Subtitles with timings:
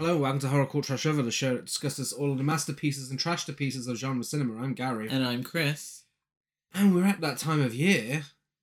[0.00, 3.10] Hello, welcome to Horror Cult Trash Other, the show that discusses all of the masterpieces
[3.10, 4.62] and trash to pieces of genre cinema.
[4.62, 5.10] I'm Gary.
[5.10, 6.04] And I'm Chris.
[6.72, 8.22] And we're at that time of year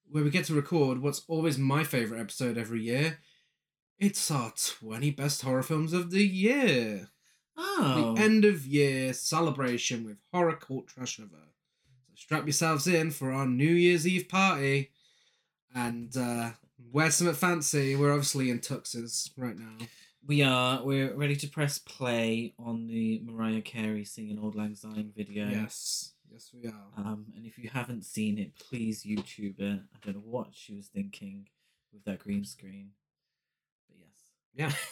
[0.10, 3.20] where we get to record what's always my favourite episode every year.
[4.00, 7.10] It's our 20 best horror films of the year.
[7.56, 8.16] Oh.
[8.16, 11.52] The end of year celebration with Horror Cult Trash Other.
[12.08, 14.90] So strap yourselves in for our New Year's Eve party
[15.76, 16.50] and uh,
[16.92, 17.96] wear something fancy.
[17.96, 19.86] We're obviously in tuxes right now.
[20.28, 20.84] We are.
[20.84, 25.48] We're ready to press play on the Mariah Carey singing Auld Lang Syne video.
[25.48, 26.12] Yes.
[26.30, 26.88] Yes, we are.
[26.98, 29.80] Um, and if you haven't seen it, please YouTube it.
[29.80, 31.48] I don't know what she was thinking
[31.94, 32.90] with that green screen.
[33.88, 34.20] But yes.
[34.54, 34.78] Yeah.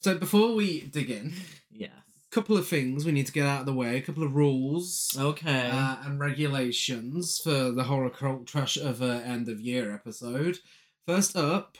[0.00, 1.32] So before we dig in,
[1.72, 1.90] Yes.
[2.30, 5.16] couple of things we need to get out of the way, a couple of rules
[5.18, 5.70] Okay.
[5.72, 10.58] uh, and regulations for the horror cult trash other end of year episode.
[11.04, 11.78] First up,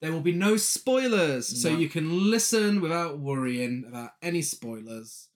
[0.00, 5.28] there will be no spoilers, so you can listen without worrying about any spoilers.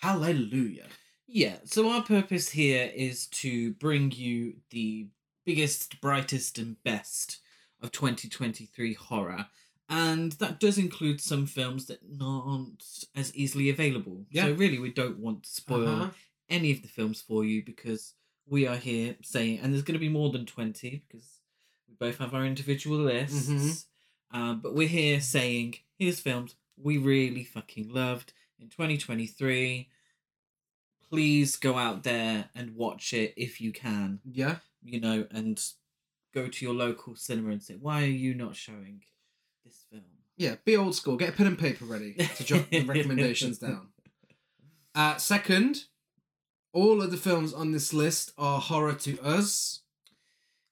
[0.00, 0.86] Hallelujah.
[1.26, 5.08] Yeah, so our purpose here is to bring you the
[5.44, 7.38] biggest, brightest, and best
[7.82, 9.46] of 2023 horror.
[9.88, 12.82] And that does include some films that aren't
[13.14, 14.26] as easily available.
[14.30, 14.44] Yeah.
[14.44, 16.10] So, really, we don't want to spoil Uh-huh.
[16.48, 18.14] any of the films for you because
[18.46, 21.35] we are here saying, and there's going to be more than 20 because
[21.98, 23.48] both have our individual lists.
[23.48, 23.84] Mhm.
[24.30, 29.88] Um, but we're here saying, here's films we really fucking loved in 2023
[31.08, 34.58] please go out there and watch it if you can, Yeah.
[34.82, 35.62] you know, and
[36.34, 39.04] go to your local cinema and say, why are you not showing
[39.64, 40.02] this film?
[40.36, 41.16] Yeah, be old school.
[41.16, 43.88] Get a pen and paper ready to jot the recommendations down.
[44.96, 45.84] Uh, second,
[46.72, 49.82] all of the films on this list are horror to us.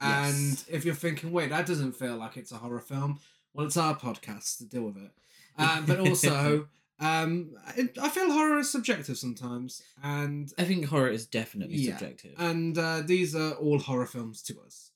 [0.04, 0.64] And Yes.
[0.68, 3.18] if you're thinking, wait, that doesn't feel like it's a horror film,
[3.52, 5.10] well, it's our podcast to deal with it.
[5.56, 6.68] Uh, but also,
[7.00, 11.96] um, it, I feel horror is subjective sometimes, and I think horror is definitely Yeah.
[11.96, 12.34] subjective.
[12.38, 14.90] and uh, these are all horror films to us.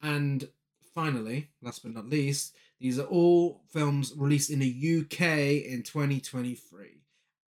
[0.00, 0.48] And
[0.94, 7.00] finally, last but not least, these are all films released in the UK in 2023,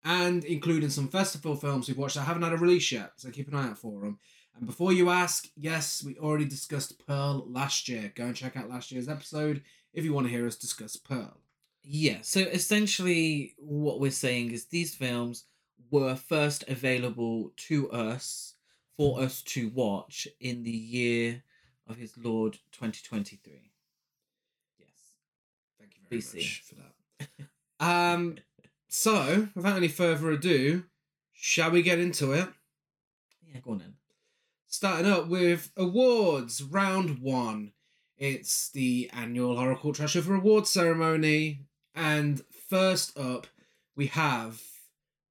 [0.04, 3.14] and including some festival films we've watched that haven't had a release yet.
[3.18, 4.20] So keep an eye out for them.
[4.56, 8.12] And before you ask, yes, we already discussed Pearl last year.
[8.16, 11.38] Go and check out last year's episode if you want to hear us discuss Pearl.
[11.84, 15.46] Yeah, so essentially what we're saying is these films
[15.92, 18.56] were first available to us
[18.96, 21.44] for us to watch in the year
[21.88, 23.72] of his Lord 2023.
[24.80, 24.88] Yes.
[25.78, 26.36] Thank you very BC.
[26.36, 27.86] much for that.
[27.86, 28.38] um,
[28.88, 30.86] so without any further ado,
[31.34, 32.48] shall we get into it?
[33.46, 33.94] Yeah, go on then.
[34.74, 37.74] Starting up with awards round one.
[38.18, 42.42] It's the annual Horror Cult Trash Other Awards ceremony, and
[42.72, 43.46] first up
[43.96, 44.64] we have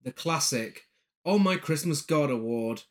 [0.04, 0.86] the classic
[1.24, 2.84] "Oh My Christmas God" award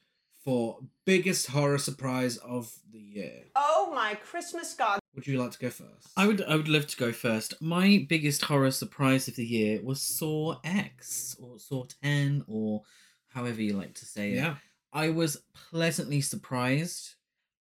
[0.44, 3.44] for biggest horror surprise of the year.
[3.56, 5.00] Oh my Christmas God.
[5.16, 6.10] Would you like to go first?
[6.18, 7.62] I would I would love to go first.
[7.62, 12.82] My biggest horror surprise of the year was Saw X or Saw 10 or
[13.30, 14.54] however you like to say it.
[14.94, 17.16] I was pleasantly surprised.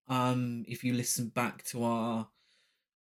[0.09, 2.29] Um, if you listen back to our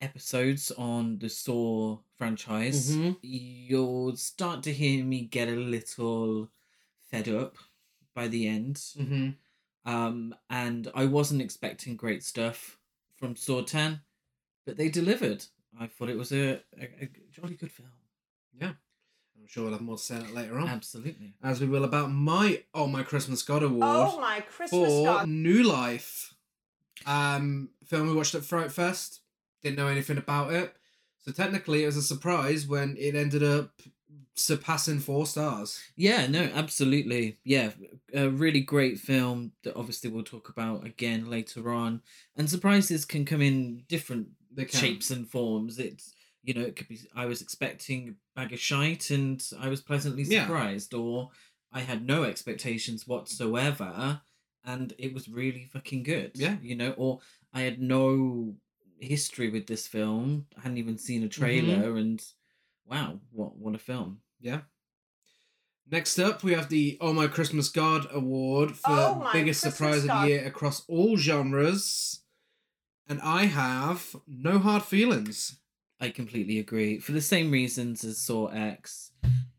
[0.01, 3.17] episodes on the Saw franchise, Mhm.
[3.21, 6.51] you'll start to hear me get a little
[7.09, 7.57] fed up
[8.13, 8.75] by the end.
[8.75, 9.29] Mm-hmm.
[9.85, 12.77] Um, and I wasn't expecting great stuff
[13.15, 14.01] from Saw 10,
[14.65, 15.45] but they delivered.
[15.79, 17.89] I thought it was a, a, a jolly good film.
[18.59, 18.73] Yeah.
[19.49, 20.67] I'm sure we'll have more to say on it later on.
[20.67, 21.33] Absolutely.
[21.41, 23.81] As we will about my Oh My Christmas God award.
[23.83, 25.27] Oh my Christmas for God.
[25.27, 26.35] New Life.
[27.07, 29.21] Um, film we watched at Fright Fest.
[29.63, 30.75] Didn't know anything about it.
[31.25, 33.71] So technically, it was a surprise when it ended up
[34.35, 35.81] surpassing four stars.
[35.95, 37.37] Yeah, no, absolutely.
[37.43, 37.71] Yeah,
[38.13, 42.03] a really great film that obviously we'll talk about again later on.
[42.37, 44.27] And surprises can come in different
[44.67, 45.79] shapes and forms.
[45.79, 46.13] It's
[46.43, 49.81] you know, it could be I was expecting a bag of shite and I was
[49.81, 50.45] pleasantly Yeah.
[50.45, 51.31] surprised, or
[51.71, 54.21] I had no expectations whatsoever
[54.63, 56.31] and it was really fucking good.
[56.35, 56.57] Yeah.
[56.61, 57.19] You know, or
[57.53, 58.55] I had no
[58.99, 60.47] history with this film.
[60.57, 61.41] I hadn't even seen a Mm-hmm.
[61.41, 62.21] trailer and
[62.85, 64.21] wow, what what a film.
[64.39, 64.61] Yeah.
[65.91, 70.03] Next up, we have the Oh My Christmas God award for Oh biggest Christmas surprise
[70.03, 72.21] of the year across all genres.
[73.07, 75.57] And I have no hard feelings.
[75.99, 76.99] I completely agree.
[76.99, 79.11] For the same reasons as Saw X.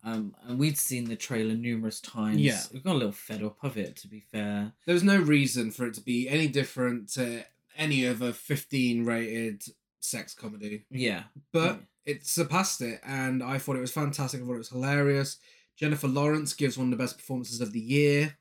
[0.03, 2.39] Um, and we'd seen the trailer numerous times.
[2.39, 2.61] Yeah.
[2.73, 4.73] We got a little fed up of it, to be fair.
[4.87, 7.45] There was no reason for it to be any different to
[7.77, 9.63] any other 15 rated
[10.01, 10.87] sex comedy.
[10.91, 11.25] Yeah.
[11.53, 14.41] But it surpassed it, and I thought it was fantastic.
[14.41, 15.37] I thought it was hilarious.
[15.77, 18.37] Jennifer Lawrence gives one of the best performances of the year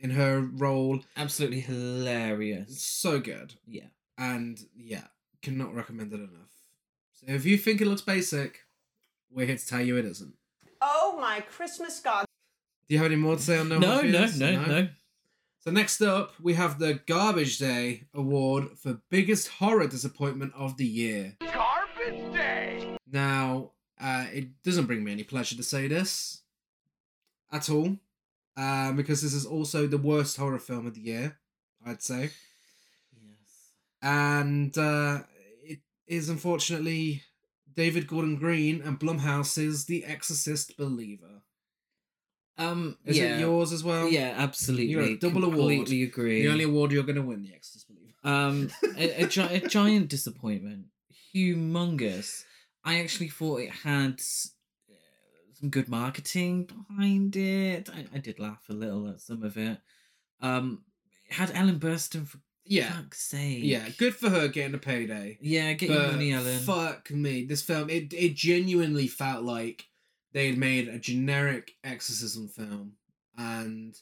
[0.00, 1.00] in her role.
[1.16, 2.82] Absolutely hilarious.
[2.82, 3.86] So good, Yeah.
[4.18, 5.04] and yeah,
[5.42, 6.50] cannot recommend it enough.
[7.26, 8.60] So if you think it looks basic,
[9.30, 10.34] we're here to tell you it isn't.
[10.80, 12.26] Oh my Christmas God.
[12.86, 14.40] Do you have any more to say on No No, Hard no, Feelings?
[14.40, 14.88] no, no.
[15.60, 20.84] So next up, we have the Garbage Day Award for biggest horror disappointment of the
[20.84, 21.36] year.
[21.40, 22.96] Garbage Day!
[23.10, 26.42] Now, uh, it doesn't bring me any pleasure to say this
[27.50, 27.96] at all,
[28.58, 31.38] uh, because this is also the worst horror film of the year,
[31.86, 32.30] I'd say,
[33.16, 33.70] Yes.
[34.02, 35.33] and uh, it
[36.06, 37.22] is unfortunately
[37.74, 41.42] David Gordon Green and Blumhouse's The Exorcist Believer.
[42.56, 42.98] Um.
[43.04, 43.36] Is yeah.
[43.36, 44.08] it yours as well?
[44.08, 44.86] Yeah, absolutely.
[44.86, 45.58] You're a double award.
[45.58, 46.42] Completely agree.
[46.42, 48.12] The only award you're going to win, The Exorcist Believer.
[48.22, 50.86] Um, a, a, gi- a giant disappointment,
[51.34, 52.44] humongous.
[52.84, 54.20] I actually thought it had
[54.88, 54.94] uh,
[55.58, 57.88] some good marketing behind it.
[57.92, 59.78] I, I did laugh a little at some of it.
[60.40, 60.84] Um,
[61.26, 63.60] it had Ellen Burstyn for yeah, fuck's sake.
[63.62, 65.38] yeah, good for her getting a payday.
[65.40, 65.72] yeah.
[65.74, 66.58] Get your money, Ellen.
[66.60, 67.44] Fuck me.
[67.44, 69.86] This film, it, it genuinely felt like
[70.32, 72.92] they had made a generic exorcism film
[73.36, 73.94] and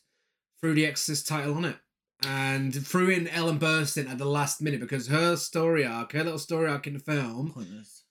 [0.61, 1.77] threw the Exorcist title on it.
[2.25, 6.39] And threw in Ellen Burstyn at the last minute because her story arc, her little
[6.39, 8.05] story arc in the film, Pointless.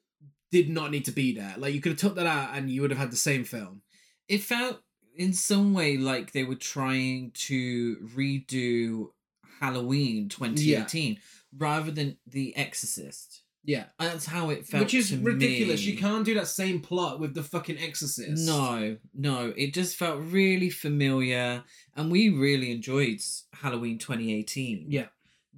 [0.52, 1.54] did not need to be there.
[1.58, 3.84] Like you could have took that out and you would have had the same film.
[4.28, 4.82] It felt
[5.16, 9.12] in some way like they were trying to redo
[9.62, 11.20] Halloween 2018
[11.58, 13.44] rather than The Exorcist.
[13.64, 13.86] Yeah.
[14.00, 14.84] That's how it felt.
[14.84, 15.86] Which is ridiculous.
[15.86, 15.92] me.
[15.92, 18.46] You can't do that same plot with the fucking Exorcist.
[18.46, 19.54] No, no.
[19.56, 21.64] It just felt really familiar,
[21.96, 23.22] and we really enjoyed
[23.54, 24.88] Halloween 2018.
[24.90, 25.06] Yeah.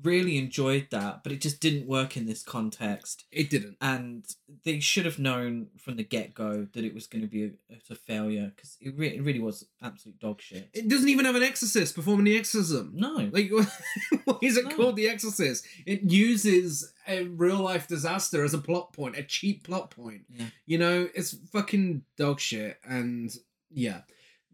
[0.01, 3.25] Really enjoyed that, but it just didn't work in this context.
[3.31, 3.77] It didn't.
[3.79, 4.25] And
[4.65, 7.51] they should have known from the get go that it was going to be a,
[7.91, 10.69] a failure because it, re- it really was absolute dog shit.
[10.73, 12.91] It doesn't even have an exorcist performing the exorcism.
[12.95, 13.51] no, Like,
[14.25, 14.75] why is it No.
[14.75, 15.65] called The Exorcist?
[15.85, 20.21] It uses a real life disaster as a plot point, a cheap plot point.
[20.29, 20.45] Yeah.
[20.65, 22.77] You know, it's fucking dog shit.
[22.83, 23.31] And
[23.71, 24.01] yeah.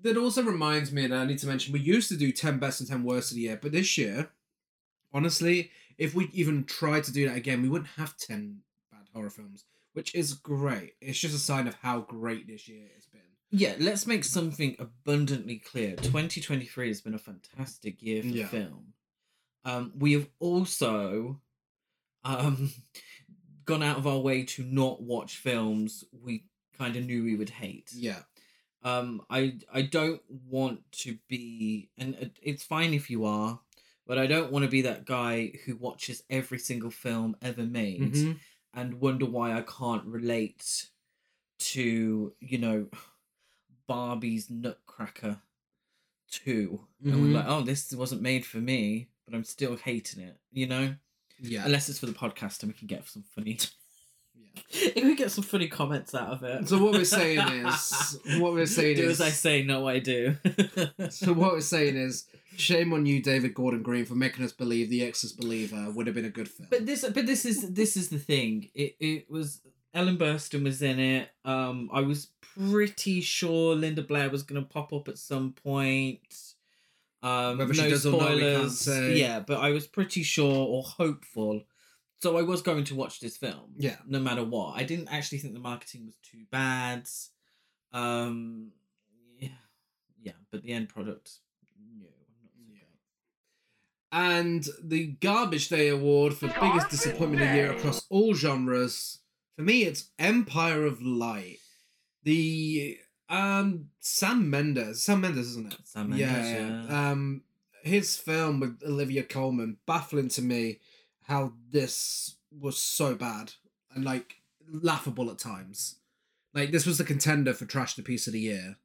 [0.01, 2.79] That also reminds me, and I need to mention, we used to do 10 best
[2.79, 4.29] and 10 worst of the year, but this year,
[5.13, 8.59] honestly, if we even tried to do that again, we wouldn't have 10
[8.91, 10.93] bad horror films, which is great.
[11.01, 13.21] It's just a sign of how great this year has been.
[13.51, 13.75] yeah.
[13.79, 15.95] Let's make something abundantly clear.
[15.95, 18.47] 2023 has been a fantastic year for Yeah.
[18.47, 18.93] film.
[19.65, 21.41] Um, we have also
[22.23, 22.71] um,
[23.65, 26.45] gone out of our way to not watch films we
[26.77, 27.91] kind of knew we would hate.
[27.93, 28.19] Yeah.
[28.83, 33.59] Um, I I don't want to be, and it's fine if you are,
[34.09, 38.13] but I don't want to be that guy who watches every single film ever made
[38.13, 38.39] Mhm.
[38.73, 40.87] and wonder why I can't relate
[41.59, 42.87] to you know
[43.87, 45.41] Barbie's Nutcracker
[46.29, 46.87] two.
[47.03, 47.21] And Mhm.
[47.21, 50.37] we're like, oh, this wasn't made for me, but I'm still hating it.
[50.51, 50.95] You know,
[51.39, 51.65] Yeah.
[51.65, 53.57] unless it's for the podcast and we can get some funny.
[54.35, 54.89] yeah.
[54.95, 56.67] if we get some funny comments out of it.
[56.67, 59.99] So what we're saying is- what we're saying do is- as I say, no, I
[59.99, 60.37] do.
[61.09, 62.25] So what we're saying is,
[62.59, 66.15] shame on you, David Gordon Green, for making us believe The Exorcist Believer would have
[66.15, 66.67] been a good film.
[66.69, 68.69] But this, but this is this is the thing.
[68.73, 69.61] It it was
[69.93, 71.29] Ellen Burstyn was in it.
[71.45, 76.35] Um, I was pretty sure Linda Blair was gonna pop up at some point.
[77.21, 78.79] Um, Whether she no does or not, we can't spoilers.
[78.79, 79.17] say.
[79.19, 81.63] Yeah, but I was pretty sure or hopeful.
[82.21, 83.73] So I was going to watch this film.
[83.77, 83.95] Yeah.
[84.07, 87.07] No matter what, I didn't actually think the marketing was too bad.
[87.93, 88.71] Um,
[89.39, 89.49] yeah,
[90.21, 91.31] yeah, but the end product,
[91.77, 92.75] no, not so Yeah.
[92.79, 92.87] great.
[94.11, 99.19] And the Garbage Day Award for biggest Garbage disappointment of the year across all genres.
[99.55, 101.57] For me, it's Empire of Light.
[102.23, 102.97] The
[103.29, 105.79] um Sam Mendes, Sam Mendes, isn't it?
[105.83, 107.11] Sam Mendes, yeah, yeah.
[107.11, 107.43] Um,
[107.83, 110.79] his film with Olivia Colman, baffling to me
[111.23, 113.53] how this was so bad
[113.93, 114.37] and like
[114.71, 115.97] laughable at times.
[116.53, 118.77] Like this was the contender for Trash the Piece of the Year.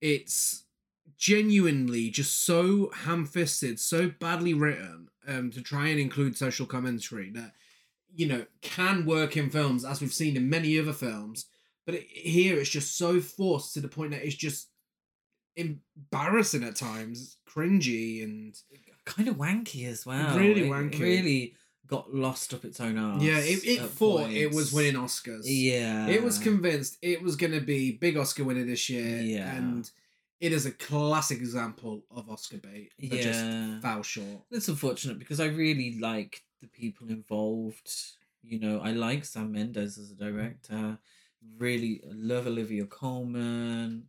[0.00, 0.64] It's
[1.16, 7.52] genuinely just so ham-fisted, so badly written, um, to try and include social commentary that
[8.14, 11.46] you know can work in films as we've seen in many other films.
[11.84, 14.68] But it, here it's just so forced to the point that it's just
[15.54, 18.54] embarrassing at times, cringy, and
[19.04, 20.36] kind of wanky as well.
[20.38, 21.00] Really It wanky.
[21.00, 21.54] Really
[21.86, 23.22] got lost up its own arse.
[23.22, 25.42] yeah, it, it thought it was winning Oscars.
[25.44, 29.54] Yeah, It was convinced it was going to be big Oscar winner this year, Yeah.
[29.54, 29.88] and
[30.40, 32.92] it is a classic example of Oscar bait.
[32.98, 33.22] But Yeah.
[33.22, 34.42] just fell short.
[34.50, 37.90] It's unfortunate because I really like the people involved.
[38.42, 40.98] You know, I like Sam Mendes as a director.
[41.58, 44.08] really love Olivia Colman,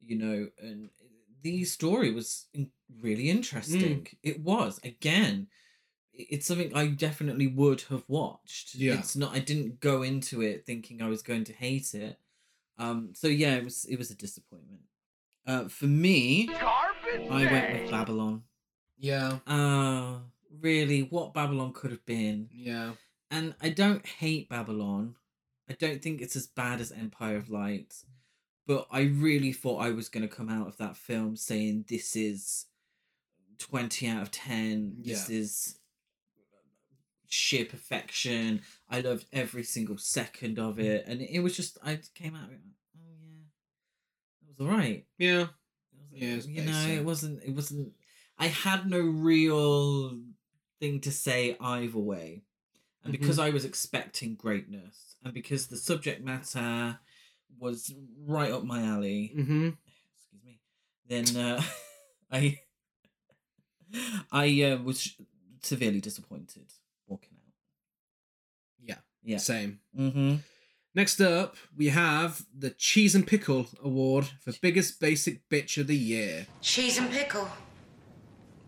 [0.00, 0.90] you know, and
[1.42, 2.46] the story was
[3.00, 4.06] really interesting.
[4.22, 5.48] It was again.
[6.12, 8.74] It's something I definitely would have watched.
[8.74, 8.98] Yeah.
[8.98, 9.34] It's not.
[9.34, 12.18] I didn't go into it thinking I was going to hate it.
[12.78, 13.12] Um.
[13.14, 13.84] So yeah, it was.
[13.86, 14.82] It was a disappointment.
[15.46, 18.42] Uh, for me, Garbage I went with Babylon.
[18.96, 19.38] Yeah.
[19.46, 20.18] Uh,
[20.60, 22.48] really, what Babylon could have been.
[22.52, 22.92] Yeah.
[23.30, 25.16] And I don't hate Babylon.
[25.68, 27.94] I don't think it's as bad as Empire of Light.
[28.66, 32.16] But I really thought I was going to come out of that film saying this
[32.16, 32.66] is
[33.58, 34.96] 20 out of 10.
[35.02, 35.14] Yeah.
[35.14, 35.76] This is
[37.28, 38.62] sheer perfection.
[38.88, 41.04] I loved every single second of it.
[41.06, 42.70] And it was just, I came out of it, like, yeah,
[44.58, 45.04] was alright.
[45.18, 45.46] Yeah.
[46.12, 46.90] Yeah, it's you know, basic.
[46.98, 47.42] it wasn't.
[47.44, 47.92] It wasn't.
[48.38, 50.16] I had no real
[50.80, 52.42] thing to say either way,
[53.02, 53.20] and Mm-hmm.
[53.20, 56.98] because I was expecting greatness, and because the subject matter
[57.58, 57.92] was
[58.24, 59.32] right up my alley.
[59.36, 59.70] Mm-hmm.
[60.16, 60.60] Excuse me.
[61.08, 61.62] Then uh,
[62.30, 62.60] I,
[64.32, 65.16] I uh, was
[65.62, 66.72] severely disappointed
[67.08, 67.52] walking out.
[68.80, 68.98] Yeah.
[69.24, 69.38] Yeah.
[69.38, 69.80] Same.
[69.98, 70.36] Mm-hmm.
[70.96, 75.96] Next up, we have the Cheese and Pickle Award for Biggest Basic Bitch of the
[75.96, 76.46] Year.
[76.60, 77.48] Cheese and pickle.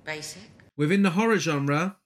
[0.05, 0.43] Basic.
[0.77, 1.99] Within the horror genre,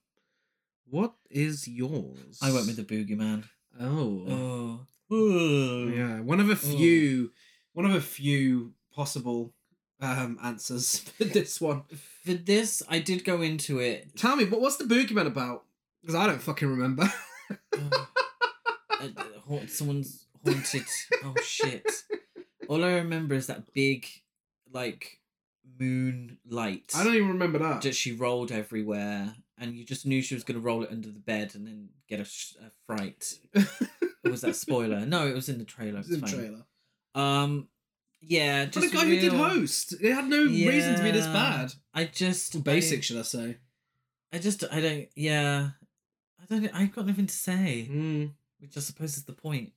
[0.91, 2.39] what is yours?
[2.43, 3.45] I went with the boogeyman.
[3.81, 4.81] Oh.
[5.11, 5.89] Oh.
[5.89, 7.33] Yeah, one of a few,
[7.73, 9.55] one of a few possible
[10.03, 11.85] um answers for this one.
[12.25, 14.17] For this, I did go into it.
[14.17, 15.65] Tell me, what what's the boogeyman about?
[16.03, 17.05] Because I don't fucking remember.
[17.73, 18.05] uh,
[19.01, 19.19] haunt,
[19.67, 20.85] someone's haunted.
[21.25, 21.85] Oh shit!
[22.69, 24.07] All I remember is that big,
[24.73, 25.19] like,
[25.79, 27.83] moon light I don't even remember that.
[27.83, 31.19] that she rolled everywhere, and you just knew she was gonna roll it under the
[31.19, 33.39] bed and then get a, sh- a fright.
[34.25, 35.05] or was that spoiler?
[35.07, 36.01] No, it was in the trailer.
[36.01, 36.37] It's in the fine.
[36.39, 36.65] trailer.
[37.15, 37.69] Um,
[38.21, 41.11] yeah, But the just guy who did real- host, it had no reason to be
[41.11, 41.33] this Yeah.
[41.33, 41.73] bad.
[41.95, 43.57] I just Basic, I, should I say?
[44.33, 45.09] I just I don't.
[45.17, 45.71] Yeah,
[46.41, 46.71] I don't.
[46.75, 48.31] I've got nothing to say, Mm.
[48.61, 49.73] Which I suppose is the point.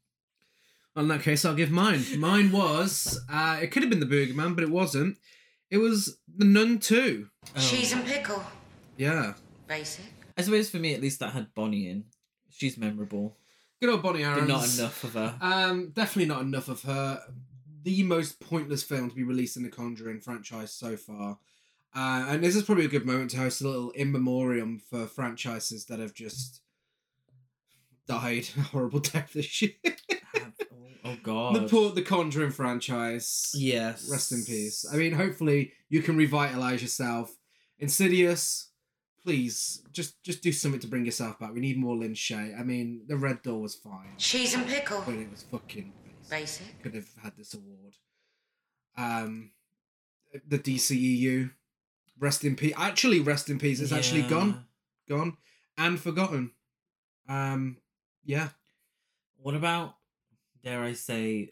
[0.95, 2.03] Well, in that case, I'll give mine.
[2.19, 5.17] Mine was, uh, it could have been the Boogeyman, but it wasn't.
[5.71, 7.27] It was the Nun 2.
[7.55, 7.59] Oh.
[7.59, 8.43] Cheese and pickle.
[8.95, 9.33] Yeah.
[9.67, 10.05] Basic.
[10.37, 12.05] I suppose for me, at least, that had Bonnie in.
[12.49, 13.35] She's memorable,
[13.81, 14.47] Good old Bonnie but Aaron.
[14.47, 15.35] not enough of her.
[15.41, 17.21] Um, definitely not enough of her.
[17.83, 21.39] The most pointless film to be released in the Conjuring franchise so far.
[21.95, 25.05] Uh, and this is probably a good moment to host a little in memoriam for
[25.05, 26.61] franchises that have just
[28.07, 29.71] died a horrible death this year.
[29.83, 30.51] Oh,
[31.05, 31.55] oh God.
[31.61, 33.51] the poor, the Conjuring franchise.
[33.55, 34.09] Yes.
[34.09, 34.85] Rest in peace.
[34.91, 37.35] I mean, hopefully you can revitalize yourself.
[37.79, 38.69] Insidious,
[39.23, 41.53] please just just do something to bring yourself back.
[41.53, 42.57] We need more Lin Shaye.
[42.57, 45.03] I mean, the Red Door was fine, Cheese and pickle.
[45.05, 45.91] but it was fucking
[46.29, 46.29] basic.
[46.29, 46.83] Basic.
[46.83, 47.95] Could have had this award.
[48.95, 49.51] Um,
[50.47, 51.51] the DCEU,
[52.19, 52.73] rest in peace.
[52.77, 53.79] Actually, rest in peace.
[53.79, 54.65] It's actually gone,
[55.09, 55.37] gone,
[55.77, 56.51] and forgotten.
[57.27, 57.77] Um,
[58.25, 58.49] yeah.
[59.37, 59.95] What about,
[60.63, 61.51] dare I say,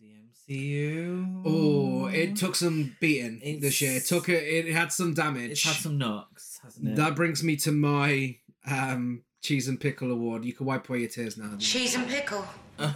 [0.00, 0.08] the
[0.52, 1.42] MCU?
[1.44, 3.96] Oh, it took some beating this year.
[3.96, 4.42] It took it.
[4.42, 5.52] It had some damage.
[5.52, 6.96] It's had some knocks, hasn't it?
[6.96, 8.36] That brings me to my
[8.70, 10.44] um, cheese and pickle award.
[10.44, 11.56] You can wipe away your tears now.
[11.58, 12.46] Cheese and pickle.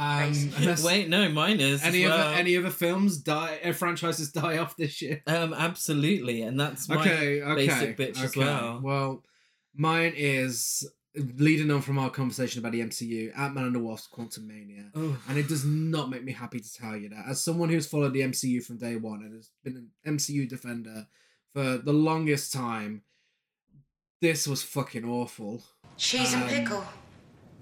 [0.00, 1.82] Um, unless Wait, no, mine is.
[1.82, 3.58] any as other any other films die?
[3.64, 5.22] Uh, franchises die off this year.
[5.26, 8.80] Um, absolutely, and that's my okay, okay, basic bitch as well.
[8.80, 9.24] Well,
[9.74, 10.88] mine is
[11.36, 14.90] leading on from our conversation about the MCU, Ant Man and the Wasp: Quantumania.
[14.94, 17.24] Oh, And it does not make me happy to tell you that.
[17.28, 21.06] As someone who's followed the MCU from day one and has been an MCU defender
[21.52, 23.02] for the longest time,
[24.20, 25.62] this was fucking awful.
[25.96, 26.84] Cheese Um, and pickle.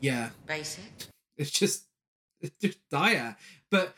[0.01, 0.85] Yeah, Basic.
[1.37, 1.85] it's just
[2.41, 3.37] it's just dire,
[3.71, 3.95] but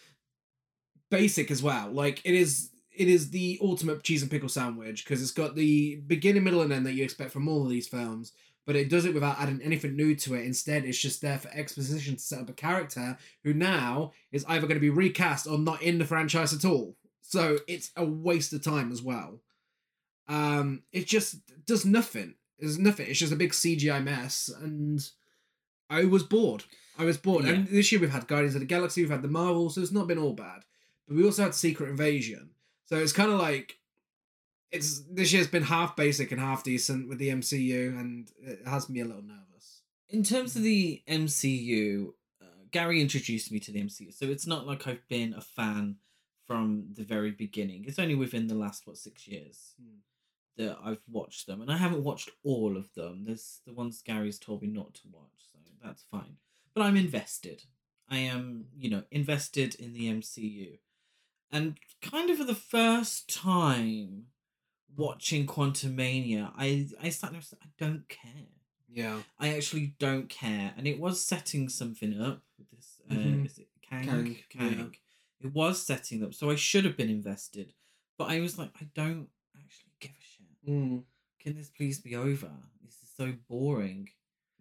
[1.11, 1.91] basic as well.
[1.91, 2.71] Like it is.
[2.97, 6.73] It is the ultimate cheese and pickle sandwich because it's got the beginning, middle, and
[6.73, 8.33] end that you expect from all of these films,
[8.69, 10.45] but it does it without adding anything new to it.
[10.45, 14.67] Instead, it's just there for exposition to set up a character who now is either
[14.67, 16.95] going to be recast or not in the franchise at all.
[17.23, 19.41] So it's a waste of time as well.
[20.29, 22.35] Um, it just does nothing.
[22.59, 23.07] It's nothing.
[23.09, 25.01] It's just a big CGI mess, and
[25.89, 26.65] I was bored.
[26.99, 27.47] I was bored.
[27.47, 27.53] Yeah.
[27.53, 29.93] And this year we've had Guardians of the Galaxy, we've had the Marvel, so it's
[29.93, 30.67] not been all bad.
[31.07, 32.51] But we also had Secret Invasion,
[32.85, 33.79] so it's kind of like
[34.71, 38.89] it's this year's been half basic and half decent with the MCU, and it has
[38.89, 39.83] me a little nervous.
[40.11, 44.67] in terms of the MCU, uh, Gary introduced me to the MCU, so it's not
[44.67, 45.97] like I've been a fan
[46.47, 47.85] from the very beginning.
[47.87, 49.99] It's only within the last what six years Hmm.
[50.57, 53.25] that I've watched them, and I haven't watched all of them.
[53.25, 56.37] There's the ones Gary's told me not to watch, so that's fine.
[56.75, 57.65] But I'm invested.
[58.09, 60.79] I am, you know, invested in the MCU.
[61.53, 64.27] And kind of for the first time
[64.97, 68.47] watching Quantumania, I I sat there and said, I don't care.
[68.91, 69.23] Yeah.
[69.39, 70.73] I actually don't care.
[70.77, 73.47] And it was setting something up with this uh, Mhm.
[73.47, 74.05] is it Kang?
[74.05, 74.79] Kang, Kang.
[74.79, 75.47] yeah.
[75.49, 76.35] It was setting up.
[76.35, 77.75] So I should have been invested.
[78.17, 80.47] But I was like, I don't actually give a shit.
[80.69, 81.05] Mm.
[81.39, 82.51] Can this please be over?
[82.83, 84.09] This is so boring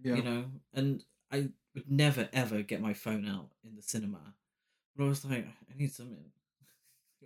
[0.04, 0.16] Yeah.
[0.18, 4.36] you know and i would never ever get my phone out in the cinema
[4.96, 6.32] but i was like i need something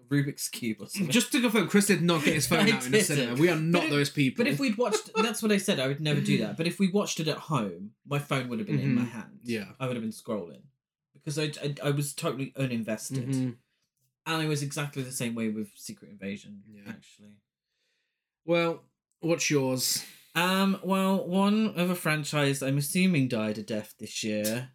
[0.10, 2.86] rubik's cube or something Just to confirm, Chris did not get his phone I out
[2.86, 3.06] in the didn't.
[3.06, 3.40] cinema.
[3.40, 4.44] We are not But if- those people.
[4.44, 6.80] but if we'd watched that's what i said i would never do that but if
[6.80, 9.10] we watched it at home my phone would have been in my Mhm.
[9.12, 9.66] hand Yeah.
[9.80, 10.64] i would have been scrolling
[11.14, 13.56] because i i, I was totally uninvested Mhm.
[14.26, 16.82] and i was exactly the same way with secret invasion Yeah.
[16.90, 17.36] actually
[18.46, 18.84] Well,
[19.20, 20.04] what's yours?
[20.34, 24.72] Um, well, one of a franchise I'm assuming died a death this year.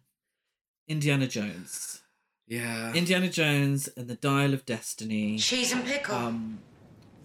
[0.87, 2.01] Indiana Jones.
[2.47, 2.93] Yeah.
[2.93, 5.37] Indiana Jones and the Dial of Destiny.
[5.37, 6.15] Cheese and pickle.
[6.15, 6.59] Um,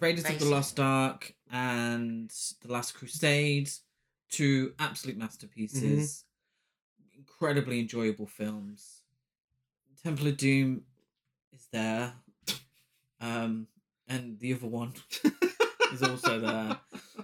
[0.00, 3.70] Raiders of the Lost Ark and The Last Crusade.
[4.30, 6.24] Two absolute masterpieces.
[7.16, 9.02] Incredibly enjoyable films.
[10.02, 10.82] Temple of Doom
[11.54, 12.14] is there.
[13.20, 13.68] Um,
[14.08, 14.94] and the other one
[15.92, 16.78] is also there.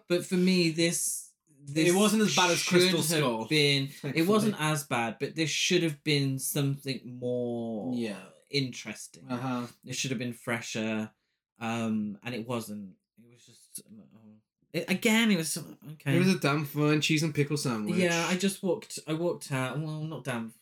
[0.07, 1.28] But for me, this this
[1.75, 5.83] It wasn't as bad as Crystal Skull, Been it wasn't as bad, but this should
[5.83, 8.17] have been something more Yeah.
[8.51, 9.25] interesting.
[9.29, 9.67] Uh huh.
[9.85, 11.11] It should have been fresher,
[11.61, 12.95] um, and it wasn't.
[13.23, 14.19] It was just oh.
[14.73, 15.31] it, again.
[15.31, 15.59] It was
[15.93, 16.17] okay.
[16.17, 17.97] It was a damn fine cheese and pickle sandwich.
[17.97, 18.99] yeah, I just walked.
[19.07, 19.79] I walked out.
[19.79, 20.55] Well, not damn.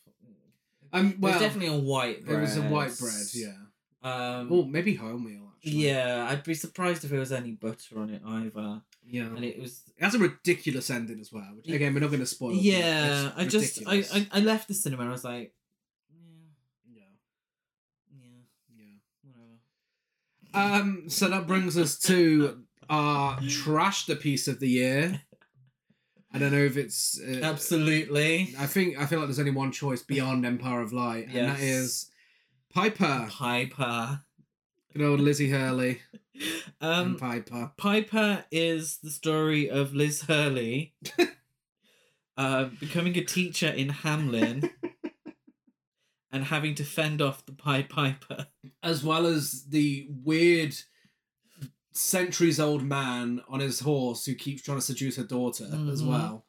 [0.93, 3.25] Um, it was definitely a white It was a white bread.
[3.33, 3.53] Yeah.
[4.03, 4.49] Um.
[4.49, 5.47] Well, maybe wholemeal.
[5.57, 5.87] Actually.
[5.87, 8.81] yeah, I'd be surprised if there was any butter on it either.
[9.09, 9.23] Yeah.
[9.27, 11.47] And it was It has a ridiculous ending as well.
[11.55, 12.53] Which again, we're not going to spoil.
[12.53, 13.31] yeah.
[13.35, 14.03] I just I.
[14.13, 15.53] I I left the cinema and I was like,
[16.11, 17.03] yeah,
[18.11, 18.25] yeah.
[18.75, 18.85] yeah,
[19.23, 19.31] Yeah.
[20.51, 20.75] whatever.
[20.81, 21.09] Um.
[21.09, 25.21] So that brings us to our trash the piece of the year.
[26.33, 28.53] I don't know if it's uh, Absolutely.
[28.59, 31.59] I think I feel like there's only one choice beyond Empire of Light, and that
[31.59, 31.61] Yes.
[31.61, 32.11] is
[32.73, 33.27] Piper.
[33.31, 34.21] Piper.
[34.93, 36.01] Good old Lizzie Hurley
[36.81, 37.71] and Um, Piper.
[37.77, 40.93] Piper is the story of Liz Hurley
[42.37, 44.69] uh, becoming a teacher in Hamelin
[46.31, 48.47] and having to fend off the Pied Piper.
[48.83, 50.75] as well as the weird
[51.93, 56.07] centuries old man on his horse who keeps trying to seduce her daughter as Mhm.
[56.07, 56.45] well.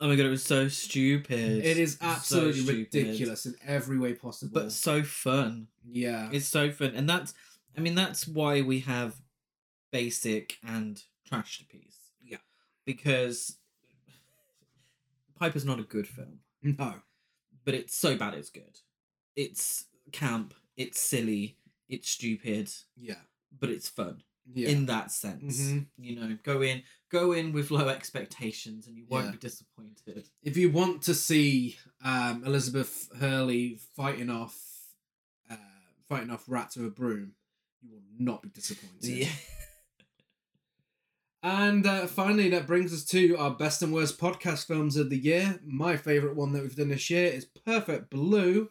[0.00, 1.64] Oh my god, it was so stupid.
[1.64, 2.94] it is absolutely stupid.
[2.94, 4.52] ridiculous in every way possible.
[4.62, 5.68] But so fun.
[5.90, 6.92] yeah, It's so fun.
[6.94, 7.34] And that's,
[7.78, 9.14] I mean, that's why we have
[9.92, 12.10] basic and trash to piece.
[12.20, 12.38] Yeah.
[12.84, 13.56] Because
[15.38, 16.40] Piper's not a good film.
[16.62, 16.94] no,
[17.64, 18.80] but it's so bad it's good.
[19.36, 21.56] It's camp, it's silly,
[21.88, 23.20] it's stupid, yeah,
[23.56, 24.70] but it's fun yeah.
[24.70, 25.60] in that sense.
[25.60, 25.86] Mhm.
[25.98, 29.30] You know, go in go in with low expectations and you won't Yeah.
[29.32, 30.28] be disappointed.
[30.42, 34.58] if you want to see um, Elizabeth Hurley fighting off
[35.48, 35.56] uh,
[36.08, 37.34] fighting off rats with a broom,
[37.80, 39.04] you will not be disappointed.
[39.04, 39.28] Yeah.
[41.42, 45.16] And uh, finally, that brings us to our best and worst podcast films of the
[45.16, 45.60] year.
[45.64, 48.70] My favorite one that we've done this year is Perfect Blue,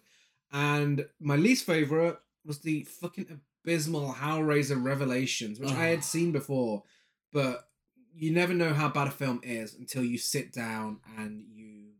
[0.51, 6.83] and my least favorite was the fucking abysmal Hellraiser Revelations, which I had seen before,
[7.31, 7.69] but
[8.13, 11.91] you never know how bad a film is until you sit down and you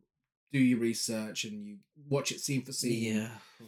[0.52, 1.78] do your research and you
[2.10, 3.68] watch it scene for scene yeah.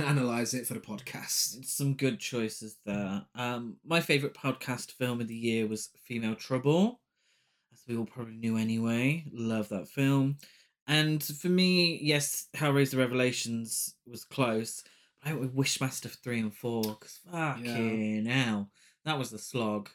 [0.00, 1.64] And analyze it for the podcast.
[1.64, 3.24] Some good choices there.
[3.34, 7.00] Um my favourite podcast film of the year was Female Trouble.
[7.72, 9.24] As we all probably knew anyway.
[9.32, 10.36] Love that film.
[10.86, 14.84] And for me, yes, Hellraiser Revelations was close.
[15.22, 18.70] But I went with Wishmaster 3 and 4, because fucking hell.
[19.04, 19.88] That was the slog.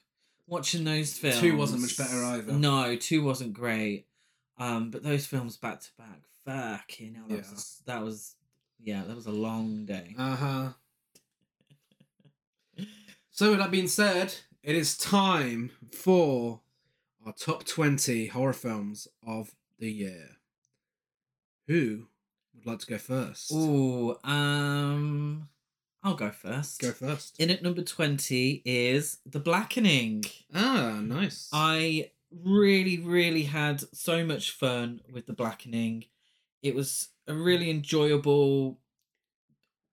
[0.47, 1.39] Watching those films.
[1.39, 2.51] Two wasn't much better either.
[2.51, 4.07] No, two wasn't great.
[4.57, 7.25] Um, but those films back to back, fucking hell.
[7.29, 7.51] That, Yeah.
[7.51, 8.35] was, that was,
[8.83, 10.15] yeah, that was a long day.
[10.17, 10.69] Uh huh.
[13.33, 16.59] So, with that being said, it is time for
[17.25, 20.37] our top 20 horror films of the year.
[21.67, 22.07] Who
[22.53, 23.51] would like to go first?
[23.53, 25.47] Oh, um,
[26.03, 26.81] I'll go first.
[26.81, 27.39] Go first.
[27.39, 30.25] In at number 20 is The Blackening.
[30.53, 31.49] Ah, nice.
[31.53, 36.05] I really, really had so much fun with The Blackening.
[36.61, 38.79] It was a really enjoyable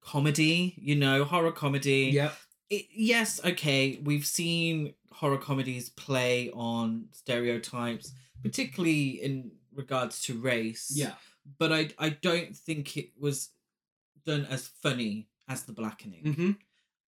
[0.03, 2.11] comedy, you know, horror comedy.
[2.13, 2.31] Yeah.
[2.71, 10.93] It, yes, okay, we've seen horror comedies play on stereotypes, particularly in regards to race.
[10.95, 11.13] Yeah.
[11.59, 13.51] but I I don't think it was
[14.27, 16.23] done as funny as The Blackening.
[16.25, 16.51] Mm-hmm.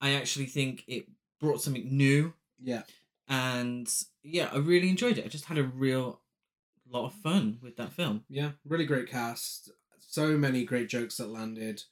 [0.01, 1.07] I actually think it
[1.41, 2.83] brought something new, Yeah.
[3.29, 3.87] and
[4.23, 5.25] yeah, I really enjoyed it.
[5.27, 6.20] I just had a real
[6.91, 8.25] lot of fun with that film.
[8.29, 9.71] Yeah, really great cast.
[10.01, 11.83] So many great jokes that landed,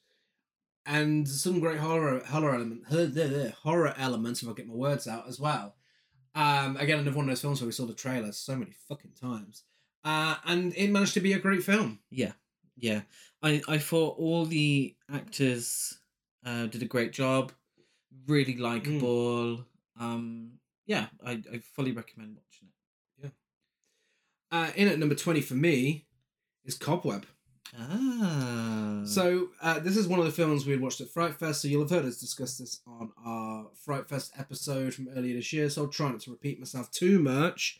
[0.85, 2.83] and some great horror horror element
[3.63, 4.43] horror elements.
[4.43, 5.75] If I get my words out as well.
[6.35, 9.13] Um, again, another one of those films where we saw the trailer so many fucking
[9.19, 9.63] times,
[10.03, 11.99] uh, and it managed to be a great film.
[12.09, 12.33] Yeah,
[12.77, 13.01] yeah.
[13.41, 15.97] I I thought all the actors
[16.45, 17.51] uh, did a great job.
[18.27, 19.65] Really likable.
[19.99, 22.78] Um, yeah, I, I fully recommend watching it.
[24.51, 26.07] Uh, in at number twenty for me
[26.65, 27.25] is Cobweb.
[27.77, 29.01] Ah.
[29.05, 31.81] So uh, this is one of the films we watched at Fright Fest, so you'll
[31.81, 35.69] have heard us discuss this on our Fright Fest episode from earlier this year.
[35.69, 37.79] So I'll try not to repeat myself too much,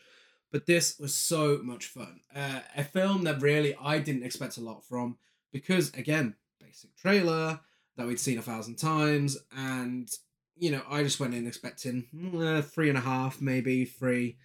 [0.51, 2.19] but this was so much fun.
[2.36, 5.17] Uh, a film that really I didn't expect a lot from
[5.51, 7.60] because again, basic trailer
[7.97, 10.10] that we'd seen a thousand times, and
[10.55, 12.05] you know I just went in expecting
[12.38, 14.38] uh, three and a half, maybe three.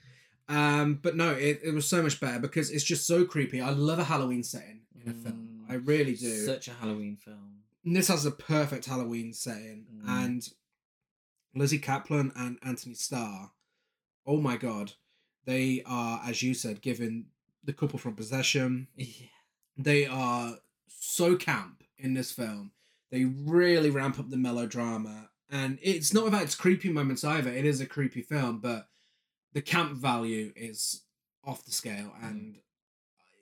[0.48, 3.60] Um, but no, it, it was so much better because it's just so creepy.
[3.60, 5.64] I love a Halloween setting in a film.
[5.68, 6.44] Mm, I really do.
[6.44, 7.60] Such a Halloween film.
[7.84, 10.08] And this has a perfect Halloween setting, Mm.
[10.24, 10.48] and
[11.54, 13.52] Lizzy Caplan and Antony Starr.
[14.26, 14.92] Oh my god,
[15.46, 17.26] they are, as you said, given
[17.62, 18.88] the couple from Possession.
[18.96, 19.26] Yeah.
[19.76, 22.72] They are so camp in this film.
[23.10, 27.50] They really ramp up the melodrama, and it's not about its creepy moments either.
[27.50, 28.88] It is a creepy film, but
[29.54, 31.02] the camp value is
[31.44, 32.56] off the scale, and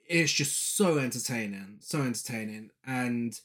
[0.07, 3.39] it's just so entertaining, so entertaining, and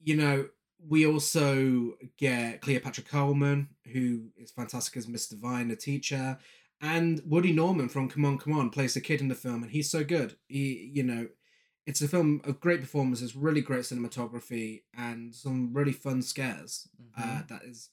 [0.00, 0.48] you know
[0.86, 6.36] we also get Cleopatra Coleman, who is fantastic as Miss Divine, the teacher,
[6.80, 9.72] and Woody Norman from Come On, Come On plays the kid in the film, and
[9.72, 10.36] he's so good.
[10.46, 11.28] He, you know,
[11.86, 16.86] it's a film of great performances, really great cinematography, and some really fun scares.
[17.16, 17.48] Uh, Mhm.
[17.48, 17.88] that is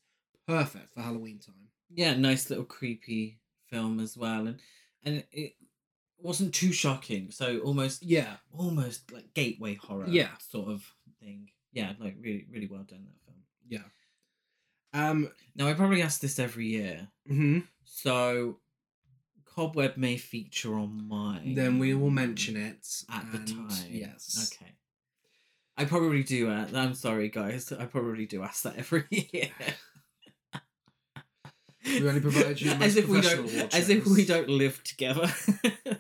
[0.47, 1.69] perfect for Halloween time.
[1.93, 3.40] yeah, nice little creepy
[3.71, 4.59] film as well, and
[5.03, 5.53] and it
[6.19, 7.31] wasn't too shocking.
[7.31, 10.05] So almost Yeah, almost like gateway horror.
[10.07, 10.29] Yeah.
[10.37, 10.83] sort of
[11.19, 11.49] thing.
[11.73, 13.37] Yeah, like really really well done that film.
[13.67, 13.83] yeah.
[14.93, 15.31] Um.
[15.55, 17.65] Now I probably ask this every year, mhm.
[17.85, 18.59] so
[19.45, 21.55] Cobweb may feature on mine.
[21.55, 23.87] Then we will mention it at the time.
[23.89, 24.53] Yes.
[24.53, 24.71] Okay.
[25.77, 26.49] I probably do.
[26.49, 27.71] Uh, I'm sorry, guys.
[27.71, 29.49] I probably do ask that every year.
[31.85, 35.31] We only provide you as if we don't, as if we don't live together.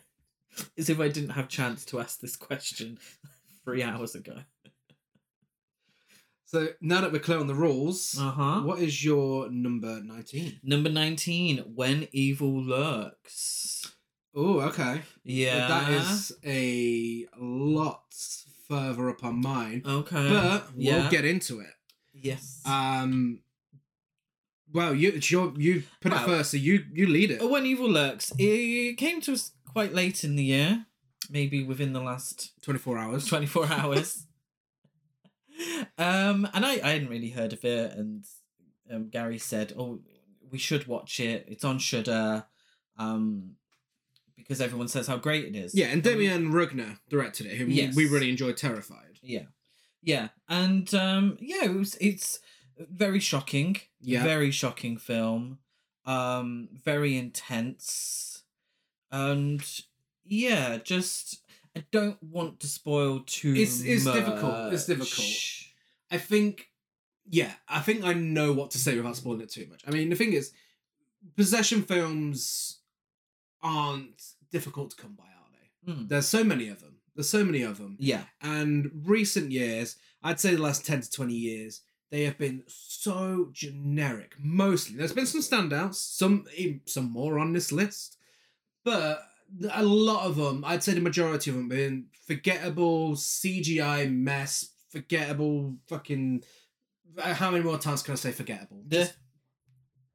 [0.77, 2.99] as if I didn't have chance to ask this question
[3.65, 4.39] three hours ago.
[6.45, 8.61] So now that we're clear on the rules, Uh huh.
[8.61, 10.59] what is your number nineteen?
[10.63, 11.59] Number nineteen.
[11.75, 13.91] When evil lurks.
[14.35, 15.01] Oh, okay.
[15.23, 15.67] Yeah.
[15.67, 18.03] That is a lot
[18.67, 20.29] further up on mine, okay.
[20.29, 21.73] but we'll get into it.
[22.13, 22.61] yes.
[22.65, 23.39] Um.
[24.73, 27.39] Well, you it's your you put Well- it first, so you you lead it.
[27.41, 30.85] Oh, When Evil Lurks, it came to us quite late in the year,
[31.29, 33.25] maybe within the last Twenty four hours.
[33.25, 34.25] 24 hours.
[35.97, 38.25] um, and I, I hadn't really heard of it, and
[38.91, 39.99] um, Gary said, "Oh,
[40.49, 41.45] we should watch it.
[41.47, 42.45] It's on Shudder,
[42.97, 43.55] um,
[44.35, 47.73] because everyone says how great it is." Yeah, and Damien Rugna directed it, who we-
[47.73, 47.95] Yes.
[47.95, 48.57] we really enjoyed.
[48.57, 49.19] Terrified.
[49.21, 49.45] yeah,
[50.01, 51.95] yeah, and um, yeah, it was.
[52.01, 52.39] It's
[52.89, 53.77] very shocking.
[54.01, 54.23] Yeah.
[54.23, 55.59] very shocking film.
[56.05, 58.41] Um, very intense,
[59.11, 59.61] and
[60.25, 61.41] yeah, just
[61.75, 63.53] I don't want to spoil too.
[63.53, 64.73] It's- it's difficult.
[64.73, 65.27] It's difficult.
[66.09, 66.71] I think,
[67.29, 69.83] yeah, I think I know what to say without spoiling it too much.
[69.87, 70.51] I mean, the thing is,
[71.37, 72.79] possession films
[73.61, 75.49] aren't difficult to come by, are
[75.85, 75.93] they?
[75.93, 76.09] Mm.
[76.09, 76.97] There's so many of them.
[77.15, 77.95] There's so many of them.
[77.99, 82.63] Yeah, And recent years, I'd say the last 10 to 20 years, they have been
[82.67, 84.35] so generic.
[84.37, 84.97] Mostly.
[84.97, 86.45] There's been some standouts, some
[86.85, 88.17] some more on this list.
[88.83, 89.23] But
[89.71, 94.69] a lot of them, I'd say the majority of them, have been forgettable CGI mess,
[94.89, 96.43] forgettable fucking.
[97.17, 98.83] How many more times can I say forgettable?
[98.89, 98.99] Yeah.
[98.99, 99.13] Just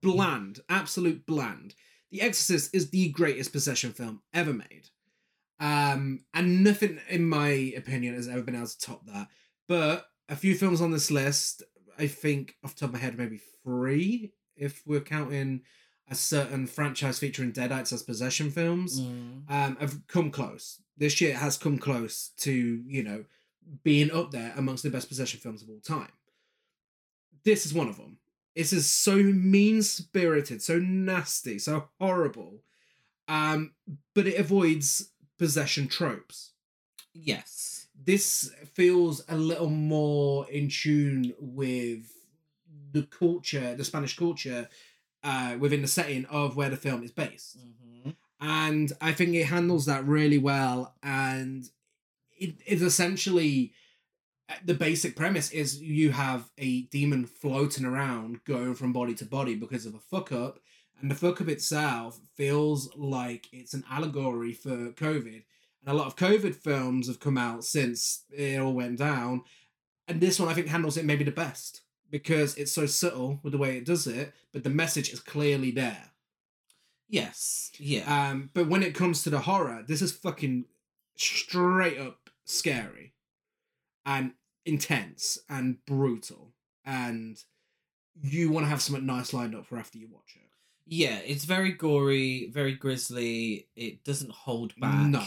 [0.03, 1.75] bland, absolute bland.
[2.11, 4.91] The Exorcist is the greatest possession film ever made.
[5.59, 9.29] Um, and nothing, in my opinion, has ever been able to top that.
[9.69, 11.63] But a few films on this list,
[11.99, 15.63] I think off the top of my head, maybe three, if we're counting
[16.09, 19.43] a certain franchise featuring Deadites as possession films, Mm.
[19.51, 20.81] um, have come close.
[20.97, 22.53] This year has come close to,
[22.87, 23.25] you know,
[23.83, 26.13] being up there amongst the best possession films of all time.
[27.45, 28.19] This is one of them.
[28.55, 32.63] This is so mean spirited, so nasty, so horrible.
[33.29, 33.73] Um,
[34.15, 36.53] but it avoids possession tropes.
[37.13, 42.13] yes, this feels a little more in tune with
[42.93, 44.69] the culture, the Spanish culture,
[45.23, 47.59] uh, within the setting of where the film is based.
[47.59, 48.17] Mhm.
[48.39, 50.95] and I think it handles that really well.
[51.03, 51.69] And
[52.39, 53.73] it is essentially
[54.65, 59.55] the basic premise is you have a demon floating around, going from body to body
[59.55, 60.61] because of a fuck up,
[61.01, 65.45] and the fuck up itself feels like it's an allegory for COVID.
[65.87, 69.43] And a lot of COVID films have come out since it all went down,
[70.09, 73.53] and this one I think handles it maybe the best because it's so subtle with
[73.53, 76.11] the way it does it, but the message is clearly there.
[77.09, 77.71] Yes.
[77.79, 78.31] Yeah.
[78.31, 80.65] Um, but when it comes to the horror, this is fucking
[81.17, 83.13] straight up scary
[84.05, 84.33] and
[84.65, 86.53] intense and brutal.
[86.85, 87.43] And
[88.23, 90.51] you want to have something nice lined up for after you watch it.
[90.87, 91.19] yeah.
[91.25, 93.69] It's very gory, very grisly.
[93.77, 95.07] It doesn't hold back.
[95.09, 95.25] No.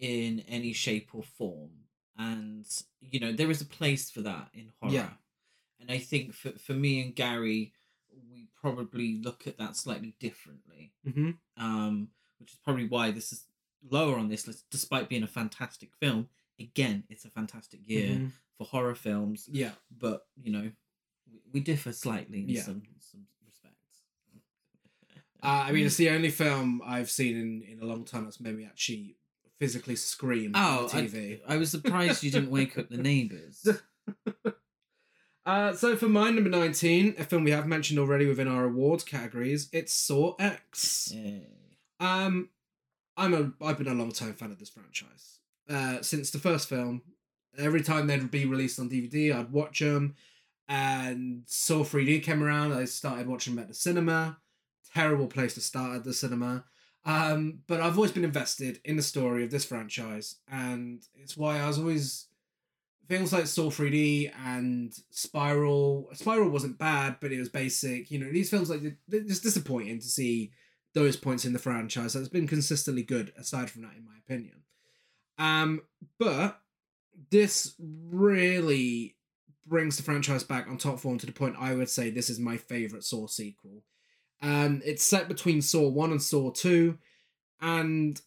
[0.00, 1.70] In any shape or form,
[2.16, 2.64] and
[3.00, 4.92] you know there is a place for that in horror.
[4.94, 5.10] Yeah.
[5.80, 7.72] And I think for for me and Gary,
[8.30, 10.92] we probably look at that slightly differently.
[11.06, 11.30] Mm-hmm.
[11.56, 12.08] um,
[12.38, 13.44] which is probably why this is
[13.90, 16.28] lower on this list, despite being a fantastic film.
[16.60, 18.26] Again, it's a fantastic year Mm-hmm.
[18.56, 19.72] for horror films, Yeah.
[19.90, 20.70] but you know,
[21.32, 22.62] we, we differ slightly in Yeah.
[22.62, 24.02] some some respects.
[25.42, 28.40] Uh, I mean, it's the only film I've seen in, in a long time that's
[28.40, 29.16] made me actually
[29.58, 31.40] physically scream oh, on the TV.
[31.46, 33.66] I, I was surprised you didn't wake up the neighbors.
[35.48, 39.02] Uh, so for my number 19, a film we have mentioned already within our awards
[39.02, 41.14] categories, it's Saw X.
[41.98, 42.50] Um,
[43.16, 45.38] I'm a I've been a long time fan of this franchise.
[45.66, 47.00] Uh, since the first film,
[47.56, 50.16] every time they'd be released on DVD, I'd watch them.
[50.68, 52.74] And Saw 3D came around.
[52.74, 54.36] I started watching them at the cinema.
[54.94, 56.64] Terrible place to start at the cinema.
[57.08, 61.58] Um, but I've always been invested in the story of this franchise, and it's why
[61.58, 62.28] I was always
[63.08, 66.10] things like Saw 3D and Spiral.
[66.12, 68.10] Spiral wasn't bad, but it was basic.
[68.10, 70.52] You know, these films like it's disappointing to see
[70.92, 72.12] those points in the franchise.
[72.12, 74.64] That's been consistently good, aside from that, in my opinion.
[75.38, 75.80] Um,
[76.18, 76.60] but
[77.30, 79.16] this really
[79.66, 82.38] brings the franchise back on top form to the point I would say this is
[82.38, 83.82] my favorite Saw sequel.
[84.40, 86.98] Um, it's set between Saw One and Saw Two,
[87.60, 88.20] and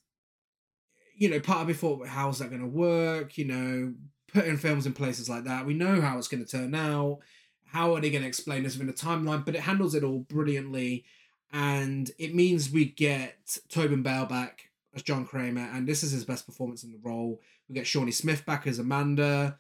[1.16, 3.38] you know, part of thought, how's that going to work?
[3.38, 3.94] You know,
[4.34, 7.20] putting films in places like that, we know how it's going to turn out.
[7.66, 9.46] How are they going to explain this within a timeline?
[9.46, 11.06] But it handles it all brilliantly,
[11.54, 16.26] and it means we get Tobin Bell back as John Kramer, and this is his
[16.26, 17.40] best performance in the role.
[17.70, 19.58] We get Shawnee Smith back as Amanda,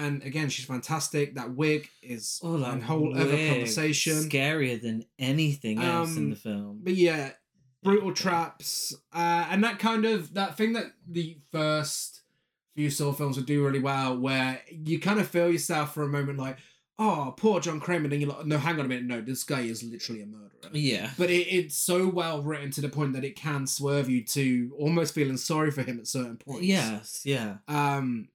[0.00, 1.34] and again, she's fantastic.
[1.34, 4.14] That wig is Oh, that a whole other conversation.
[4.14, 6.80] Scarier than anything else in Um, the film.
[6.82, 7.32] But yeah,
[7.82, 12.22] brutal traps, uh, and that kind of that thing that the first
[12.74, 16.08] few Saw films would do really well, where you kind of feel yourself for a
[16.08, 16.56] moment like,
[16.98, 18.08] oh, poor John Kramer.
[18.08, 20.46] Then you're like, no, hang on a minute, no, this guy is literally a murderer.
[20.72, 21.10] Yeah.
[21.18, 24.72] But it, it's so well written to the point that it can swerve you to
[24.78, 26.62] almost feeling sorry for him at certain points.
[26.66, 27.22] Yes.
[27.24, 27.56] Yeah.
[27.66, 28.28] Um,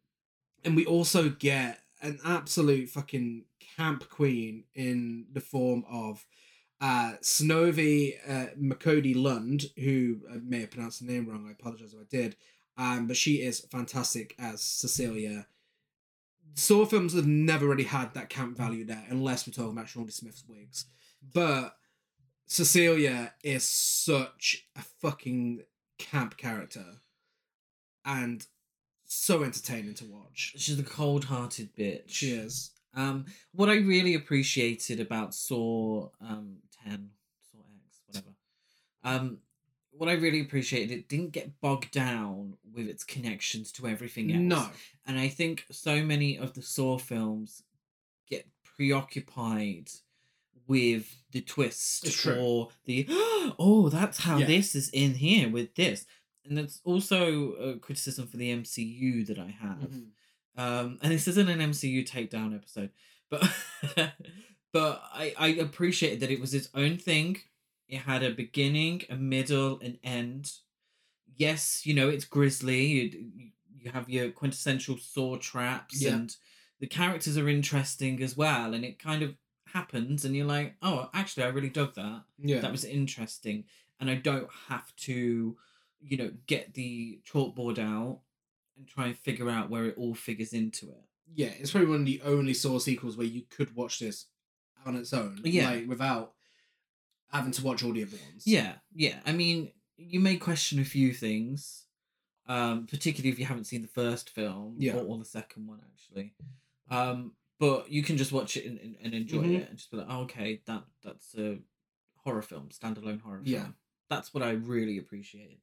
[0.66, 3.46] and we also get an absolute fucking
[3.78, 6.26] camp queen in the form of
[6.82, 11.46] uh Snowy uh, Lund, who I may have pronounced the name wrong.
[11.48, 12.36] I apologize if I did.
[12.78, 15.48] Um, but she is fantastic as Cecilia.
[16.56, 20.12] Saw films have never really had that camp value there, unless we're talking about Shawnee
[20.12, 20.86] Smith's wigs.
[21.34, 21.78] But
[22.46, 25.64] Cecilia is such a fucking
[25.98, 26.86] camp character,
[28.04, 28.46] and
[29.06, 30.54] so entertaining to watch.
[30.58, 32.04] She's a cold-hearted bitch.
[32.08, 32.72] She is.
[32.94, 37.10] Um, what I really appreciated about Saw um ten,
[37.52, 38.34] Saw X, whatever.
[39.04, 39.40] Um,
[39.92, 44.42] what I really appreciated, it didn't get bogged down with its connections to everything else.
[44.42, 44.70] No.
[45.06, 47.64] and I think so many of the Saw films
[48.30, 49.90] get preoccupied
[50.68, 53.06] with the twist or the
[53.60, 54.48] oh, that's how Yeah.
[54.48, 56.06] this is in here with this,
[56.48, 59.90] and it's also a criticism for the MCU that I have.
[59.92, 60.08] Mhm.
[60.58, 62.92] Um, and this isn't an MCU takedown episode,
[63.30, 63.42] but
[64.72, 67.38] but I I appreciated that it was its own thing.
[67.88, 70.52] It had a beginning, a middle, an end.
[71.36, 72.86] Yes, you know it's grisly.
[72.86, 73.26] You,
[73.78, 76.14] you have your quintessential saw traps, Yeah.
[76.14, 76.36] and
[76.80, 78.74] the characters are interesting as well.
[78.74, 79.36] And it kind of
[79.68, 82.62] happens, and you're like, oh, actually, I really dug that Yeah.
[82.62, 83.66] that was interesting
[83.98, 85.56] and i don't have to
[86.08, 88.20] you know get the chalkboard out
[88.78, 92.02] and try and figure out where it all figures into it yeah, it's probably one
[92.02, 94.28] of the only Saw sequels where you could watch this
[94.86, 95.72] on its own, Yeah.
[95.72, 96.34] like without
[97.32, 98.44] having to watch all the other ones.
[98.46, 101.82] yeah yeah i mean you may question a few things
[102.48, 104.94] um, particularly if you haven't seen the first film Yeah.
[104.98, 106.36] or, or the second one actually.
[106.92, 109.62] Um, but you can just watch it and, and, and enjoy Mhm.
[109.62, 111.58] it and just be like, oh, okay, that that's a
[112.18, 113.46] horror film, standalone horror film.
[113.48, 113.62] Yeah.
[113.64, 113.76] film.
[114.12, 115.58] That's what I really appreciated.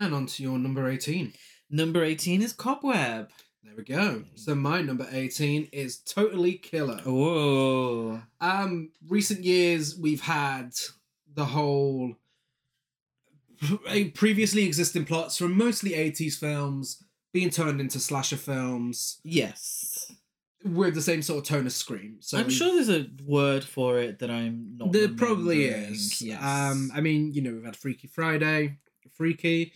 [0.00, 1.32] And on to your number 18.
[1.70, 3.30] Number 18 is Cobweb.
[3.64, 4.24] There we go.
[4.36, 7.00] So my number 18 is Totally Killer.
[7.04, 8.22] Oh.
[8.40, 10.70] Um, recent years we've had
[11.34, 12.14] the whole
[14.14, 20.12] previously existing plots from mostly 80s films being turned into slasher films Yes.
[20.64, 22.18] with the same sort of tone of Scream.
[22.20, 24.92] So I'm sure there's a word for it that I'm not.
[24.92, 26.22] There probably is.
[26.22, 26.40] Yes.
[26.42, 28.78] Um, I mean, you know, we've had Freaky Friday,
[29.12, 29.72] Freaky,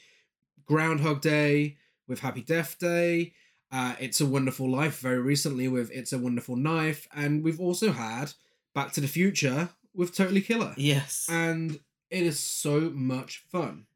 [0.66, 1.76] Groundhog Day,
[2.08, 3.32] with Happy Death Day.
[3.70, 7.92] Uh, it's a Wonderful Life very recently with It's a Wonderful Knife, and we've also
[7.92, 8.32] had
[8.74, 11.26] Back to the Future with Totally Killer, yes.
[11.30, 11.78] and
[12.10, 13.86] it is so much fun.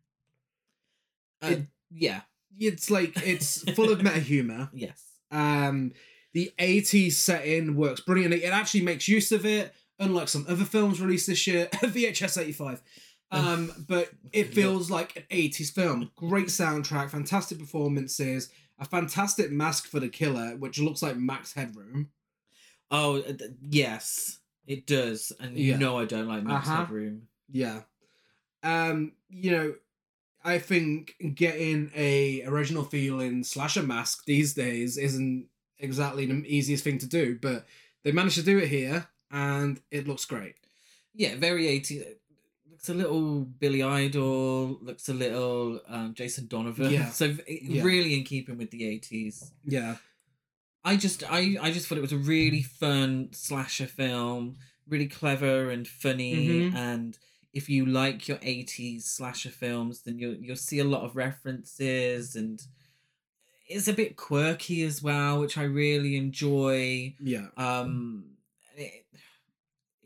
[1.42, 2.22] Uh, it- yeah.
[2.58, 4.70] It's like it's full of meta humor.
[4.72, 5.02] Yes.
[5.30, 5.92] Um,
[6.32, 8.44] the 80s setting works brilliantly.
[8.44, 11.66] It actually makes use of it, unlike some other films released this year.
[11.74, 12.82] VHS 85.
[13.30, 16.10] Um, but it feels like an 80s film.
[16.16, 22.10] Great soundtrack, fantastic performances, a fantastic mask for the killer, which looks like Max Headroom.
[22.90, 24.38] Oh, uh, th- yes.
[24.66, 25.74] It does, and Yeah.
[25.74, 26.84] you know I don't like Max Uh-huh.
[26.84, 27.28] Headroom.
[27.50, 27.82] Yeah.
[28.62, 29.74] Um, you know,
[30.44, 35.46] I think getting a original feeling slasher mask these days isn't
[35.78, 37.66] exactly the easiest thing to do, but
[38.02, 40.54] they managed to do it here and it looks great.
[41.14, 42.04] Yeah, very 80s.
[42.76, 44.78] Looks a little Billy Idol.
[44.82, 46.92] Looks a little um, Jason Donovan.
[46.92, 47.08] Yeah.
[47.08, 47.82] So Yeah.
[47.82, 49.50] really in keeping with the 80s.
[49.64, 49.96] Yeah.
[50.84, 55.70] I just I I just thought it was a really fun slasher film, really clever
[55.70, 56.74] and funny Mhm.
[56.74, 57.18] and
[57.54, 62.36] if you like your 80s slasher films then you'll you'll see a lot of references
[62.36, 62.60] and
[63.68, 67.14] it's a bit quirky as well, which I really enjoy.
[67.18, 67.46] Yeah.
[67.56, 68.36] Um
[68.76, 69.06] it-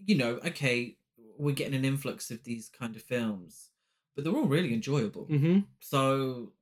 [0.06, 0.96] you know, okay,
[1.40, 3.70] we're getting an influx of these kind of films,
[4.14, 5.26] but they're all really enjoyable.
[5.26, 5.60] Mm-hmm.
[5.80, 6.52] So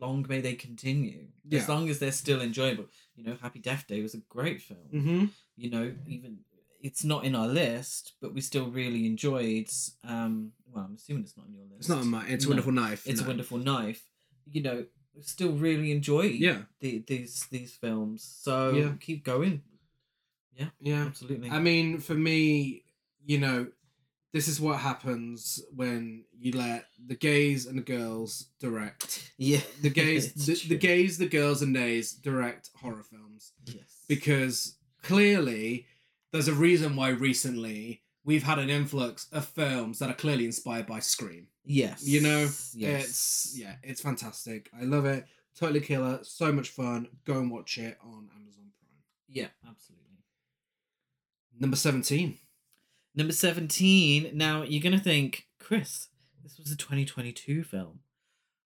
[0.00, 1.26] long may they continue.
[1.48, 1.60] Yeah.
[1.60, 2.86] As long as they're still enjoyable.
[3.16, 4.88] You know, Happy Death Day was a great film.
[4.92, 5.24] Mm-hmm.
[5.56, 6.38] You know, even
[6.80, 9.68] it's not in our list, but we still really enjoyed
[10.04, 11.80] um well, I'm assuming it's not on your list.
[11.80, 13.06] It's not on my it's a wonderful knife.
[13.06, 13.26] It's no.
[13.26, 14.02] a wonderful knife.
[14.50, 14.84] You know,
[15.20, 16.62] still really enjoy Yeah.
[16.80, 18.22] the, these these films.
[18.22, 18.92] So Yeah.
[19.00, 19.62] keep going.
[20.54, 20.70] Yeah.
[20.80, 21.04] Yeah.
[21.06, 21.50] Absolutely.
[21.50, 22.84] I mean, for me,
[23.24, 23.68] you know,
[24.32, 29.30] this is what happens when you let the gays and the girls direct.
[29.36, 29.60] yeah.
[29.82, 33.52] The gays, the, the gays, the girls, and nays direct horror films.
[33.66, 34.04] Yes.
[34.08, 35.86] because clearly
[36.32, 40.86] there's a reason why recently we've had an influx of films that are clearly inspired
[40.86, 41.48] by Scream.
[41.64, 42.06] yes.
[42.06, 43.04] You know, yes.
[43.04, 44.70] It's yeah, it's fantastic.
[44.80, 45.26] I love it.
[45.58, 46.20] Totally killer.
[46.22, 47.08] So much fun.
[47.26, 49.02] Go and watch it on Amazon Prime.
[49.28, 50.06] Yeah, absolutely.
[51.60, 52.38] Number 17.
[53.14, 54.30] Number 17.
[54.34, 56.08] Now, you're going to think, Chris,
[56.42, 58.00] this was a 2022 film.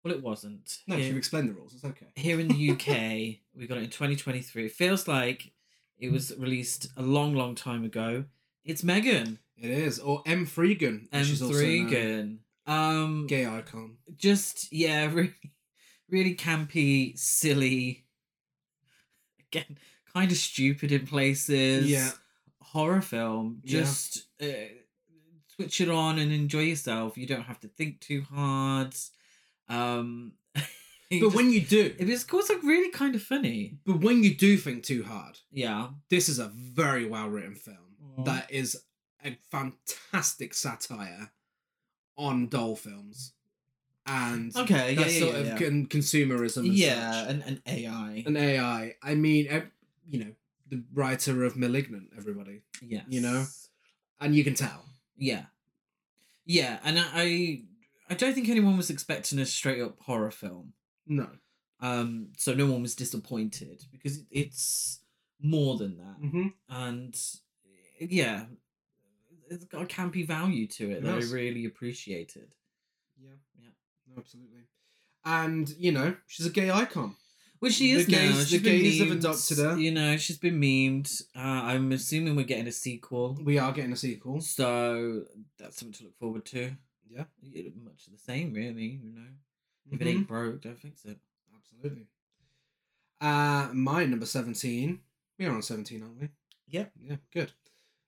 [0.03, 0.79] Well, it wasn't.
[0.85, 1.73] No, Here- you explain the rules.
[1.73, 2.07] It's okay.
[2.15, 4.65] here in the UK, we got it in 2023.
[4.65, 5.53] It feels like
[5.97, 8.25] it was released a long, long time ago.
[8.65, 9.99] It's Megan It is.
[9.99, 10.45] Or M.
[10.45, 11.07] Freegan.
[11.11, 12.37] and which is also known Threegan.
[12.65, 13.97] Um, Gay icon.
[14.17, 15.33] just yeah, really,
[16.09, 18.05] really campy, silly.
[19.51, 19.77] Again,
[20.13, 21.89] kind of stupid in places.
[21.89, 22.11] Yeah.
[22.73, 23.59] Horror film.
[23.63, 23.79] Yeah.
[23.81, 24.45] Just uh,
[25.55, 27.17] switch it on and enjoy yourself.
[27.17, 28.93] You don't have to think too hard.
[29.69, 30.33] Um,
[31.21, 33.77] But when you do, it is also really kind of funny.
[33.85, 35.89] but when you do think too hard, Yeah.
[36.09, 38.81] this is a very well written film that is
[39.23, 41.31] a fantastic satire
[42.17, 43.33] on doll films
[44.07, 44.93] and Okay.
[44.95, 45.03] Yeah.
[45.03, 45.19] that Yeah.
[45.19, 45.67] sort yeah, of yeah.
[45.97, 48.23] consumerism and yeah, and, and AI.
[48.25, 48.95] and AI.
[49.03, 49.69] I mean,
[50.07, 50.31] you know,
[50.67, 53.01] the writer of *Malignant*, everybody, Yeah.
[53.07, 53.45] you know?
[54.19, 54.85] and you can tell.
[55.17, 55.45] Yeah.
[56.45, 57.63] Yeah, and I,
[58.09, 60.73] I don't think anyone was expecting a straight up horror film.
[61.05, 61.27] No,
[61.79, 64.99] Um, so no one was disappointed because it's
[65.41, 66.21] more than that.
[66.21, 66.47] mm-hmm.
[66.69, 67.17] and
[67.99, 68.45] yeah,
[69.49, 72.55] it's got a campy value to it It that I really appreciated.
[73.21, 73.69] yeah, Yeah.
[74.07, 74.61] no, absolutely.
[75.25, 77.15] And you know, she's a gay icon.
[77.63, 78.17] Well, she The is now.
[78.17, 79.79] gays- the She's been gays have memed, adopted her.
[79.79, 81.23] You know, she's been memed.
[81.35, 84.41] Uh, I'm assuming we're getting a sequel, We are getting a sequel.
[84.41, 85.23] so
[85.57, 86.75] that's something to look forward to.
[87.09, 88.99] Yeah, Yeah, Much the same, really.
[89.03, 89.27] You know,
[89.91, 91.17] if it ain't broke, don't fix it.
[91.55, 92.07] absolutely.
[93.21, 94.99] Uh, my number seventeen.
[95.39, 96.29] We are on seventeen, aren't we?
[96.67, 96.91] Yep.
[97.01, 97.51] Yeah, good.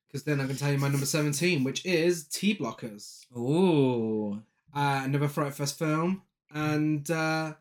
[0.08, 3.26] Because then I can tell you my number seventeen, which is T Blockers.
[3.38, 4.42] Ooh.
[4.74, 7.54] uh, another Fright Fest film, and uh,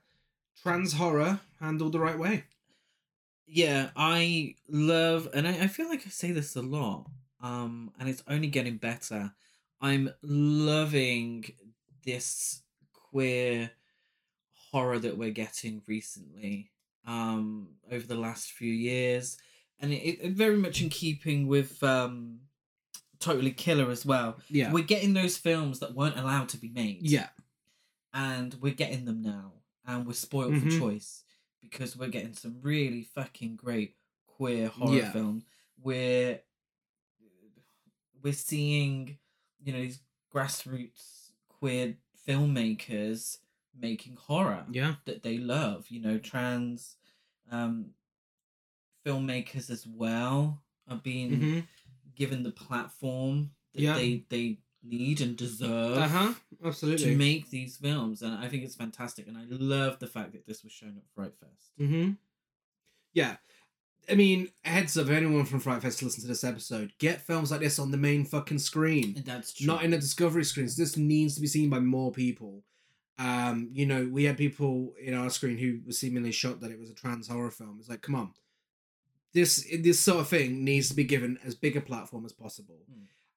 [0.62, 2.45] trans horror handled the right way.
[3.47, 7.07] yeah i love and I, I feel like i say this a lot
[7.41, 9.33] um and it's only getting better
[9.81, 11.45] i'm loving
[12.05, 12.62] this
[12.93, 13.71] queer
[14.71, 16.71] horror that we're getting recently
[17.07, 19.37] um over the last few years
[19.81, 22.41] and it, it very much in keeping with um
[23.21, 24.73] totally killer as well Yeah.
[24.73, 27.29] we're getting those films that weren't allowed to be made yeah.
[28.12, 29.53] and we're getting them now
[29.87, 30.62] and we're spoiled Mhm.
[30.73, 31.23] for choice
[31.71, 33.97] because we're getting some really fucking great
[34.27, 35.11] queer horror Yeah.
[35.12, 35.45] films
[35.83, 36.41] we're
[38.23, 39.19] we're seeing
[39.62, 40.01] you know these
[40.33, 41.97] grassroots queer
[42.29, 43.39] filmmakers
[43.79, 44.95] making horror Yeah.
[45.05, 46.97] that they love you know trans
[47.51, 47.91] um
[49.07, 51.61] filmmakers as well are being hmm
[52.17, 53.95] given the platform that Yeah.
[53.95, 56.35] they they need and deserve Uh huh.
[56.64, 57.07] Absolutely.
[57.12, 59.26] to make these films, and I think it's fantastic.
[59.26, 61.72] And I love the fact that this was shown at Fright Fest.
[61.80, 62.12] Mm-hmm.
[63.12, 63.37] Yeah.
[64.11, 67.51] I mean, heads up, anyone from Fright Fest to listen to this episode, get films
[67.51, 69.14] like this on the main fucking screen.
[69.16, 69.66] And that's true.
[69.66, 70.76] Not in the discovery screens.
[70.76, 72.62] This needs to be seen by more people.
[73.18, 76.78] Um, you know, we had people in our screen who were seemingly shocked that it
[76.78, 77.76] was a trans horror film.
[77.78, 78.32] It's like, come on.
[79.32, 82.78] This this sort of thing needs to be given as big a platform as possible.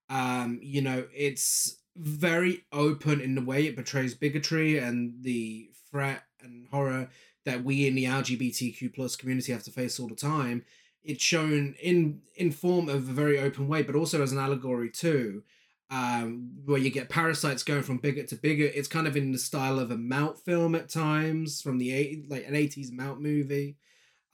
[0.10, 6.24] Um, you know, it's very open in the way it portrays bigotry and the threat
[6.42, 7.10] and horror
[7.46, 10.64] that we in the LGBTQ plus community have to face all the time.
[11.04, 14.90] It's shown in in form of a very open way, but also as an allegory
[14.90, 15.44] too,
[15.90, 18.74] um, where you get parasites going from bigot to bigot.
[18.76, 22.30] It's kind of in the style of a Mount film at times from the eight
[22.30, 23.78] like an eighties Mount movie.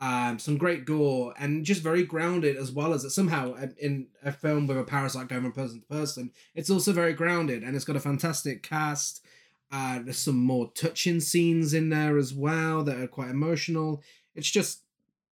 [0.03, 4.33] Um, some great gore and just very grounded as well as it somehow in a
[4.33, 6.31] film with a parasite going from person to person.
[6.53, 9.23] It's also very grounded and it's got a fantastic cast.
[9.71, 14.03] Uh, there's some more touching scenes in there as well that are quite emotional.
[14.35, 14.81] It's just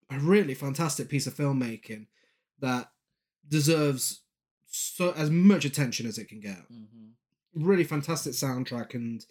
[0.09, 2.05] a really fantastic piece of filmmaking
[2.61, 2.91] that
[3.45, 4.22] deserves
[4.67, 6.59] so as much attention as it can get.
[6.69, 7.09] hmm
[7.53, 9.26] Really fantastic soundtrack and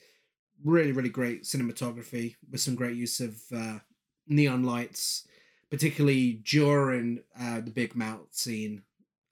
[0.62, 3.78] really really great cinematography with some great use of uh,
[4.28, 5.26] neon lights,
[5.70, 8.82] particularly during uh, the big mount scene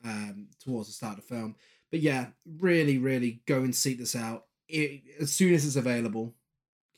[0.04, 1.56] um, towards the start of the film.
[1.90, 2.28] But yeah,
[2.58, 4.44] really really go and seek this out.
[4.68, 6.34] It, as soon as it's available,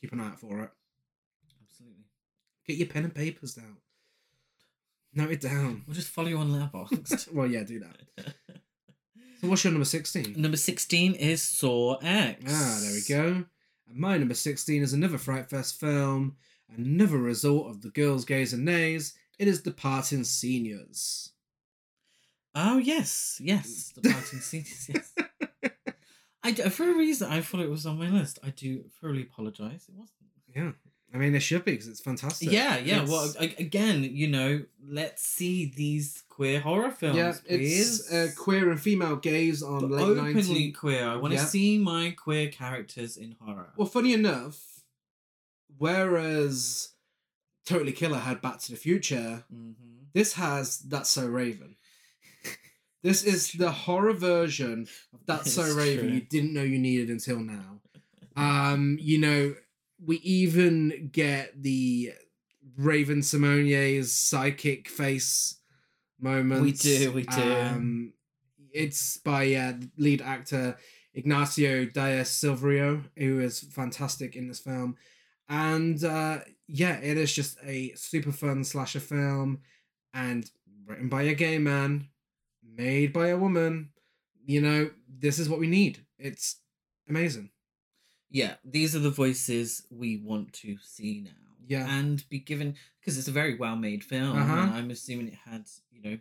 [0.00, 0.70] keep an eye out for it.
[1.62, 2.04] Absolutely.
[2.66, 3.76] Get your pen and papers down.
[5.14, 5.82] Note it down.
[5.86, 7.32] We'll just follow you on Letterboxd.
[7.32, 8.34] well, yeah, do that.
[9.40, 10.34] So what's your number 16?
[10.36, 12.44] Number sixteen is Saw X.
[12.46, 13.44] Ah, there we go.
[13.88, 16.36] And my number 16 is another Fright Fest film,
[16.76, 19.14] another result of the girls' gays and nays.
[19.40, 21.32] It is Departing Seniors.
[22.54, 24.68] Oh yes, yes, Departing Seniors.
[24.68, 24.90] scenes.
[24.92, 25.72] Yes.
[26.42, 28.38] I for a reason I thought it was on my list.
[28.44, 29.86] I do thoroughly apologize.
[29.88, 30.18] It wasn't.
[30.54, 30.72] Yeah.
[31.14, 32.52] I mean, it should be because it's fantastic.
[32.52, 33.02] Yeah, yeah.
[33.02, 37.16] It's- Well, again, you know, let's see these queer horror films.
[37.16, 40.72] yeah, it's uh, queer and female gays on But late openly 19...
[40.74, 41.08] queer.
[41.08, 41.46] I want to Yeah.
[41.46, 43.72] see my queer characters in horror.
[43.76, 44.84] Well, funny enough,
[45.78, 46.90] whereas
[47.66, 49.72] Totally Killer had Back to the Future, hmm
[50.12, 51.76] this has That's So Raven.
[53.02, 56.14] This is the horror version of That's So Raven true.
[56.14, 57.80] you didn't know you needed until now.
[58.36, 59.54] Um, you know,
[60.04, 62.12] we even get the
[62.76, 65.56] Raven-Symoné's psychic face
[66.20, 66.62] moment.
[66.62, 67.40] We do, we do.
[67.40, 68.12] Um,
[68.72, 70.76] it's by uh, lead actor
[71.14, 74.96] Ignacio Diaz Silverio, who is fantastic in this film.
[75.48, 76.40] And uh,
[76.72, 79.60] yeah, it is just a super fun slasher film
[80.14, 80.50] and
[80.86, 82.08] written by a gay man,
[82.62, 83.90] made by a woman.
[84.44, 86.04] You know, this is what we need.
[86.18, 86.56] It's
[87.08, 87.50] amazing.
[88.30, 91.30] Yeah, these are the voices we want to see now.
[91.66, 91.86] Yeah.
[91.88, 94.36] And be given because it's a very well made film.
[94.36, 94.62] Uh-huh.
[94.62, 96.18] And I'm assuming it had, you know,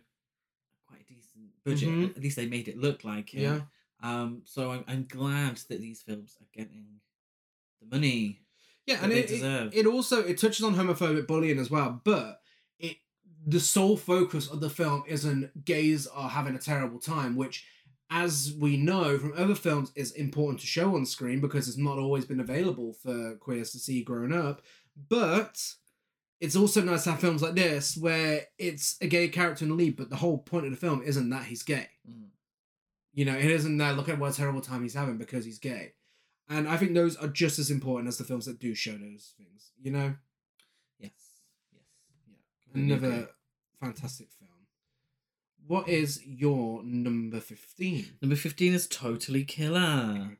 [0.86, 1.88] quite a decent budget.
[1.88, 2.16] Mhm.
[2.16, 3.42] At least they made it look like it.
[3.42, 3.60] Yeah.
[4.02, 7.00] Um, so I'm, I'm glad that these films are getting
[7.80, 8.40] the money.
[8.90, 12.40] Yeah, and it, it, it also it touches on homophobic bullying as well, but
[12.80, 12.96] it
[13.46, 17.64] the sole focus of the film isn't gays are having a terrible time, which
[18.10, 21.98] as we know from other films is important to show on screen because it's not
[21.98, 24.60] always been available for queers to see growing up.
[25.08, 25.62] But
[26.40, 29.76] it's also nice to have films like this where it's a gay character in the
[29.76, 31.86] lead, but the whole point of the film isn't that he's gay.
[32.10, 32.30] Mm.
[33.12, 35.60] You know, it isn't that look at what a terrible time he's having because he's
[35.60, 35.92] gay.
[36.50, 39.34] And I think those are just as important as the films that do show those
[39.38, 39.70] things.
[39.80, 40.14] You know?
[40.98, 41.12] Yes.
[41.72, 41.84] Yes.
[42.74, 42.82] Yeah.
[42.82, 43.26] Another agree.
[43.80, 44.50] fantastic film.
[45.66, 48.04] What is your number 15?
[48.20, 50.36] Number 15 is Totally Killer.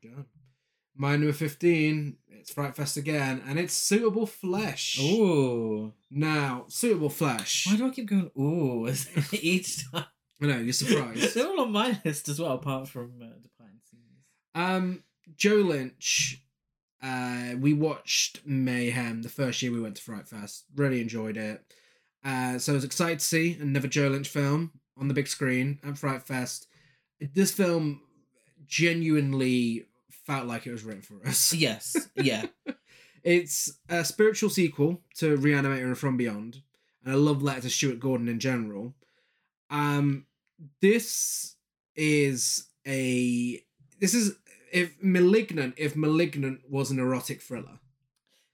[0.97, 4.99] My number 15 It's Fright Fest again, and it's Suitable Flesh.
[5.01, 5.93] Ooh.
[6.11, 7.69] Now, Suitable Flesh.
[7.71, 8.89] Why do I keep going ooh
[9.33, 10.07] each time?
[10.43, 11.35] I know you're surprised.
[11.37, 14.25] They're all on my list as well, apart from uh, the the scenes.
[14.55, 15.05] Um,
[15.37, 16.43] Joe Lynch.
[17.03, 20.65] Uh, we watched Mayhem the first year we went to Fright Fest.
[20.77, 21.65] Really enjoyed it.
[22.25, 25.79] Uh, so I was excited to see another Joe Lynch film on the big screen
[25.83, 26.67] at Fright Fest.
[27.21, 28.03] This film
[28.67, 31.53] genuinely felt like it was written for us.
[31.55, 32.47] Yes, yeah,
[33.23, 36.63] It's a spiritual sequel to Re-Animator and From Beyond,
[37.05, 38.95] and a love letter to Stuart Gordon in general.
[39.71, 40.27] Um,
[40.81, 41.57] this
[41.95, 43.63] is a
[43.99, 44.37] this is
[44.73, 47.81] if Malignant if Malignant was an erotic thriller.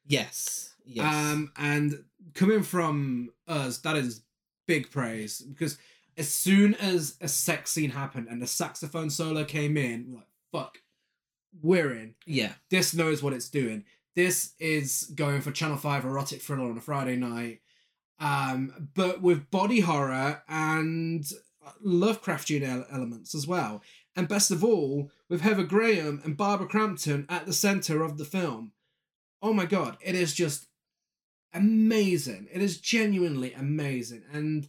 [0.07, 1.15] yes, yes.
[1.15, 2.05] Um, and
[2.35, 4.23] coming from us, that is
[4.67, 5.79] big praise because
[6.19, 10.79] as soon as a sex scene happened and the saxophone solo came in, like, fuck,
[11.63, 13.85] we're in yeah, this knows what it's doing.
[14.15, 17.61] This is going for Channel 5 erotic thriller on a Friday night.
[18.19, 21.23] Um, but with body horror and
[21.85, 23.83] Lovecraftian elements as well.
[24.17, 28.25] And best of all, with Heather Graham and Barbara Crampton at the center of the
[28.25, 28.73] film.
[29.43, 30.67] Oh my god, it is just
[31.53, 32.49] amazing.
[32.53, 34.23] It is genuinely amazing.
[34.33, 34.69] And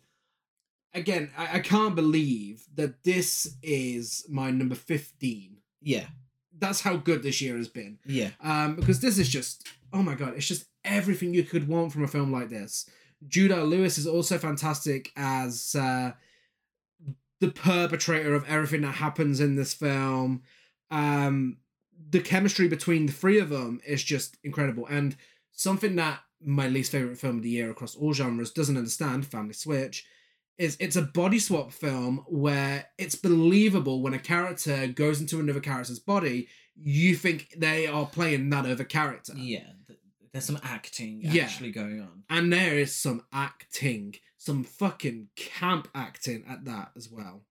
[0.93, 6.05] again, I, I can't believe that this is my number 15 yeah,
[6.57, 7.99] that's how good this year has been.
[8.05, 11.93] yeah, Um, because this is just oh my god, it's just everything you could want
[11.93, 12.89] from a film like this.
[13.27, 16.11] Judah Lewis is also fantastic as uh,
[17.39, 20.41] the perpetrator of everything that happens in this film.
[20.91, 21.57] Um,
[22.09, 25.15] the chemistry between the three of them is just incredible, and
[25.51, 29.53] something that my least favorite film of the year across all genres doesn't understand, Family
[29.53, 30.05] Switch,
[30.57, 35.59] is it's a body swap film where it's believable when a character goes into another
[35.59, 39.33] character's body, you think they are playing that other character.
[39.35, 39.65] yeah.
[39.87, 39.99] Th-
[40.31, 41.43] There's some acting Yeah.
[41.45, 42.23] actually going on.
[42.29, 44.13] And there is some acting,
[44.47, 47.43] some fucking camp acting at that as well.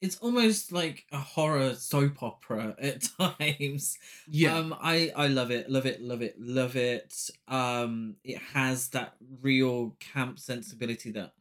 [0.00, 3.98] It's almost like a horror soap opera at times.
[4.26, 4.56] Yeah.
[4.56, 7.14] Um, I I love it, love it, love it, love it.
[7.46, 11.34] Um, it has that real camp sensibility that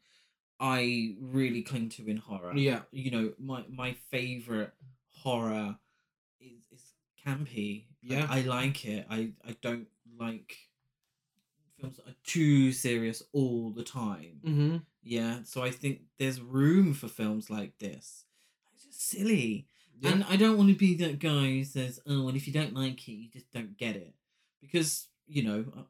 [0.60, 2.52] I really cling to in horror.
[2.58, 2.82] yeah.
[2.92, 4.74] You know, my my favorite
[5.24, 5.78] horror
[6.42, 6.84] is is
[7.26, 7.86] campy.
[8.02, 8.28] Yeah.
[8.30, 9.08] I like it.
[9.10, 9.88] I I don't
[10.20, 10.58] like
[11.80, 14.40] films that are too serious all the time.
[14.46, 14.78] Mm-hmm.
[15.04, 18.26] Yeah, so I think there's room for films like this.
[18.74, 19.68] It's just silly.
[20.00, 20.12] Yeah.
[20.12, 22.74] And I don't want to be that guy who says, "Oh, and if you don't
[22.74, 24.14] like it, you just don't get it,"
[24.62, 25.84] because you know, uh,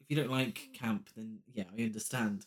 [0.00, 2.46] if you don't like camp, then yeah, I understand.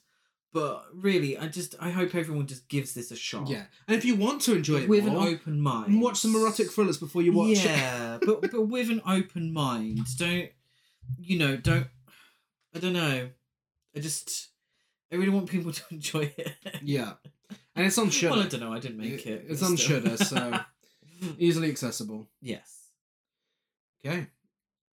[0.51, 3.47] But really, I just I hope everyone just gives this a shot.
[3.47, 3.65] yeah.
[3.87, 6.01] And if you want to enjoy it with more, an open mind.
[6.01, 7.65] watch some erotic thrillers before you watch it.
[7.65, 10.07] yeah, but but with an open mind.
[10.17, 10.49] Don't
[11.19, 11.55] you know?
[11.55, 11.87] Don't
[12.75, 13.29] I don't know.
[13.95, 14.49] I just
[15.11, 16.55] I really want people to enjoy it.
[16.81, 17.13] Yeah.
[17.75, 18.31] And it's on Shudder.
[18.35, 18.73] Well, I don't know.
[18.73, 19.45] I didn't make it.
[19.47, 20.01] It's on still.
[20.01, 20.59] Shudder, so
[21.37, 22.27] easily accessible.
[22.41, 22.75] yes.
[24.05, 24.27] Okay.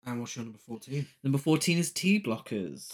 [0.05, 1.05] And what's your number 14?
[1.23, 2.87] Number fourteen is T blockers.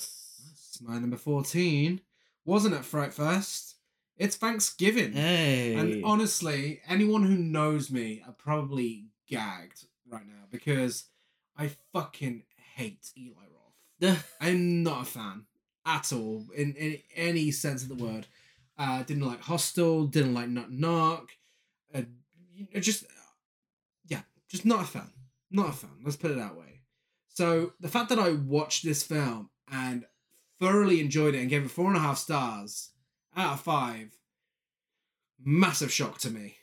[0.48, 2.00] That's my number 14.
[2.46, 3.76] Wasn't at Fright Fest.
[4.18, 5.12] It's Thanksgiving.
[5.14, 5.76] Hey.
[5.76, 11.06] And honestly, anyone who knows me are probably gagged right now because
[11.58, 12.44] I fucking
[12.76, 13.61] hate Eli Roth.
[14.42, 15.46] I'm not a fan
[15.86, 18.28] at all in, in any sense of the word.
[18.78, 21.30] Uh, didn't like Hostel, didn't like Nut Knock.
[21.94, 22.04] Uh,
[22.80, 23.06] just,
[24.08, 25.12] yeah, just not a fan.
[25.52, 25.92] Not a fan.
[26.04, 26.82] Let's put it that way.
[27.30, 30.06] So the fact that I watched this film and
[30.60, 32.92] thoroughly enjoyed it and gave it four and a half stars
[33.36, 34.12] out of five,
[35.44, 36.58] massive shock to me.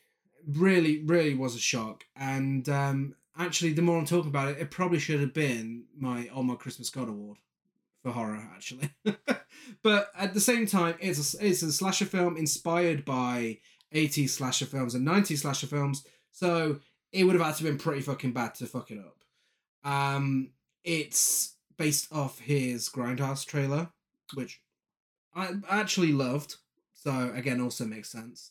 [0.47, 2.05] Really, really was a shock.
[2.17, 6.29] And um, actually, the more I'm talking about it, it probably should have been my
[6.35, 7.39] Oh My Christmas God Award
[8.03, 8.91] for horror, actually.
[9.83, 13.59] but at the same time, it's a, it's a slasher film inspired by
[13.95, 16.05] 80s slasher films and 90s slasher films.
[16.33, 16.81] So
[17.13, 19.25] it would have had to have been pretty fucking bad to fuck it up.
[19.91, 20.51] Um,
[20.85, 23.89] it's based off his Grindhouse trailer,
[24.35, 24.61] which
[25.35, 26.57] I actually loved.
[26.95, 28.51] So again, also makes sense.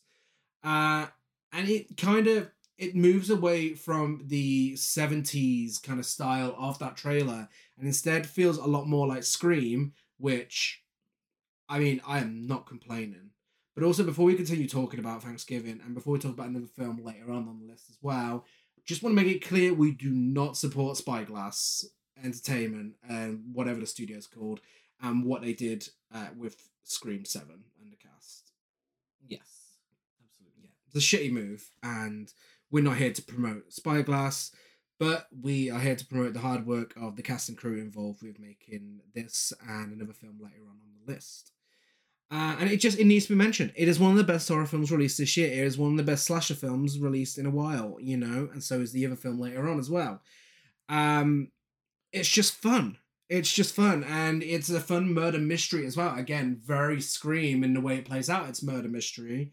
[0.64, 1.08] Uh,
[1.54, 6.96] and it kind of it moves away from the 70s kind of style of that
[6.96, 10.84] trailer and instead feels a lot more like Scream, which
[11.70, 13.32] I mean, I am not complaining.
[13.76, 17.04] But also, before we continue talking about Thanksgiving and before we talk about another film
[17.04, 18.46] later on on the list as well,
[18.86, 21.86] just want to make it clear we do not support Spyglass
[22.24, 24.62] Entertainment and whatever the studio's called
[25.02, 28.52] and what they did uh, with Scream 7 and the cast.
[29.28, 29.42] yes.
[30.24, 30.64] Absolutely.
[30.64, 32.34] Yeah, it's a shitty move, and
[32.72, 34.52] we're not here to promote Spyglass.
[35.00, 38.24] But we are here to promote the hard work of the cast and crew involved
[38.24, 41.52] with making this and another film later on on the list.
[42.30, 43.72] Uh, and it just it needs to be mentioned.
[43.76, 45.52] It is one of the best horror films released this year.
[45.52, 48.64] It is one of the best slasher films released in a while, you know, and
[48.64, 50.22] so is the other film later on as well.
[50.90, 51.52] Um,
[52.12, 52.98] it's just fun.
[53.30, 56.16] It's just fun, and it's a fun murder mystery as well.
[56.16, 58.48] Again, very scream in the way it plays out.
[58.50, 59.52] It's murder mystery,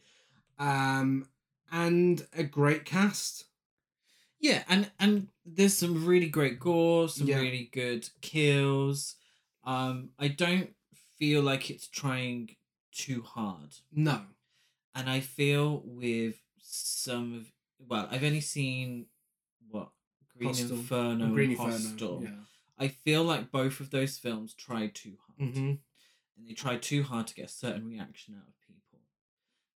[0.58, 1.26] um,
[1.70, 3.44] and a great cast.
[4.40, 7.40] Yeah, and and there's some really great gore, some Yeah.
[7.40, 9.16] really good kills.
[9.64, 10.74] Um, I don't
[11.18, 12.56] feel like it's trying
[12.92, 14.26] too hard, No,
[14.94, 19.06] and I feel with some of well, I've only seen
[19.68, 19.90] what
[20.36, 20.76] Green Hostel.
[20.76, 22.22] Inferno Green and Inferno, Hostel.
[22.24, 22.44] yeah.
[22.78, 25.78] I feel like both of those films tried too hard, Mhm.
[26.36, 28.54] and they tried too hard to get a certain reaction out of.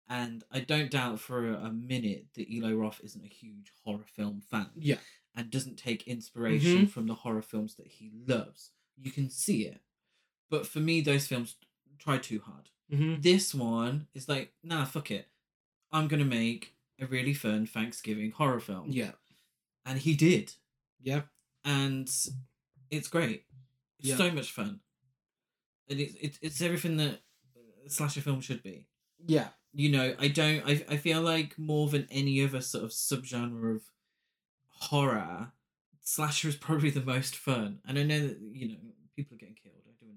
[0.07, 4.41] And I don't doubt for a, minute that Eli Roth isn't a huge horror film
[4.49, 4.99] fan Yeah,
[5.35, 6.89] and doesn't take inspiration Mhm.
[6.89, 8.71] from the horror films that he loves.
[8.97, 9.81] You can see it.
[10.49, 11.55] But for me, those films
[11.97, 12.69] try too hard.
[12.91, 13.19] mm-hmm.
[13.21, 15.27] This one is like, nah, fuck it.
[15.91, 18.91] I'm going to make a really fun Thanksgiving horror film.
[18.91, 19.13] yeah,
[19.85, 20.53] And he did.
[21.01, 21.23] yeah.
[21.63, 22.07] And
[22.91, 23.45] it's great.
[23.97, 24.17] It's Yeah.
[24.17, 24.81] so much fun.
[25.89, 27.21] And it's, it's, it's everything that
[27.85, 28.85] a slasher film should be.
[29.25, 32.91] Yeah, You know, I don't, I, I feel like more than any other sort of
[32.91, 33.81] subgenre of
[34.69, 35.51] horror,
[36.01, 37.79] slasher is probably the most fun.
[37.85, 38.75] And I know that, you know,
[39.17, 39.75] people are getting killed.
[39.85, 40.09] I do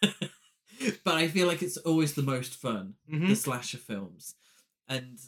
[0.00, 0.30] understand
[0.80, 1.00] that.
[1.04, 3.28] but I feel like it's always the most fun, Mhm.
[3.28, 4.34] the slasher films.
[4.88, 5.18] And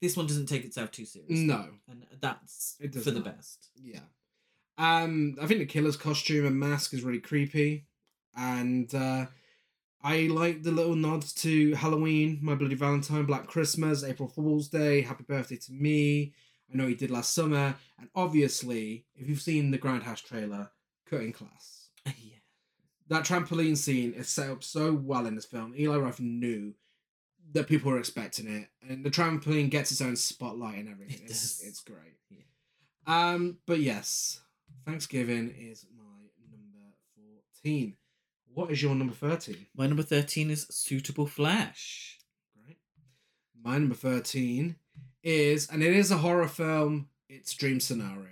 [0.00, 1.44] this one doesn't take itself too seriously.
[1.46, 3.68] no, And that's for the best.
[3.74, 4.00] yeah.
[4.78, 7.86] Um, I think the killer's costume and mask is really creepy,
[8.34, 9.26] and uh,
[10.06, 15.00] I like the little nods to Halloween, My Bloody Valentine, Black Christmas, April Fool's Day,
[15.00, 16.32] Happy Birthday to Me.
[16.72, 20.70] I know he did last summer, and obviously, if you've seen the Grand Grindhouse trailer,
[21.10, 21.88] Cutting Class.
[22.06, 22.36] yeah.
[23.08, 25.74] that trampoline scene is set up so well in this film.
[25.76, 26.74] Eli Roth knew
[27.52, 31.16] that people were expecting it, and the trampoline gets its own spotlight and everything.
[31.24, 31.66] It It's, does.
[31.68, 32.14] it's great.
[32.30, 32.44] Yeah.
[33.08, 34.40] Um, but yes,
[34.86, 37.96] Thanksgiving is my number fourteen.
[38.56, 39.66] What is your number thirteen?
[39.76, 42.18] My number 13 is Suitable Flesh.
[42.64, 42.78] Great.
[43.62, 44.76] My number thirteen
[45.22, 47.08] is, and it is a horror film.
[47.28, 48.30] It's Dream Scenario.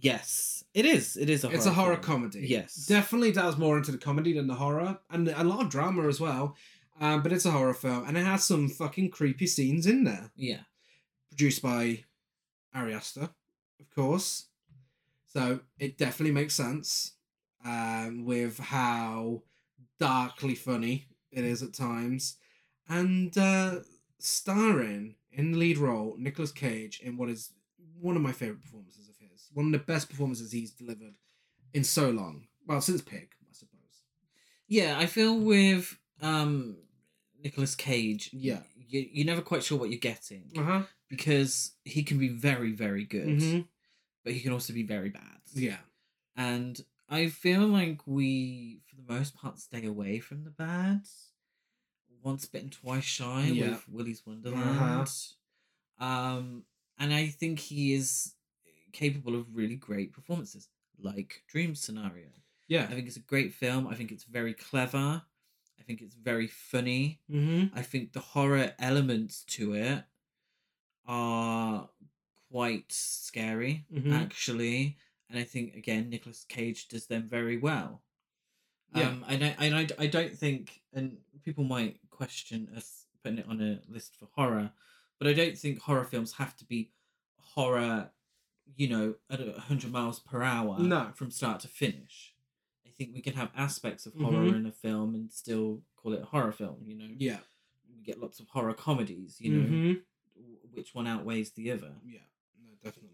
[0.00, 1.16] Yes, it is.
[1.16, 2.02] It is a it's a horror film.
[2.02, 2.48] comedy.
[2.48, 2.74] Yes.
[2.86, 6.18] definitely delves more into the comedy than the horror, and a lot of drama as
[6.18, 6.56] well.
[7.00, 10.32] Um, but it's a horror film, and it has some fucking creepy scenes in there.
[10.34, 10.62] Yeah.
[11.30, 12.02] Produced by
[12.74, 13.28] Ari Aster,
[13.78, 14.46] of course.
[15.28, 17.12] So it definitely makes sense
[17.64, 19.42] um, with how
[19.98, 22.36] darkly funny it is at times,
[22.88, 23.80] and uh,
[24.18, 27.52] starring in the lead role Nicolas Cage in what is
[28.00, 31.14] one of my favorite performances of his, one of the best performances he's delivered
[31.74, 32.46] in so long.
[32.66, 33.78] Well, since Pig, I suppose.
[34.66, 36.76] Yeah, I feel with um
[37.42, 38.62] Nicolas Cage, Yeah.
[38.76, 40.82] you, you're never quite sure what you're getting Uh huh.
[41.08, 43.68] because he can be very, very good, Mhm.
[44.24, 45.40] but he can also be very bad.
[45.54, 45.78] Yeah.
[46.36, 51.02] And I feel like we, for the most part, stay away from the bad.
[52.22, 53.70] Once bitten, twice shy Yeah.
[53.70, 55.08] with Willy's Wonderland.
[55.98, 56.64] Um,
[56.98, 58.34] and I think he is
[58.92, 62.28] capable of really great performances, like Dream Scenario.
[62.66, 62.84] Yeah.
[62.84, 63.86] I think it's a great film.
[63.86, 65.22] I think it's very clever.
[65.78, 67.20] I think it's very funny.
[67.30, 67.76] Mm-hmm.
[67.78, 70.04] I think the horror elements to it
[71.06, 71.88] are
[72.50, 74.12] quite scary, Mhm.
[74.12, 74.98] actually.
[75.30, 78.02] And I think again, Nicolas Cage does them very well.
[78.94, 79.08] Yeah.
[79.08, 83.46] Um, and I, and I, I don't think, and people might question us putting it
[83.48, 84.70] on a list for horror,
[85.18, 86.90] but I don't think horror films have to be
[87.38, 88.10] horror,
[88.76, 91.10] you know, at a hundred miles per hour No.
[91.14, 92.34] from start to finish.
[92.86, 94.56] I think we can have aspects of horror Mhm.
[94.56, 96.78] in a film and still call it a horror film.
[96.86, 97.40] You know, Yeah.
[97.94, 99.38] we get lots of horror comedies.
[99.40, 100.02] You know, Mhm.
[100.72, 101.96] which one outweighs the other?
[102.06, 102.20] Yeah.
[102.64, 103.10] No, definitely.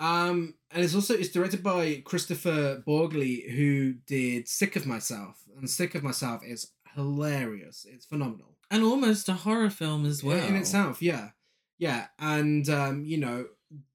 [0.00, 5.68] Um, and it's also it's directed by Kristoffer Borgli, who did Sick of Myself, and
[5.68, 7.86] Sick of Myself is hilarious.
[7.88, 8.56] It's phenomenal.
[8.70, 10.46] And almost a horror film as well.
[10.46, 11.30] in itself yeah
[11.78, 13.46] yeah and um you know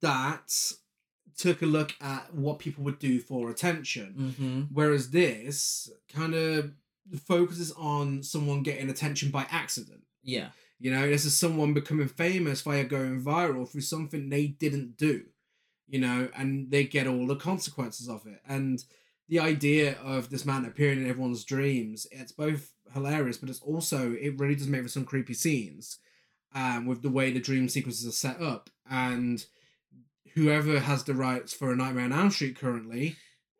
[0.01, 0.51] that
[1.37, 4.61] took a look at what people would do for attention Mm-hmm.
[4.73, 6.71] whereas this kind of
[7.25, 10.49] focuses on someone getting attention by accident Yeah.
[10.79, 15.23] you know this is someone becoming famous via going viral through something they didn't do
[15.87, 18.83] you know and they get all the consequences of it and
[19.27, 24.13] the idea of this man appearing in everyone's dreams it's both hilarious but it's also
[24.13, 25.99] it really does make for some creepy scenes
[26.53, 29.45] um, with the way the dream sequences are set up and
[30.35, 33.15] whoever has the rights for a Nightmare on Elm Street currently,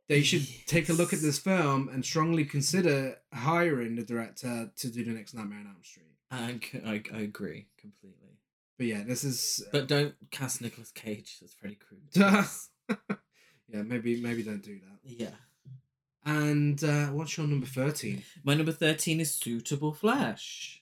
[0.08, 4.90] they should take a look at this film and strongly consider hiring the director to
[4.90, 6.06] do the next Nightmare on Elm Street.
[6.30, 8.40] I, I, I agree completely.
[8.78, 12.46] But yeah, this is But don't cast Nicolas Cage as Freddy Krueger.
[13.70, 15.00] yeah, maybe maybe don't do that.
[15.04, 15.30] yeah.
[16.28, 18.24] And uh, what's your number thirteen?
[18.44, 20.82] My number 13 is Suitable Flesh.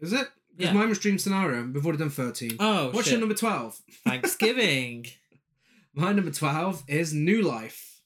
[0.00, 0.26] Is it?
[0.56, 0.72] Yeah.
[0.72, 1.62] mine was Dream Scenario.
[1.72, 2.56] We've already done thirteen.
[2.58, 3.12] Oh, what's shit.
[3.12, 3.78] your number twelve?
[4.06, 5.06] Thanksgiving.
[5.94, 8.00] My number twelve is New Life.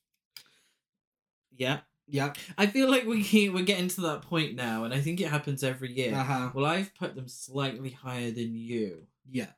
[1.56, 1.80] yeah.
[2.06, 2.34] Yeah.
[2.58, 5.64] I feel like we we're getting to that point now, and I think it happens
[5.64, 6.14] every year.
[6.14, 6.50] Uh-huh.
[6.52, 9.50] Well, I've put them slightly higher than you, Yeah.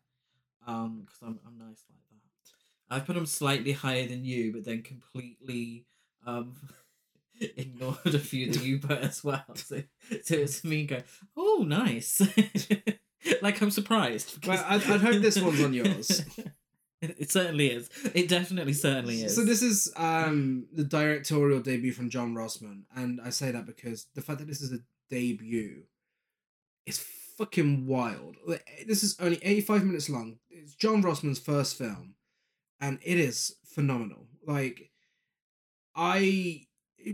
[0.67, 2.95] um, because I'm I'm nice like that.
[2.95, 5.87] I've put them slightly higher than you, but then completely
[6.27, 6.55] um
[7.41, 9.45] ignored a few that you put as well.
[9.55, 9.83] So
[10.25, 11.05] so it's me going,
[11.37, 12.21] oh, nice.
[13.43, 14.47] like I'm surprised.
[14.47, 16.25] Well, I'd- I'd hope this one's on yours.
[17.03, 17.91] it certainly is.
[18.15, 19.35] It definitely certainly is.
[19.35, 24.07] So this is um the directorial debut from John Rosman, and I say that because
[24.15, 24.79] the fact that this is a
[25.11, 25.83] debut
[26.87, 26.99] is
[27.37, 28.37] fucking wild.
[28.87, 30.39] This is only eighty-five minutes long.
[30.51, 32.15] It's John Rosman's first film,
[32.81, 34.27] and it is phenomenal.
[34.47, 34.91] Like,
[35.95, 36.63] I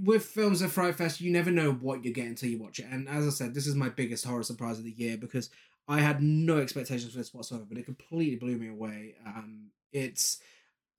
[0.03, 2.87] with films at Fright Fest, you never know what you're getting until you watch it.
[2.91, 5.51] And as I said, this is my biggest horror surprise of the year because
[5.87, 9.17] I had no expectations for this whatsoever, but it completely blew me away.
[9.27, 10.39] Um, it's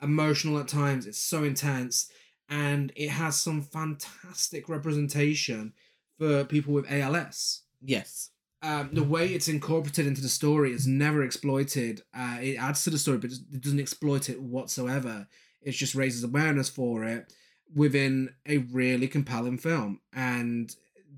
[0.01, 2.11] emotional at times, it's so intense,
[2.49, 5.73] and it has some fantastic representation
[6.19, 7.61] for people with ALS.
[7.81, 8.29] yes.
[8.63, 12.01] Um, the way it's incorporated into the story is never exploited.
[12.17, 15.27] Uh, it adds to the story, but it doesn't exploit it whatsoever.
[15.61, 17.33] It just raises awareness for it
[17.75, 19.99] within a really compelling film.
[20.13, 20.73] And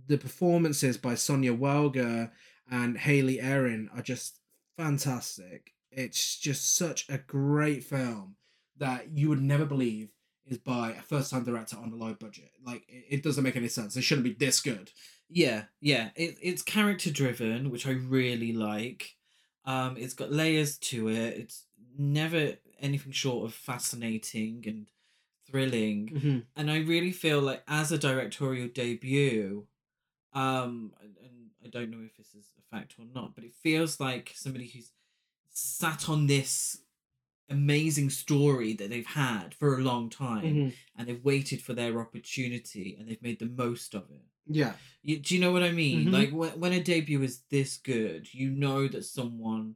[0.07, 2.31] the performances by Sonya Walger
[2.69, 4.39] and Hayley Erin are just
[4.75, 5.73] fantastic.
[5.91, 8.37] It's just such a great film
[8.77, 10.09] that you would never believe
[10.45, 12.51] is by a first time director on a low budget.
[12.65, 13.95] Like, it, it doesn't make any sense.
[13.95, 14.91] It shouldn't be this good.
[15.29, 16.09] Yeah, yeah.
[16.15, 19.15] It, it's character driven, which I really like.
[19.65, 21.37] Um, it's got layers to it.
[21.37, 21.65] It's
[21.97, 24.87] never anything short of fascinating and
[25.49, 26.09] thrilling.
[26.13, 26.39] Mm-hmm.
[26.55, 29.65] And I really feel like as a directorial debut,
[30.33, 31.11] um, and,
[31.63, 34.67] I don't know if this is a fact or not, but it feels like somebody
[34.67, 34.91] who's
[35.49, 36.77] sat on this
[37.49, 40.69] amazing story that they've had for a long time Mm-hmm.
[40.95, 44.25] and they've waited for their opportunity and they've made the most of it.
[44.47, 44.73] Yeah.
[45.01, 46.07] You, do you know what I mean?
[46.07, 46.11] Mhm.
[46.13, 49.75] Like when, when a debut is this good, you know that someone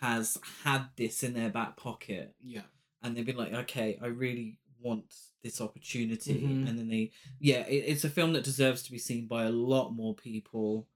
[0.00, 2.62] has had this in their back pocket Yeah.
[3.02, 6.40] and they've been like, okay, I really want this opportunity.
[6.42, 6.68] Mhm.
[6.68, 9.50] And then they, yeah, it, it's a film that deserves to be seen by a
[9.50, 10.86] lot more people.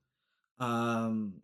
[0.59, 1.43] Um,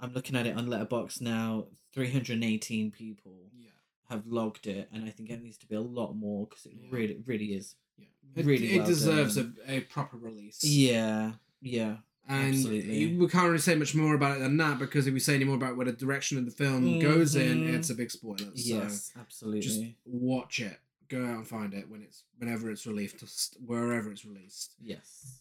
[0.00, 1.66] I'm looking at it on Letterboxd now.
[1.92, 3.70] 318 people Yeah.
[4.08, 6.72] have logged it, and I think it needs to be a lot more because it
[6.80, 6.88] Yeah.
[6.90, 7.76] really, really is.
[7.98, 8.06] Yeah.
[8.36, 10.62] It, Really it well deserves a, a proper release.
[10.64, 11.96] Yeah, yeah.
[12.26, 13.16] And absolutely.
[13.16, 15.44] we can't really say much more about it than that because if we say any
[15.44, 17.74] more about where the direction of the film goes in, Mhm.
[17.74, 18.38] it's a big spoiler.
[18.38, 19.60] So yes, absolutely.
[19.60, 20.78] just watch it.
[21.08, 24.74] Go out and find it when it's whenever it's released, wherever it's released.
[24.80, 25.40] yes.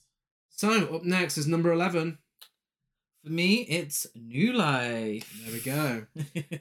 [0.49, 2.18] So up next is number eleven.
[3.24, 5.32] For me, it's New Life.
[5.46, 6.06] There we go.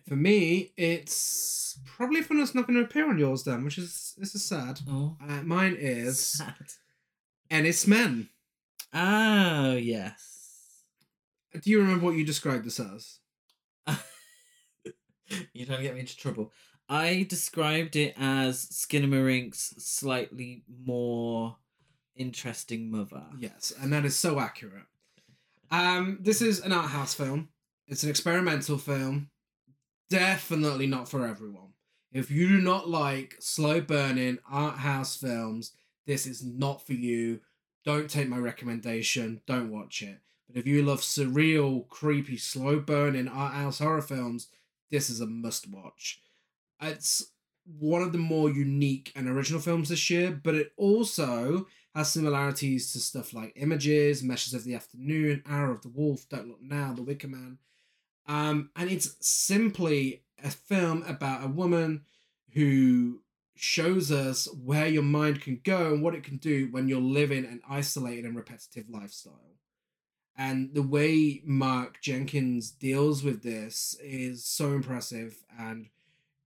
[0.09, 4.15] For me, it's probably one that's not going to appear on yours then, which is
[4.17, 4.81] this is sad.
[4.89, 6.55] oh, Uh, mine is sad.
[7.51, 8.29] Enys Men.
[8.95, 10.85] Oh yes.
[11.61, 13.19] Do you remember what you described this as?
[15.55, 16.53] You're trying to get me into trouble.
[16.89, 21.57] I described it as Skinamarink,'s slightly more
[22.15, 23.25] interesting mother.
[23.39, 24.85] Yes, and that is so accurate.
[25.73, 27.49] Um, this is an art house film.
[27.89, 29.31] It's an experimental film.
[30.11, 31.73] Definitely not for everyone.
[32.12, 35.73] If you do not like slow burning art house films,
[36.07, 37.41] this is not for you.
[37.87, 39.41] Don't take my recommendation.
[39.47, 40.18] Don't watch it.
[40.47, 44.49] But if you love surreal, creepy, slow burning art house horror films,
[44.91, 46.20] this is a must watch.
[46.83, 47.33] It's
[47.64, 52.93] one of the more unique and original films this year, but it also has similarities
[52.93, 56.93] to stuff like Images, Meshes of the Afternoon, Hour of the Wolf, Don't Look Now,
[56.93, 57.59] The Wicker Man.
[58.26, 62.05] Um, and it's simply a film about a woman
[62.55, 63.20] who
[63.55, 67.45] shows us where your mind can go and what it can do when you're living
[67.45, 69.57] an isolated and repetitive lifestyle.
[70.36, 75.88] And the way Mark Jenkins deals with this is so impressive and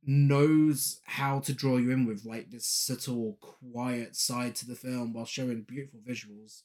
[0.07, 5.12] knows how to draw you in with like this subtle, quiet side to the film
[5.12, 6.62] while showing beautiful visuals.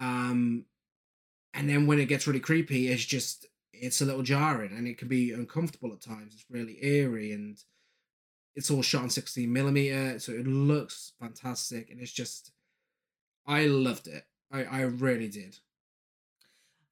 [0.00, 0.66] Um,
[1.52, 4.98] and then when it gets really creepy, it's just it's a little jarring and it
[4.98, 6.34] can be uncomfortable at times.
[6.34, 7.58] It's really eerie and
[8.58, 12.50] it's all shot on 16 millimeter, so it looks fantastic, and it's just,
[13.46, 14.24] I loved it.
[14.50, 15.58] I I really did.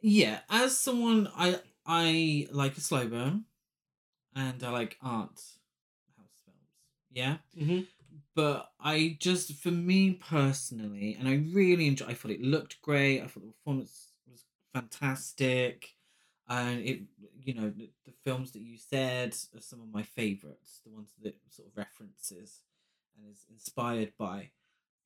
[0.01, 3.47] Yeah, as someone I I like a slow burn,
[4.32, 5.43] and I like art.
[7.17, 7.81] Yeah, Mm-hmm.
[8.35, 12.07] but I just for me personally, and I really enjoy.
[12.09, 13.23] I thought it looked great.
[13.23, 14.45] I thought the performance was
[14.75, 15.95] fantastic,
[16.47, 17.01] and it
[17.43, 20.81] you know the, the films that you said are some of my favorites.
[20.85, 22.61] The ones that sort of references
[23.17, 24.51] and is inspired by.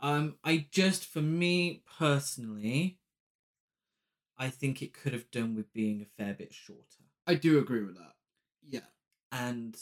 [0.01, 2.99] Um, I just for me personally.
[4.39, 7.85] I think it could have done with being a fair bit shorter I do agree
[7.85, 8.15] with that.
[8.67, 8.89] Yeah.
[9.31, 9.77] and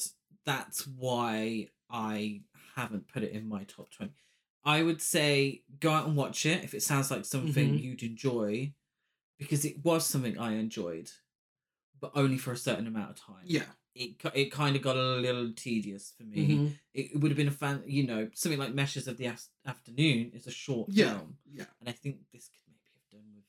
[0.44, 2.42] that's why I
[2.74, 4.12] haven't put it in my top 20.
[4.64, 7.82] I would say go out and watch it if it sounds like something Mhm.
[7.82, 8.74] you'd enjoy
[9.38, 11.10] because it was something I enjoyed
[12.00, 13.42] but only for a certain amount of time.
[13.44, 13.66] Yeah.
[13.94, 16.48] It it kind of got a little tedious for me.
[16.48, 16.78] Mhm.
[16.94, 19.48] It, it would have been a fan, you know, something like Meshes of the Af-
[19.66, 21.18] Afternoon is a short Yeah.
[21.18, 21.66] film Yeah.
[21.80, 23.44] and I think this could maybe have done with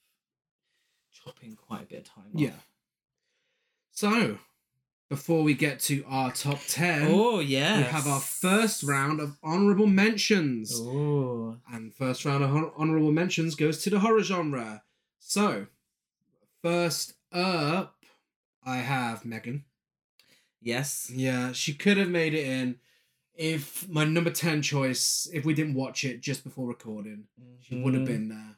[1.12, 2.60] chopping quite a bit of time Yeah.
[3.92, 4.40] So,
[5.10, 7.78] before we get to our top 10, Oh, yeah.
[7.78, 10.72] we have our first round of honorable mentions.
[10.76, 11.58] Oh.
[11.72, 14.84] And first round of hon- mentions goes to the horror genre.
[15.20, 15.68] So,
[16.62, 17.96] first up,
[18.64, 19.66] I have Megan.
[20.62, 21.10] Yes.
[21.14, 22.80] Yeah, she could have made it in
[23.34, 27.24] if my number 10 choice, if we didn't watch it just before recording,
[27.62, 28.08] she would have Mhm.
[28.08, 28.58] been there.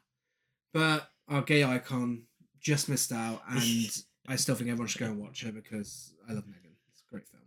[0.74, 2.24] But our gay icon
[2.60, 3.62] just missed out, and
[4.28, 6.76] I still think everyone should go and watch her because I love Megan.
[6.92, 7.44] It's a great film.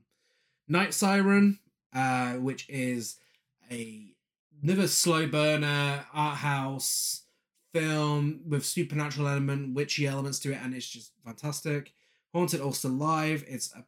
[0.69, 1.59] Night Siren,
[1.95, 3.17] uh, which is
[3.71, 4.15] a
[4.63, 7.25] another slow burner art house
[7.73, 11.93] film with supernatural element, witchy elements to it, and it's just fantastic.
[12.33, 13.45] Haunted Ulster Live.
[13.47, 13.85] It's a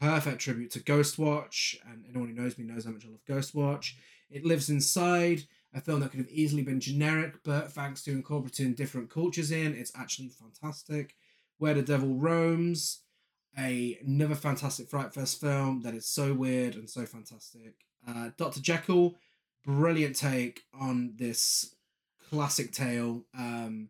[0.00, 3.94] perfect tribute to Ghostwatch, and anyone who knows me knows how much I love Ghostwatch.
[4.30, 8.74] It lives inside a film that could have easily been generic, but thanks to incorporating
[8.74, 11.14] different cultures in, it's actually fantastic.
[11.58, 12.98] Where the Devil Roams,
[13.58, 17.74] a, another fantastic Fright Fest film that is so weird and so fantastic.
[18.06, 18.60] Uh, Dr.
[18.60, 19.16] Jekyll,
[19.64, 21.74] brilliant take on this
[22.30, 23.88] classic tale um,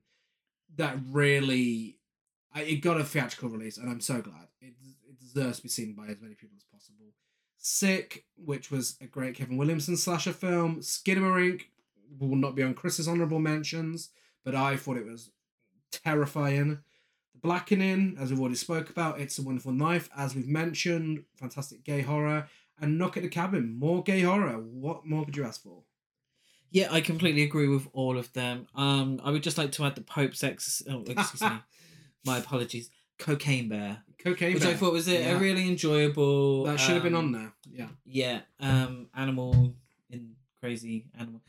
[0.77, 1.99] that really
[2.57, 4.49] it got a theatrical release, and I'm so glad.
[4.61, 4.75] It,
[5.09, 7.13] it deserves to be seen by as many people as possible.
[7.59, 10.81] Sick, which was a great Kevin Williamson slasher film.
[10.81, 11.63] Skinamarink
[12.19, 14.11] will not be on Chris's honorable mentions,
[14.45, 15.31] but I thought it was
[15.91, 16.79] terrifying.
[17.43, 22.03] Blackening, as we've already spoke about, It's a Wonderful Knife, as we've mentioned, fantastic gay
[22.03, 22.49] horror.
[22.81, 24.55] And Knock at the Cabin, more gay horror.
[24.59, 25.83] What more could you ask for?
[26.71, 28.67] Yeah, I completely agree with all of them.
[28.75, 30.83] Um, I would just like to add the Pope's ex.
[30.89, 31.59] Oh, excuse me.
[32.25, 32.91] My apologies.
[33.19, 35.37] Cocaine Bear, Cocaine which I thought was a, Yeah.
[35.37, 36.65] a really enjoyable.
[36.65, 37.53] That should have been um, on there.
[37.69, 37.89] Yeah.
[38.05, 38.41] Yeah.
[38.61, 39.75] Um, animal
[40.09, 41.41] in crazy animal.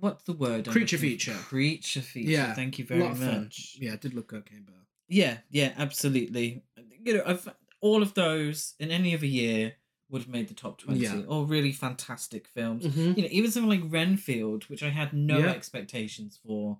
[0.00, 0.66] What's the word?
[0.68, 1.34] Creature feature.
[1.34, 2.30] Creature feature.
[2.30, 3.42] Yeah, Thank you very of fun.
[3.42, 3.76] much.
[3.78, 4.76] Yeah, I did look Cocaine Bear.
[5.12, 6.62] Yeah, yeah, absolutely.
[7.04, 7.48] You know, I've
[7.80, 9.74] all of those in any other year
[10.08, 11.00] would have made the top twenty.
[11.00, 11.22] Yeah.
[11.28, 12.84] All really fantastic films.
[12.84, 13.16] Mhm.
[13.16, 15.50] You know, even something like Renfield, which I had no Yeah.
[15.50, 16.78] expectations for,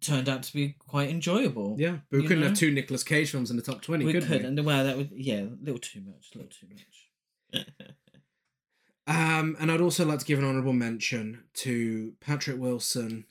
[0.00, 1.76] turned out to be quite enjoyable.
[1.78, 2.48] Yeah, but we couldn't know?
[2.48, 4.36] have two Nicolas Cage films in the top 20, we could we?
[4.38, 7.66] and well, that would yeah, a little too much, a little too much.
[9.08, 13.24] Um, and I'd also like to give an honourable mention to Patrick Wilson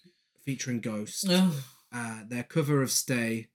[0.45, 1.25] featuring Ghost.
[1.29, 3.47] oh, Uh, their cover of Stay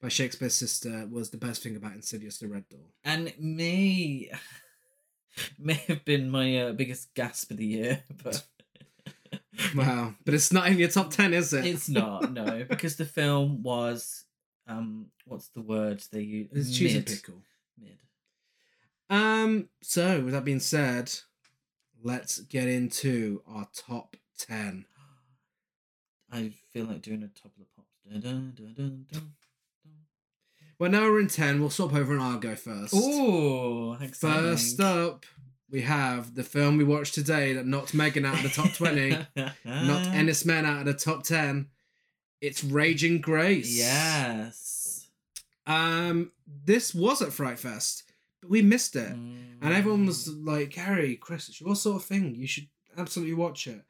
[0.00, 2.86] by Shakespears Sister was the best thing about Insidious the Red Door.
[3.04, 4.30] and it may
[5.58, 8.44] may have been my uh, biggest gasp of the year, but
[9.74, 10.14] Wow.
[10.24, 11.66] But it's not in your top 10, is it?
[11.66, 14.24] it's not no because the film was
[14.68, 17.42] um what's the word they use It's cheese and pickle.
[17.80, 17.98] Mid.
[19.10, 21.12] Um, so with that being said,
[22.02, 24.84] let's get into our top 10.
[26.32, 28.22] I feel like doing a top of the pops.
[28.22, 28.74] Dun, dun,
[29.10, 29.32] dun,
[30.78, 31.60] Well, now we're in 10.
[31.60, 32.94] We'll swap over and I'll go first.
[32.94, 34.42] Ooh, exciting.
[34.42, 35.26] First up,
[35.70, 39.10] we have the film we watched today that knocked Megan out of the top 20,
[39.36, 41.66] knocked Enys Men out of the top 10.
[42.40, 43.76] It's Raging Grace.
[43.76, 45.08] Yes.
[45.66, 46.30] Um,
[46.64, 48.04] this was at Fright Fest,
[48.40, 49.10] but we missed it.
[49.10, 50.46] And everyone was Mm.
[50.46, 52.34] like, Gary, Chris, it's your sort of thing.
[52.36, 53.82] You should absolutely watch it.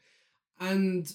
[0.58, 1.06] And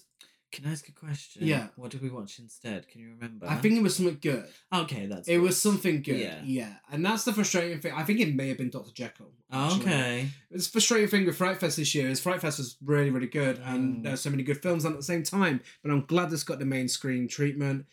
[0.53, 1.45] Can I ask a question?
[1.45, 1.67] Yeah.
[1.75, 2.87] What did we watch instead?
[2.87, 3.45] Can you remember?
[3.49, 4.45] I think it was something good.
[4.73, 5.27] Okay, that's.
[5.27, 5.41] It good.
[5.41, 6.19] was something good.
[6.19, 6.39] Yeah.
[6.45, 6.73] Yeah.
[6.91, 7.91] And that's the frustrating thing.
[7.93, 8.91] I think it may have been Dr.
[8.93, 9.31] Jekyll.
[9.51, 9.81] actually.
[9.81, 10.29] Okay.
[10.51, 13.59] It's frustrating thing with Fright Fest this year is Fright Fest was really, really good
[13.65, 14.03] and Mm.
[14.03, 15.59] there's so many good films on at the same time.
[15.81, 17.85] But I'm glad this got the main screen treatment.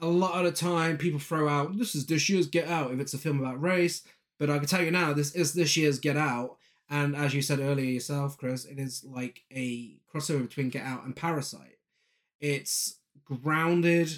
[0.00, 3.00] A lot of the time people throw out this is this year's Get Out if
[3.00, 4.02] it's a film about race.
[4.38, 6.56] But I can tell you now, this is this year's Get Out.
[6.90, 11.04] And as you said earlier yourself, Chris, it is like a crossover between Get Out
[11.04, 11.77] and Parasite.
[12.40, 14.10] It's grounded,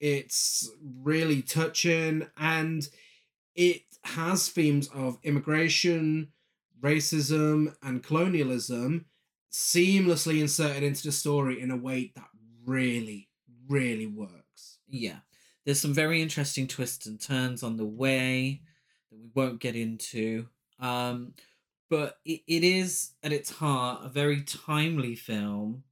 [0.00, 0.70] it's
[1.02, 2.88] really touching, and
[3.54, 6.32] it has themes of immigration,
[6.80, 9.06] racism, and colonialism
[9.52, 12.28] seamlessly inserted into the story in a way that
[12.64, 13.28] really,
[13.68, 14.78] really works.
[14.88, 15.18] Yeah.
[15.64, 18.62] There's some very interesting twists and turns on the way
[19.10, 20.46] that we won't get into.
[20.78, 21.34] Um,
[21.90, 25.82] but it, it is, at its heart, a very timely film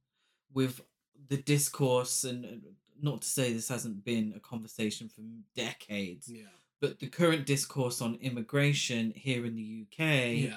[0.53, 0.81] with
[1.29, 2.61] the discourse, and
[3.01, 5.21] not to say this hasn't been a conversation for
[5.55, 6.43] decades, Yeah.
[6.81, 10.51] but the current discourse on immigration here in the UK,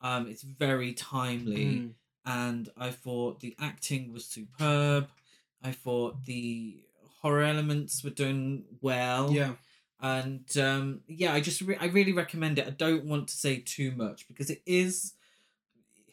[0.00, 1.94] um, it's very timely Mm.
[2.24, 5.08] and I thought the acting was superb.
[5.62, 6.84] I thought the
[7.20, 9.32] horror elements were done well.
[9.32, 9.56] Yeah.
[10.02, 12.66] and um, yeah, I just re- I really recommend it.
[12.66, 15.12] I don't want to say too much because it is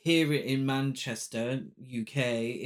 [0.07, 1.45] here in Manchester,
[1.81, 2.15] UK.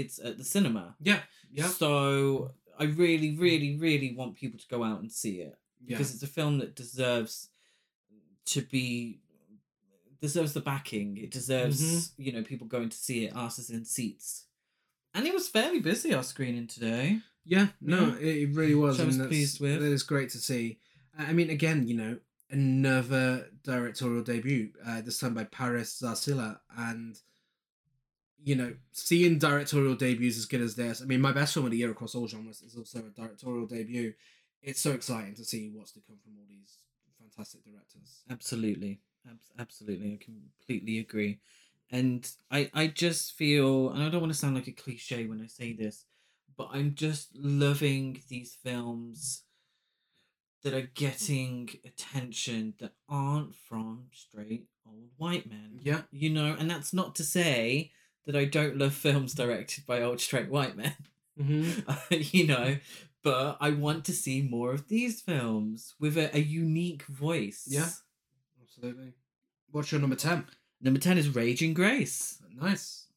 [0.02, 0.96] It's at the cinema.
[1.02, 1.20] Yeah.
[1.52, 1.68] Yeah.
[1.68, 5.98] So I really, really, really want people to go out and see it Yeah.
[5.98, 7.50] because it's a film that deserves
[8.54, 9.20] to be
[10.22, 11.18] deserves the backing.
[11.18, 12.22] It deserves Mm-hmm.
[12.26, 14.46] you know people going to see it, asses in seats.
[15.14, 17.20] And it was fairly busy our screening today.
[17.44, 18.98] Yeah, no, it, it really was.
[18.98, 19.80] Which I was and pleased with.
[19.82, 20.80] That is great to see.
[21.18, 22.18] I mean, again, you know,
[22.52, 26.60] another directorial debut, uh, this time by Paris Zarcilla.
[26.78, 27.20] And,
[28.44, 31.72] you know, seeing directorial debuts as good as this, I mean, my best film of
[31.72, 34.14] the year across all genres is also a directorial debut.
[34.62, 36.78] It's so exciting to see what's to come from all these
[37.20, 38.24] fantastic directors.
[38.30, 41.40] Absolutely, Abs- absolutely, I completely agree.
[41.90, 45.42] And I, I just feel, and I don't want to sound like a cliche when
[45.42, 46.06] I say this,
[46.58, 49.44] but I'm just loving these films
[50.64, 55.80] that are getting attention that aren't from straight old white men.
[55.82, 56.02] Yeah.
[56.12, 57.92] You know, and that's not to say
[58.26, 60.96] that I don't love films directed by old straight white men.
[61.40, 62.14] Mm-hmm.
[62.38, 62.78] you know,
[63.24, 67.66] but I want to see more of these films with a, a unique voice.
[67.68, 67.90] Yeah.
[68.62, 69.14] Absolutely.
[69.72, 70.46] What's your number 10?
[70.82, 72.42] Number 10 is Raging Grace.
[72.60, 73.08] Nice.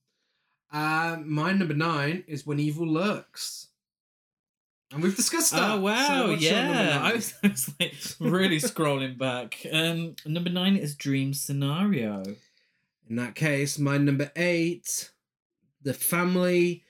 [0.73, 3.69] Um, my number nine is When Evil Lurks.
[4.93, 5.71] And we've discussed that.
[5.71, 6.27] Oh, wow.
[6.27, 7.01] number yeah.
[7.03, 9.65] I was, I was like really scrolling back.
[9.73, 12.23] Um, number 9 is Dream Scenario.
[13.09, 15.11] In that case, my number eight,
[15.83, 16.85] the family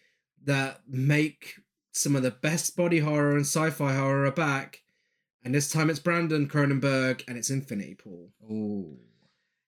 [0.44, 1.54] that make
[1.92, 4.82] some of the best body horror and sci-fi horror are back.
[5.42, 8.30] And this time it's Brandon Cronenberg and it's Infinity Pool.
[8.50, 8.96] Oh.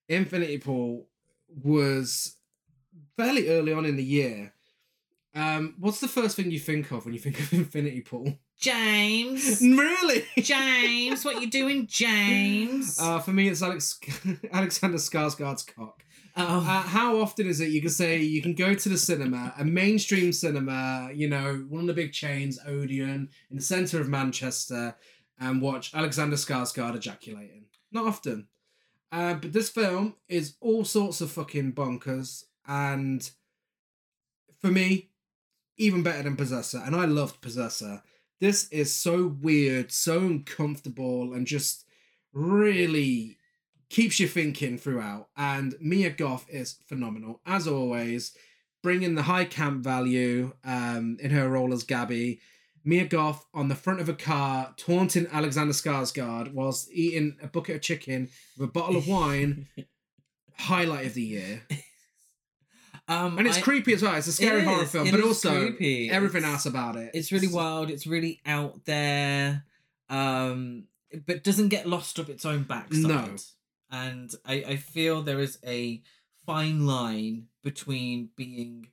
[0.08, 1.08] Infinity Pool
[1.62, 2.36] was
[3.16, 4.52] fairly early on in the year.
[5.34, 8.38] Um, what's the first thing you think of when you think of Infinity Pool?
[8.58, 9.60] James.
[9.62, 10.24] really?
[10.38, 12.98] James, what you doing, James?
[12.98, 14.00] Uh, for me, it's Alex
[14.52, 16.02] Alexander Skarsgård's cock.
[16.36, 16.58] Oh.
[16.58, 19.64] Uh, how often is it you can say you can go to the cinema, a
[19.64, 24.96] mainstream cinema, you know, one of the big chains, Odeon, in the centre of Manchester,
[25.38, 27.64] and watch Alexander Skarsgård ejaculating?
[27.92, 28.48] Not often.
[29.12, 33.30] Uh, but this film is all sorts of fucking bonkers, and
[34.60, 35.10] for me,
[35.78, 36.82] even better than Possessor.
[36.84, 38.02] And I loved Possessor.
[38.40, 41.86] This is so weird, so uncomfortable, and just
[42.32, 43.35] really
[43.90, 45.28] keeps you thinking throughout.
[45.36, 48.32] And Mia Goth is phenomenal, as always,
[48.82, 52.40] bringing the high camp value um, in her role as Gabby.
[52.84, 57.76] Mia Goth on the front of a car, taunting Alexander Skarsgård whilst eating a bucket
[57.76, 59.66] of chicken with a bottle of wine.
[60.58, 61.62] Highlight of the year,
[63.08, 64.14] um, and it's I- creepy as well.
[64.14, 66.08] It's a scary It horror is, film, but also creepy.
[66.10, 67.10] everything It's- else about it.
[67.12, 67.90] It's really wild.
[67.90, 69.64] It's really out there,
[70.08, 70.84] um,
[71.26, 73.02] but doesn't get lost up its own backside.
[73.02, 73.36] No.
[73.90, 76.02] And I, I feel there is a
[76.44, 78.88] fine line between being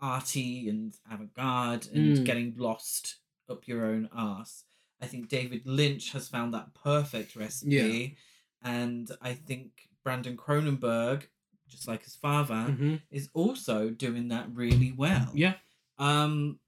[0.00, 2.24] arty and avant-garde and Mm.
[2.24, 3.16] getting lost
[3.48, 4.64] up your own arse.
[5.00, 8.16] I think David Lynch has found that perfect recipe,
[8.62, 11.24] and I think Brandon Cronenberg,
[11.68, 13.02] just like his father, Mhm.
[13.10, 15.30] is also doing that really well.
[15.34, 15.54] Yeah,
[15.98, 16.58] Um,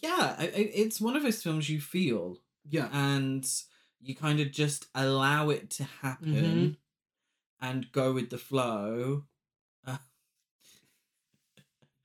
[0.00, 2.38] yeah, I, I, it's one of those films you feel,
[2.68, 3.44] yeah, and
[4.00, 6.76] you kind of just allow it to happen Mhm.
[7.60, 9.24] and go with the flow.
[9.86, 9.98] Uh,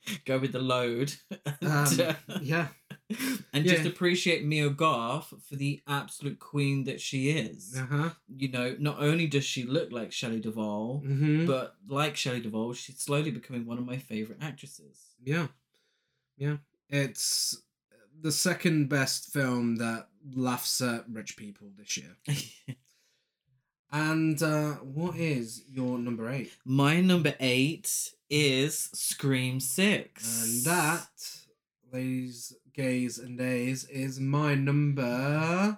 [0.25, 1.13] go with the load.
[1.61, 2.67] and, Um, uh, yeah.
[3.53, 3.89] and just Yeah.
[3.91, 7.75] appreciate Mia Goth for the absolute queen that she is.
[7.77, 8.09] Uh huh.
[8.27, 12.73] You know, not only does she look like Shelley Duvall, hmm but like Shelley Duvall,
[12.73, 15.15] she's slowly becoming one of my favorite actresses.
[15.21, 15.47] Yeah.
[16.37, 16.57] Yeah.
[16.89, 17.61] It's
[18.21, 22.17] the second best film that laughs at rich people this year.
[23.93, 26.51] And uh, what is your number eight?
[26.65, 31.07] My number eight is Scream Six, And that,
[31.91, 35.77] ladies, gays, and days, is my number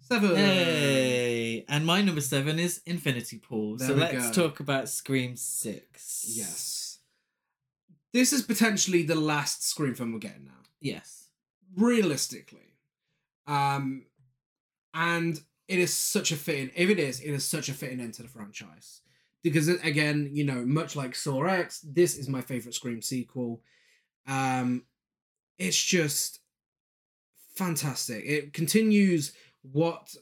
[0.00, 0.34] seven.
[0.34, 3.76] Hey, and my number seven is Infinity Pool.
[3.76, 4.48] There so let's go.
[4.48, 6.24] talk about Scream Six.
[6.26, 6.98] Yes.
[8.12, 10.50] This is potentially the last Scream film we're getting now.
[10.80, 11.28] Yes.
[11.76, 12.76] realistically.
[13.46, 14.06] Um
[14.94, 18.14] and it is such a fitting if it is it is such a fitting end
[18.14, 19.02] to the franchise.
[19.42, 23.62] Because again you know much like saw x this is my favorite scream sequel.
[24.26, 24.84] Um
[25.58, 26.40] it's just
[27.54, 28.24] fantastic.
[28.24, 30.14] It continues what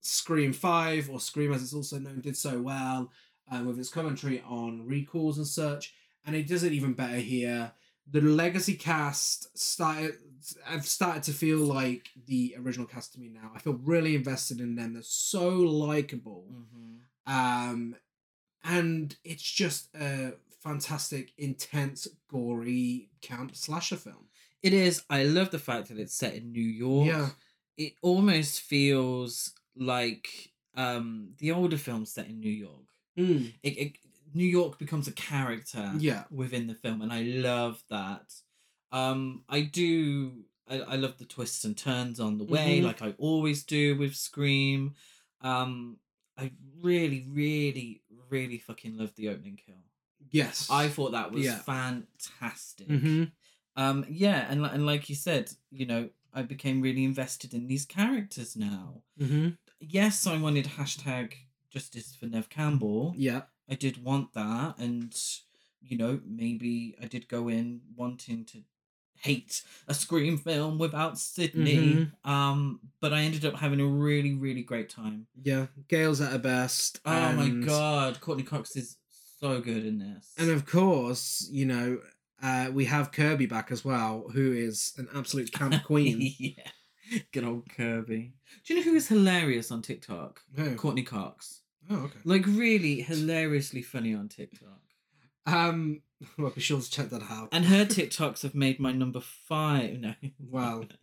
[0.00, 3.10] scream 5 or scream as it's also known did so well
[3.50, 5.94] um, with its commentary on requels and such
[6.26, 7.72] and it does it even better here
[8.10, 10.14] the legacy cast started
[10.68, 13.50] I've started to feel like the original cast to me now.
[13.54, 14.92] I feel really invested in them.
[14.92, 16.44] They're so likable.
[16.52, 17.32] Mm-hmm.
[17.32, 17.96] Um
[18.62, 24.28] and it's just a fantastic, intense, gory camp slasher film.
[24.62, 25.02] It is.
[25.10, 27.06] I love the fact that it's set in New York.
[27.06, 27.28] Yeah.
[27.76, 32.84] It almost feels like um the older films set in New York.
[33.18, 33.54] Mm.
[33.62, 33.96] It, it,
[34.34, 36.24] New York becomes a character Yeah.
[36.30, 38.32] within the film, and I love that.
[38.92, 40.44] Um, I do.
[40.68, 42.84] I, I love the twists and turns on the way, Mhm.
[42.84, 44.94] like I always do with Scream.
[45.40, 45.98] Um,
[46.38, 49.84] I really, really, really fucking love the opening kill.
[50.30, 50.68] Yes.
[50.70, 51.58] I thought that was Yeah.
[51.58, 52.88] fantastic.
[52.88, 53.32] Mhm.
[53.76, 57.84] Um, yeah, and and like you said, you know, I became really invested in these
[57.84, 59.02] characters now.
[59.20, 59.58] Mhm.
[59.80, 61.34] Yes, I wanted hashtag
[61.70, 63.14] justice for Nev Campbell.
[63.16, 63.42] Yeah.
[63.68, 65.14] I did want that, and
[65.80, 68.58] you know, maybe I did go in wanting to
[69.16, 71.76] hate a Scream film without Sydney.
[72.24, 72.28] Mhm.
[72.30, 75.26] Um, but I ended up having a really, really great time.
[75.42, 75.66] Yeah.
[75.88, 77.00] Gail's at her best.
[77.06, 78.96] Oh my god, Courteney Cox is
[79.40, 80.32] so good in this.
[80.38, 82.00] And of course, you know,
[82.42, 86.34] uh, we have Kirby back as well, who is an absolute camp queen.
[86.38, 86.70] yeah,
[87.32, 88.32] good old Kirby.
[88.66, 90.42] Do you know who is hilarious on TikTok?
[90.56, 90.74] Who?
[90.76, 91.60] Courteney Cox.
[91.90, 92.18] Oh, okay.
[92.24, 94.80] Like really hilariously funny on TikTok.
[95.46, 96.02] Um,
[96.38, 97.48] well, be sure to check that out.
[97.52, 100.00] And her TikToks have made my number five.
[100.00, 100.14] No.
[100.38, 100.84] Wow.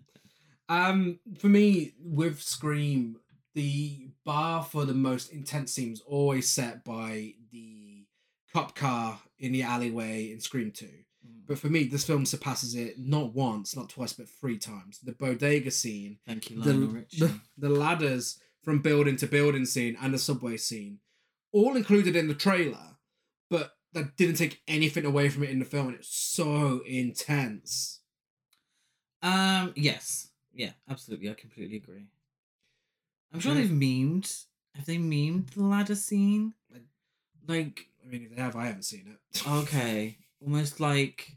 [0.69, 3.17] Um, for me, with Scream,
[3.55, 8.05] the bar for the most intense scenes always set by the
[8.53, 10.88] cop car in the alleyway in Scream Two.
[11.45, 14.99] But for me, this film surpasses it not once, not twice, but three times.
[14.99, 17.19] The bodega scene, Thank you, the, Lionel Richie.
[17.19, 20.99] the the ladders from building to building scene, and the subway scene,
[21.51, 22.97] all included in the trailer,
[23.49, 25.88] but that didn't take anything away from it in the film.
[25.88, 27.99] And it's so intense.
[29.22, 29.74] Um.
[29.76, 30.30] Yes.
[30.53, 30.72] Yeah.
[30.89, 31.30] Absolutely.
[31.30, 32.07] I completely agree.
[33.34, 34.45] I'm sure they've memed.
[34.76, 36.53] Have they memed the ladder scene?
[37.47, 39.47] Like, I mean, if they have, I haven't seen it.
[39.47, 41.36] okay, almost like,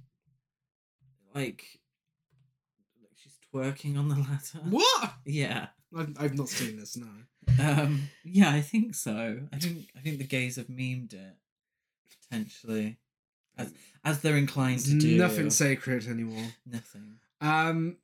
[1.34, 1.64] like,
[3.00, 4.68] like she's twerking on the ladder.
[4.68, 5.14] What?
[5.24, 5.68] Yeah.
[5.96, 6.96] I've, I've not seen this.
[6.96, 7.06] No.
[7.62, 8.08] Um.
[8.24, 9.40] Yeah, I think so.
[9.52, 11.36] I think I think the gays have memed it
[12.30, 12.98] potentially,
[13.56, 13.72] as
[14.04, 15.16] as they're inclined to do.
[15.18, 16.46] Nothing sacred anymore.
[16.66, 17.16] Nothing.
[17.40, 17.96] Um.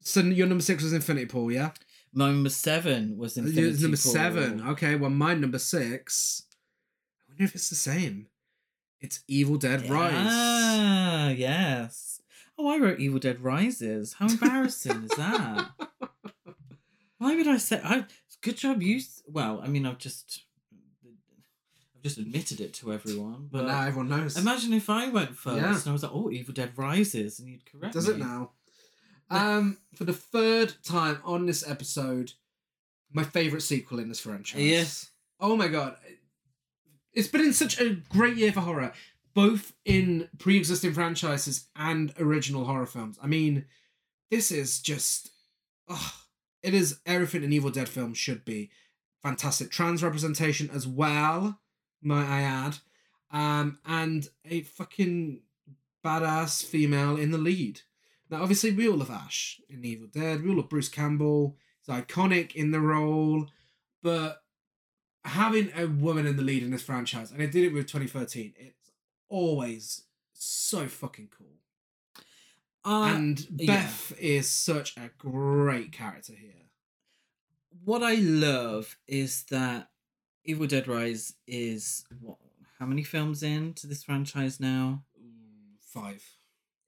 [0.00, 1.70] So your number six was Infinity Pool, yeah.
[2.12, 4.12] My number seven was Infinity is number Pool.
[4.12, 4.68] seven.
[4.70, 4.96] Okay.
[4.96, 6.42] Well, my number six.
[7.28, 8.26] I wonder if it's the same.
[9.00, 10.12] It's Evil Dead Rise.
[10.14, 12.20] Ah, yes.
[12.58, 14.14] Oh, I wrote Evil Dead Rises.
[14.14, 15.70] How embarrassing is that?
[17.22, 17.80] Why would I say?
[17.84, 18.04] I
[18.40, 19.00] good job you.
[19.28, 20.42] Well, I mean, I've just,
[21.94, 23.48] I've just admitted it to everyone.
[23.50, 24.36] But now everyone knows.
[24.36, 25.76] imagine if I went first Yeah.
[25.78, 28.14] and I was like, "Oh, Evil Dead Rises," and you'd correct Does me.
[28.14, 28.50] it now?
[29.30, 32.32] Um, for the third time on this episode,
[33.12, 34.60] my favorite sequel in this franchise.
[34.60, 35.10] Yes.
[35.38, 35.96] Oh my god,
[37.12, 38.92] it's been in such a great year for horror,
[39.32, 43.16] both in pre-existing franchises and original horror films.
[43.22, 43.64] I mean,
[44.30, 45.30] this is just,
[45.88, 46.12] oh,
[46.62, 48.70] it is everything an Evil Dead film should be.
[49.22, 51.60] Fantastic trans representation as well,
[52.02, 52.78] might I add,
[53.30, 55.42] um, and a fucking
[56.04, 57.82] badass female in the lead.
[58.30, 60.42] Now, obviously, we all love Ash in Evil Dead.
[60.42, 61.56] We all love Bruce Campbell.
[61.84, 63.46] He's iconic in the role,
[64.02, 64.42] but
[65.24, 68.54] having a woman in the lead in this franchise, and I did it with 2013,
[68.56, 68.90] it's
[69.28, 71.61] always so fucking cool.
[72.84, 73.66] Uh, and yeah.
[73.66, 76.68] Beth is such a great character here.
[77.84, 79.88] what I love is that
[80.44, 82.38] Evil Dead Rise is what?
[82.78, 85.04] How many films into this franchise now?
[85.16, 86.24] Mm, Five.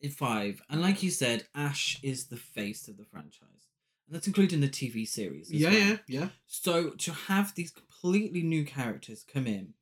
[0.00, 3.68] In five, and like you said, Ash is the face of the franchise,
[4.06, 5.50] and that's including the TV series.
[5.50, 5.78] Yeah, well.
[5.78, 6.28] yeah, yeah.
[6.46, 9.72] So to have these completely new characters come in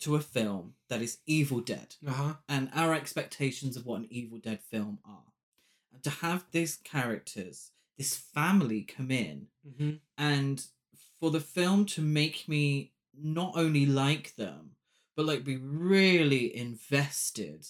[0.00, 2.34] to a film that is Evil Dead Uh huh.
[2.48, 5.27] and our expectations of what an Evil Dead film are.
[5.92, 9.96] And to have these characters, this family come in, Mm-hmm.
[10.16, 10.64] and
[11.20, 14.70] for the film to make me not only like them,
[15.16, 17.66] but like be really invested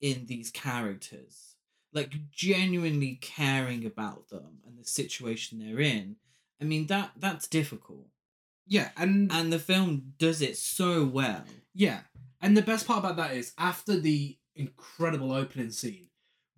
[0.00, 1.56] in these characters,
[1.92, 6.16] like genuinely caring about them and the situation they're in.
[6.60, 8.06] I mean that that's difficult.
[8.66, 11.44] Yeah, and And the film does it so well.
[11.74, 12.00] Yeah.
[12.40, 16.08] And the best part about that is after the incredible opening scene,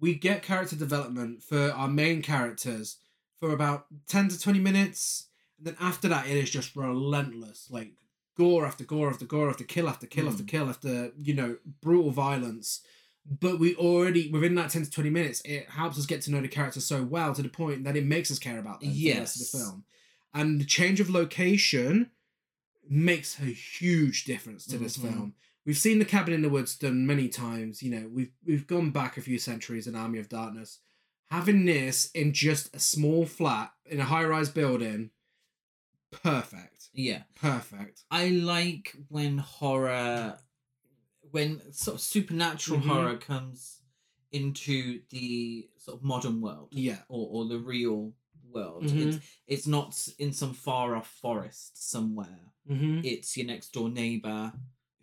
[0.00, 2.98] we get character development for our main characters
[3.38, 5.28] for about 10 to 20 minutes.
[5.58, 7.68] And then after that, it is just relentless.
[7.70, 7.92] Like
[8.36, 10.48] gore after gore after gore after kill after kill after Mm.
[10.48, 12.82] kill after, you know, brutal violence.
[13.28, 16.40] But we already, within that 10 to 20 minutes, it helps us get to know
[16.40, 18.94] the characters so well to the point that it makes us care about them for
[18.94, 19.84] the rest of the film.
[20.34, 22.10] And the change of location
[22.88, 25.02] makes a huge difference to this Mhm.
[25.02, 25.34] film.
[25.66, 27.82] We've seen the cabin in the woods done many times.
[27.82, 30.78] You know, we've we've gone back a few centuries in Army of Darkness.
[31.30, 35.10] Having this in just a small flat in a high rise building,
[36.10, 37.24] perfect, Yeah.
[37.34, 38.04] perfect.
[38.10, 40.38] I like when horror,
[41.32, 42.84] when sort of supernatural Mhm.
[42.86, 43.82] horror comes
[44.32, 48.14] into the sort of modern world Yeah, or, or the real
[48.44, 48.84] world.
[48.84, 49.14] Mhm.
[49.16, 52.52] It's it's not in some far off forest somewhere.
[52.68, 53.00] mm-hmm.
[53.04, 54.52] It's your next door neighbor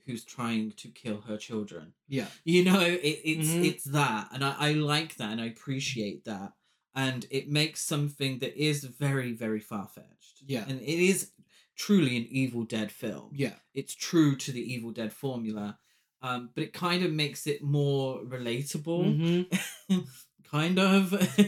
[0.05, 1.93] who's trying to kill her children.
[2.07, 3.63] yeah, You know, it, it's Mhm.
[3.65, 6.53] it's that, and I, I like that, and I appreciate that,
[6.95, 10.43] and it makes something that is very very far fetched.
[10.45, 10.65] Yeah.
[10.67, 11.31] and it is
[11.75, 15.79] truly an Evil Dead film yeah, it's true to the Evil Dead formula,
[16.21, 20.07] um, but it kind of makes it more relatable, Mhm.
[20.43, 21.03] kind of.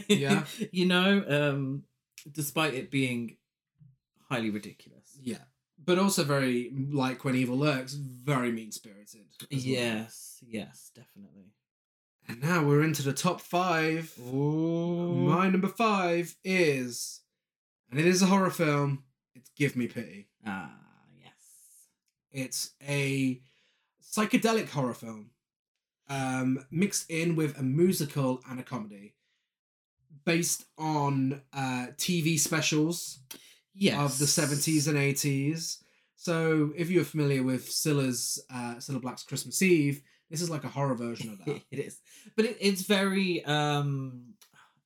[0.08, 0.44] Yeah.
[0.72, 1.84] you know, um,
[2.32, 3.36] despite it being
[4.28, 5.16] highly ridiculous.
[5.22, 5.44] yeah.
[5.86, 9.26] But also very like when evil lurks, very mean spirited.
[9.50, 11.52] Yes, yes, definitely.
[12.28, 14.12] And now we're into the top five.
[14.20, 15.14] Ooh.
[15.28, 17.20] My number five is,
[17.90, 19.04] and it is a horror film.
[19.36, 20.28] It's Give Me Pity.
[20.44, 20.72] Ah,
[21.22, 21.32] yes.
[22.32, 23.40] It's a
[24.02, 25.30] psychedelic horror film,
[26.08, 29.14] um, mixed in with a musical and a comedy,
[30.24, 33.20] based on uh, TV specials
[33.76, 33.98] Yes.
[33.98, 35.82] of the seventies and eighties.
[36.16, 40.00] So, if you're familiar with Cilla's uh, Cilla Black's Christmas Eve,
[40.30, 41.60] this is like a horror version of that.
[41.70, 42.00] it is,
[42.36, 44.34] but it, it's very um,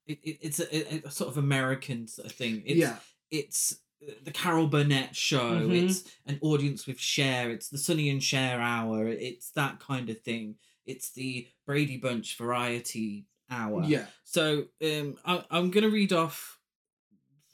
[0.07, 2.63] it, it, it's a, a sort of American sort of thing.
[2.67, 2.97] It's, yeah,
[3.31, 3.77] it's
[4.07, 5.53] uh, the Carol Burnett show.
[5.61, 5.85] Mhm.
[5.89, 7.51] It's an audience with Cher.
[7.51, 9.07] It's the Sonny and Cher hour.
[9.07, 10.57] It's that kind of thing.
[10.85, 13.85] It's the Brady Bunch variety hour.
[13.85, 16.59] yeah, So um, I, I'm gonna read off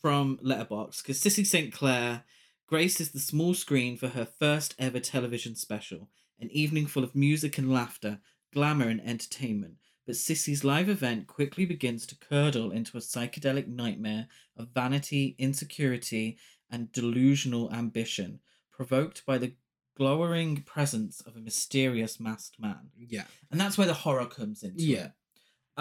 [0.01, 2.25] from Letterboxd because Sissy St Clair
[2.67, 6.09] graces the small screen for her first ever television special,
[6.41, 8.21] an evening full of music and laughter,
[8.53, 9.75] glamour and entertainment.
[10.05, 16.39] But Sissy's live event quickly begins to curdle into a psychedelic nightmare of vanity, insecurity,
[16.71, 18.41] and delusional ambition,
[18.73, 19.55] provoked by the
[19.97, 22.91] glowering presence of a mysterious masked man.
[22.99, 25.07] yeah, And that's where the horror comes into Yeah.
[25.07, 25.13] it.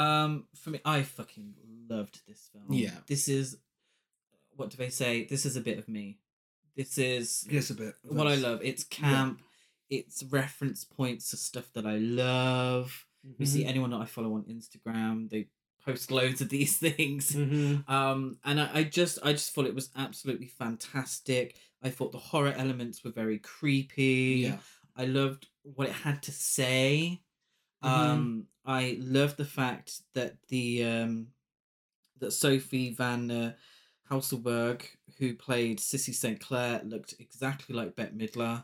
[0.02, 1.54] Um, for me, I fucking
[1.90, 2.66] loved this film.
[2.72, 2.92] Yeah.
[3.08, 3.58] This is,
[4.56, 5.26] what do they say?
[5.26, 6.20] This is a bit of me.
[6.76, 7.94] This is it's a bit.
[8.04, 8.60] what I love.
[8.64, 9.42] It's camp.
[9.90, 13.06] It's reference points to stuff that I love.
[13.40, 13.68] You see Mhm.
[13.68, 15.48] anyone that I follow on Instagram, they
[15.84, 17.32] post loads of these things.
[17.32, 17.88] Mhm.
[17.90, 21.56] Um, and I, I just, I just thought it was absolutely fantastic.
[21.84, 24.42] I thought the horror elements were very creepy.
[24.48, 24.58] Yeah.
[24.96, 27.22] I loved what it had to say.
[27.84, 27.88] Mhm.
[27.90, 31.28] Um, I loved the fact that the um,
[32.20, 33.54] that Sophie Van uh,
[34.12, 34.82] Haselberg,
[35.20, 38.64] who played Sissy St Clair, looked exactly like Bette Midler,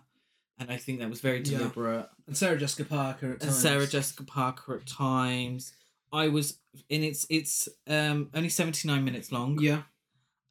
[0.60, 1.58] and I think that was very Yeah.
[1.58, 2.10] deliberate.
[2.28, 3.60] And Sarah Jessica Parker at And times.
[3.62, 5.74] Sarah Jessica Parker at times.
[6.14, 6.60] I was,
[6.90, 9.84] in it's it's um only seventy nine minutes long Yeah.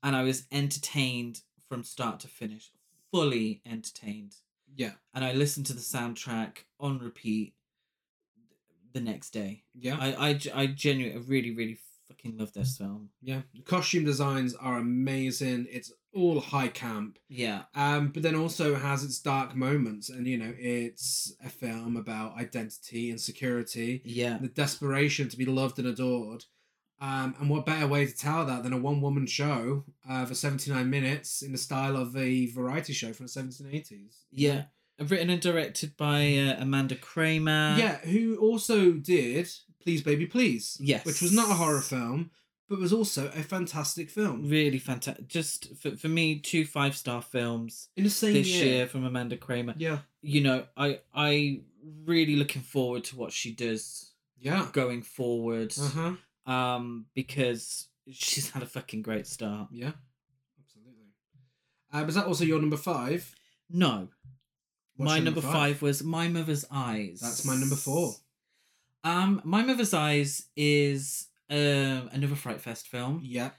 [0.03, 2.71] and I was entertained from start to finish,
[3.13, 4.37] fully entertained.
[4.75, 4.95] Yeah.
[5.15, 7.55] And I listened to the soundtrack on repeat
[8.93, 9.63] the next day.
[9.75, 9.97] Yeah.
[10.01, 11.79] I I, I genuinely really really
[12.11, 13.11] fucking love this film.
[13.23, 13.43] yeah.
[13.55, 15.67] The costume designs are amazing.
[15.71, 17.19] It's all high camp.
[17.29, 21.97] Yeah, Um, but then also has its dark moments, and you know, it's a film
[21.97, 26.45] about identity and security, yeah, the desperation to be loved and adored.
[27.03, 30.35] Um, and what better way to tell that than a one woman show uh, for
[30.35, 33.91] 79 minutes in the style of a variety show from the 70s and 80s?
[33.91, 34.55] you know?
[34.55, 34.63] yeah.
[35.09, 37.75] Written and directed by uh, Amanda Kramer.
[37.79, 39.49] Yeah, who also did
[39.81, 40.77] Please Baby Please.
[40.81, 41.05] Yes.
[41.05, 42.31] Which was not a horror film,
[42.69, 44.49] but was also a fantastic film.
[44.49, 45.27] Really fantastic.
[45.29, 48.65] Just for, for me, two five star films In the same this year.
[48.67, 49.75] year from Amanda Kramer.
[49.77, 49.99] Yeah.
[50.23, 51.61] You know, I I
[52.05, 54.69] really looking forward to what she does Yeah.
[54.73, 55.75] going forward.
[55.81, 55.89] Uh
[56.47, 56.53] huh.
[56.53, 59.69] Um, because she's had a fucking great start.
[59.73, 59.93] Yeah.
[60.61, 61.05] Absolutely.
[61.93, 63.35] Uh, was that also your number five?
[63.71, 64.09] No,
[64.97, 65.81] What's my your number five?
[65.81, 67.21] was My Mother's Eyes.
[67.23, 68.15] That's my number four.
[69.05, 73.51] Um, My Mother's Eyes is um another Fright Fest film, Yeah,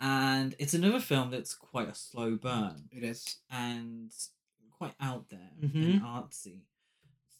[0.00, 3.36] and it's another film that's quite a slow burn it is.
[3.50, 4.12] and
[4.70, 5.94] quite out there Mhm.
[5.94, 6.60] and artsy.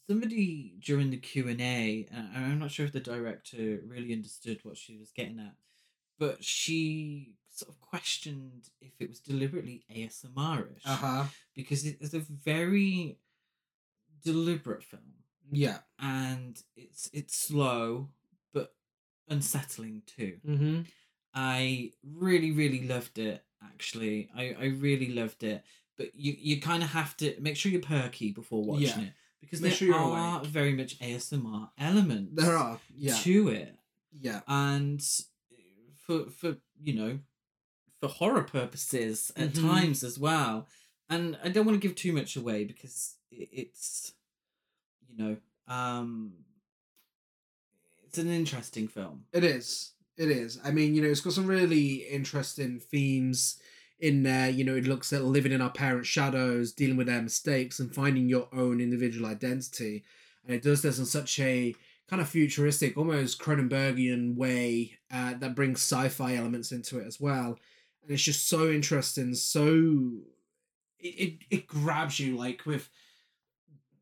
[0.07, 4.59] Somebody during the Q and A, and I'm not sure if the director really understood
[4.65, 5.55] what she was getting at,
[6.17, 11.25] but she sort of questioned if it was deliberately ASMR-ish Uh huh.
[11.53, 13.19] because it is a very
[14.23, 15.13] deliberate film
[15.51, 15.79] Yeah.
[15.99, 18.09] and it's it's slow
[18.53, 18.73] but
[19.27, 20.37] unsettling too.
[20.47, 20.81] Mm-hmm.
[21.33, 24.29] I really really loved it actually.
[24.35, 25.63] I I really loved it.
[25.97, 29.01] But you you kind of have to make sure you're perky before watching Yeah.
[29.07, 30.47] it because Make there sure are awake.
[30.49, 32.79] very much ASMR elements There are.
[32.95, 33.15] Yeah.
[33.17, 33.75] to it
[34.11, 34.41] Yeah.
[34.47, 35.01] and
[36.05, 37.19] for for you know
[37.99, 39.61] for horror purposes at Mhm.
[39.61, 40.67] times as well
[41.09, 44.13] and i don't want to give too much away because it's
[45.09, 45.37] you know
[45.67, 46.33] um
[48.07, 49.91] it's an interesting film It is.
[50.17, 50.59] It is.
[50.65, 53.57] I mean, you know, it's got some really interesting themes
[53.99, 54.49] in there.
[54.49, 57.93] You know, it looks at living in our parents' shadows, dealing with their mistakes, and
[57.95, 60.03] finding your own individual identity.
[60.43, 61.73] And it does this in such a
[62.09, 67.57] kind of futuristic, almost Cronenbergian way uh, that brings sci-fi elements into it as well.
[68.01, 69.35] And it's just so interesting.
[69.35, 70.17] So
[70.99, 72.89] it, it, it grabs you like with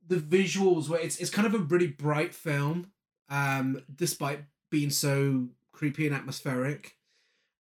[0.07, 2.91] the visuals where it's it's kind of a really bright film
[3.29, 4.39] um despite
[4.69, 6.93] being so creepy and atmospheric.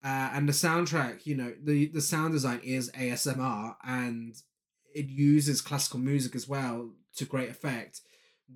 [0.03, 4.35] Uh, and the soundtrack you know the the sound design is asmr and
[4.95, 8.01] it uses classical music as well to great effect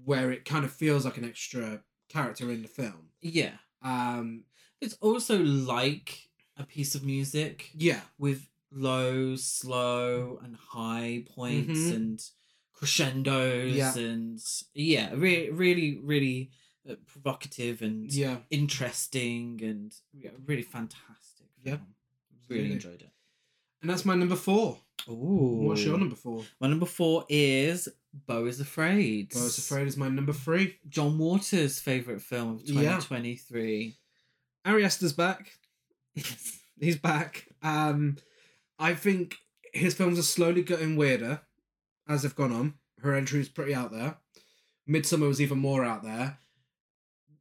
[0.04, 3.10] where it kind of feels like an extra character in the film.
[3.20, 3.52] Yeah.
[3.82, 4.44] Um
[4.80, 6.18] it's also like
[6.56, 8.00] a piece of music yeah.
[8.18, 11.94] with low slow and high points Mhm.
[11.94, 12.20] and
[12.84, 13.96] crescendos Yeah.
[13.96, 14.40] and
[14.74, 16.50] yeah re- really really
[16.88, 21.46] uh, provocative and yeah interesting and yeah, really fantastic.
[21.64, 21.78] Yeah,
[22.48, 23.10] really enjoyed it.
[23.80, 24.78] and that's my number four
[25.08, 27.88] Ooh, what's your number four My number four is
[28.26, 29.32] Beau is Afraid.
[29.34, 32.96] i is afraid is my number three John Waters' favorite film of Yeah.
[33.00, 33.96] 2023.
[34.66, 35.52] ari aster's back
[36.80, 37.46] he's back.
[37.62, 38.16] Um,
[38.78, 39.36] I think
[39.72, 41.40] his films are slowly getting weirder
[42.08, 42.74] as they've gone on.
[43.00, 44.16] Hereditary is pretty out there.
[44.88, 46.38] Midsommar was even more out there.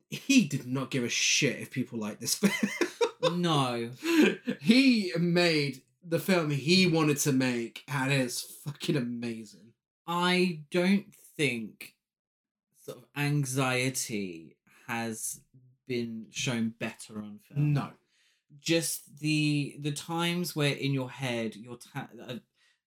[0.09, 3.41] He did not give a shit if people liked this film.
[3.41, 3.89] no,
[4.61, 9.73] he made the film he wanted to make, and it's fucking amazing.
[10.05, 11.05] I don't
[11.37, 11.93] think
[12.85, 14.57] sort of anxiety
[14.87, 15.39] has
[15.87, 17.73] been shown better on film.
[17.73, 17.89] No.
[18.61, 22.35] just the the times where in your head your ta- uh,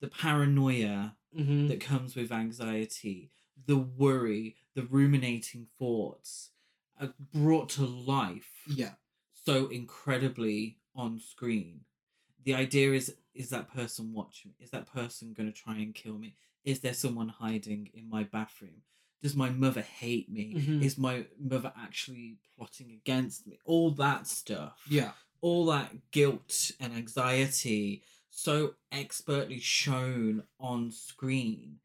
[0.01, 1.69] the paranoia Mm-hmm.
[1.69, 3.31] that comes with anxiety,
[3.66, 6.51] the worry, the ruminating thoughts
[7.01, 8.93] are brought to life Yeah.
[9.35, 11.81] so incredibly on screen.
[12.44, 14.65] The idea is is that person watching me?
[14.65, 16.35] Is that person going to try and kill me?
[16.65, 18.82] Is there someone hiding in my bathroom?
[19.23, 20.55] Does my mother hate me?
[20.55, 20.82] Mhm.
[20.82, 23.59] Is my mother actually plotting against me?
[23.66, 25.12] All that stuff Yeah.
[25.43, 28.03] all that guilt and anxiety
[28.38, 31.76] so expertly shown on screen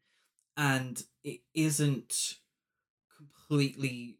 [0.56, 2.34] and it isn't
[3.16, 4.18] completely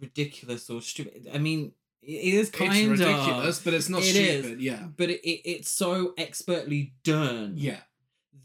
[0.00, 1.72] ridiculous or stupid i mean
[2.02, 4.44] it is kind of ridiculous, but it's not It is.
[4.44, 4.60] stupid.
[4.62, 4.86] Yeah.
[4.96, 7.80] but it, it, it's so expertly done Yeah.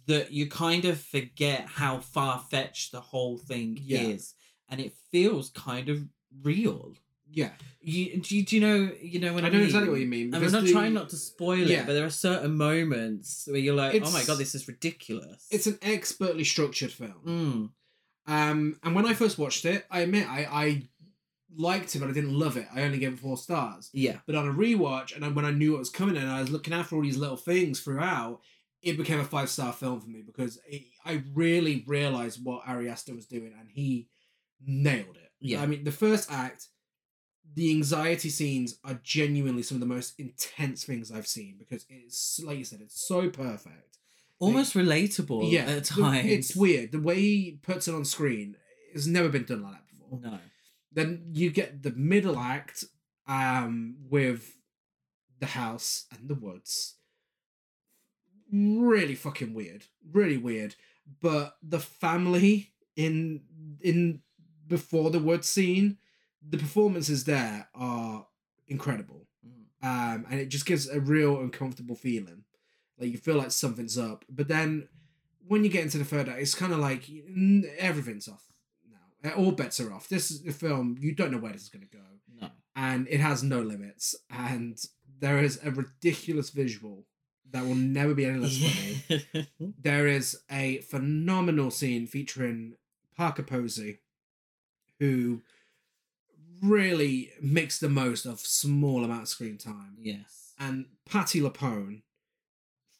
[0.07, 3.99] that you kind of forget how far-fetched the whole thing Yeah.
[4.01, 4.33] is
[4.67, 6.07] and it feels kind of
[6.41, 6.95] real
[7.33, 7.51] Yeah.
[7.81, 9.67] you, do, you, do you know you know when I, I don't know mean?
[9.67, 10.33] exactly what you mean.
[10.35, 11.81] I'm not the- trying not to spoil Yeah.
[11.81, 15.47] it, but there are certain moments where you're like, "Oh my god, this is ridiculous."
[15.49, 17.21] It's an expertly structured film.
[17.25, 17.69] Mm,
[18.33, 20.89] Um, and when I first watched it, I admit I, I
[21.55, 22.67] liked it, but I didn't love it.
[22.73, 23.89] I only gave it four stars.
[23.93, 26.49] yeah, But on a rewatch, and when I knew what was coming, and I was
[26.51, 28.41] looking out for all these little things throughout,
[28.81, 32.89] it became a five star film for me because it, I really realized what Ari
[32.89, 34.07] Aster was doing, and he
[34.65, 35.31] nailed it.
[35.39, 35.61] Yeah.
[35.61, 36.67] I mean, the first act,
[37.53, 42.39] the anxiety scenes are genuinely some of the most intense things I've seen because it's
[42.45, 43.97] like you said, it's so perfect.
[44.39, 45.51] almost relatable.
[45.51, 48.55] yeah, at times it's weird the way he puts it on screen.
[48.93, 50.19] has never been done like that before.
[50.21, 50.39] No,
[50.91, 52.85] Then you get the middle act
[53.27, 54.55] um with
[55.39, 56.95] the house and the woods.
[58.51, 59.85] Really fucking weird.
[60.11, 60.75] Really weird.
[61.21, 63.41] But the family in
[63.81, 64.21] in
[64.67, 65.97] before the woods scene,
[66.47, 68.25] the performances there are
[68.67, 69.27] incredible.
[69.45, 69.87] Mm.
[70.15, 72.43] Um, and it just gives a real uncomfortable feeling.
[72.99, 74.25] Like you feel like something's up.
[74.29, 74.87] But then
[75.47, 77.09] when you get into the third act, it's kind of like
[77.77, 78.43] everything's off
[79.23, 79.31] now.
[79.33, 80.07] All bets are off.
[80.07, 82.03] This is the film, you don't know where this is going to go
[82.41, 82.49] No.
[82.75, 84.77] and it has no limits and
[85.19, 87.05] there is a ridiculous visual
[87.51, 89.47] that will never be any less funny
[89.77, 92.75] there is a phenomenal scene featuring
[93.17, 93.99] parker posey
[94.99, 95.41] who
[96.61, 100.53] really makes the most of small amount of screen time yes.
[100.59, 102.01] and Patti LuPone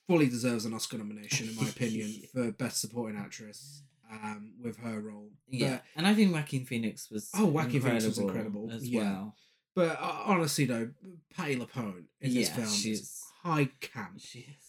[0.07, 4.99] fully deserves an oscar nomination in my opinion for best supporting actress um, with her
[4.99, 8.88] role Yeah, But- and I think Joaquin Phoenix was Oh, Joaquin Phoenix was incredible, as
[8.88, 9.01] yeah.
[9.01, 9.35] well.
[9.73, 10.89] But uh, honestly, though,
[11.33, 14.19] Patti LuPone in this Yeah, film is high camp.
[14.19, 14.65] She is.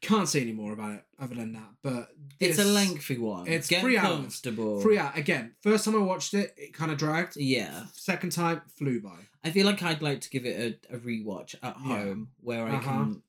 [0.00, 1.70] Can't say any more about it other than that.
[1.82, 3.46] But It's a lengthy one.
[3.46, 4.08] it's Get three hours.
[4.08, 4.80] comfortable.
[4.80, 5.54] Three out again.
[5.62, 7.36] First time I watched it, it kind of dragged.
[7.36, 9.18] Yeah, Second time, flew by.
[9.44, 11.82] I feel like I'd like to give it a, a rewatch at Yeah.
[11.86, 12.80] home where I Uh-huh.
[12.90, 13.22] can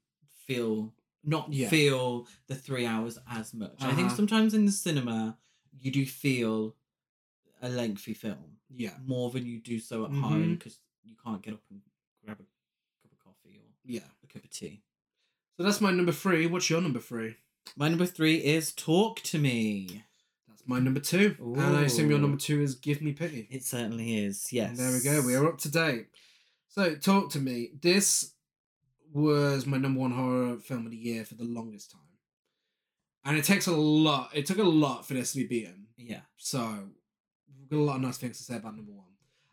[0.45, 0.93] feel
[1.23, 1.69] not Yeah.
[1.69, 3.75] feel the three hours as much.
[3.81, 4.15] I think Uh-huh.
[4.15, 5.37] sometimes in the cinema
[5.79, 6.75] you do feel
[7.61, 10.21] a lengthy film Yeah, more than you do so at Mhm.
[10.21, 11.81] home because you can't get up and
[12.23, 12.43] grab a
[13.01, 14.07] cup of coffee or yeah.
[14.23, 14.81] a cup of tea.
[15.59, 16.47] So that's my number three.
[16.47, 17.35] What's your number three?
[17.75, 20.05] My number three is Talk to Me.
[20.47, 21.35] That's my number two.
[21.37, 23.45] And I assume your number two is Give Me Pity.
[23.51, 24.53] It certainly is.
[24.53, 24.69] Yes.
[24.69, 25.27] And there we go.
[25.27, 26.05] We are up to date.
[26.69, 27.71] So, talk to me.
[27.81, 28.35] This
[29.11, 32.01] was my number one horror film of the year for the longest time,
[33.25, 34.29] and it takes a lot.
[34.33, 35.87] It took a lot for this to be beaten.
[35.97, 36.21] Yeah.
[36.37, 36.87] So,
[37.59, 39.07] we've got a lot of nice things to say about number one.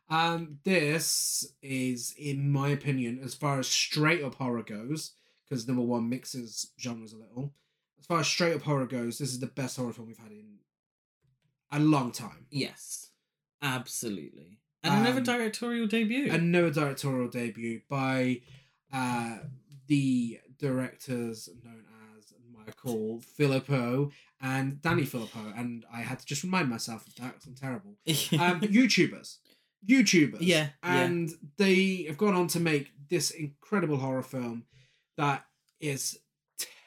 [0.09, 5.11] Um, this is, in my opinion, as far as straight up horror goes,
[5.49, 7.53] because number one mixes genres a little.
[7.99, 10.31] As far as straight up horror goes, this is the best horror film we've had
[10.33, 10.59] in
[11.73, 12.47] a long time.
[12.51, 13.11] Yes.
[13.63, 14.59] Absolutely.
[14.83, 16.31] And another Um, directorial debut.
[16.31, 18.43] another directorial debut by
[18.93, 19.39] uh,
[19.89, 21.85] the directors known
[22.17, 27.35] as Michael Philippou and Danny Philippou, and I had to just remind myself of that
[27.35, 27.97] 'cause I'm terrible.
[28.07, 29.39] Um, YouTubers,
[29.85, 31.01] YouTubers, Yeah, yeah.
[31.03, 34.67] and they have gone on to make this incredible horror film
[35.17, 35.45] that
[35.81, 36.19] is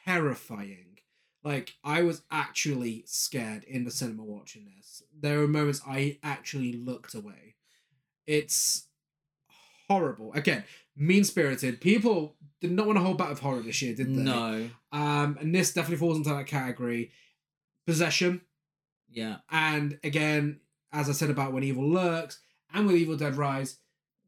[0.04, 0.98] terrifying.
[1.42, 5.02] Like I was actually scared in the cinema watching this.
[5.18, 7.54] There were moments I actually looked away.
[8.26, 8.86] It's
[9.88, 10.32] horrible.
[10.34, 10.64] Again,
[10.96, 11.80] mean spirited.
[11.80, 14.20] People did not want to hold back with horror this year, did they?
[14.22, 14.70] no.
[14.92, 17.10] Um, and this definitely falls into that category.
[17.86, 18.42] Possession,
[19.10, 19.38] Yeah.
[19.50, 20.60] and again,
[20.92, 22.38] as I said about When Evil Lurks
[22.72, 23.78] and with Evil Dead Rise,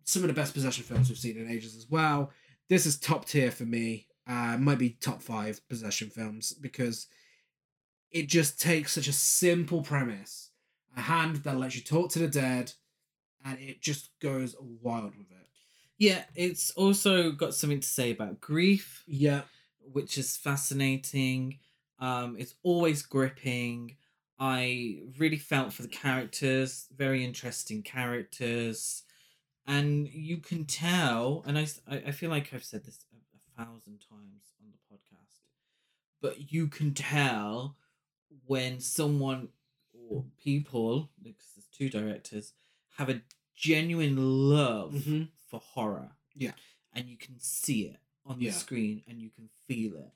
[0.04, 2.30] some of the best possession films we've seen in ages as well.
[2.72, 4.06] This is top tier for me.
[4.26, 7.06] Uh, might be top five possession films because
[8.10, 10.52] it just takes such a simple premise,
[10.96, 12.72] a hand that lets you talk to the dead,
[13.44, 15.48] and it just goes wild with it.
[15.98, 19.42] Yeah, it's also got something to say about grief, Yeah,
[19.92, 21.58] which is fascinating.
[21.98, 23.96] Um, it's always gripping.
[24.38, 29.02] I really felt for the characters, very interesting characters.
[29.66, 34.00] And you can tell, and I, I feel like I've said this a, a thousand
[34.08, 35.40] times on the podcast,
[36.20, 37.76] but you can tell
[38.46, 39.48] when someone
[40.10, 42.54] or people, because there's two directors,
[42.96, 43.22] have a
[43.54, 45.28] genuine love Mhm.
[45.48, 46.10] for horror.
[46.34, 46.52] Yeah.
[46.92, 48.50] And you can see it on Yeah.
[48.50, 50.12] the screen and you can feel it.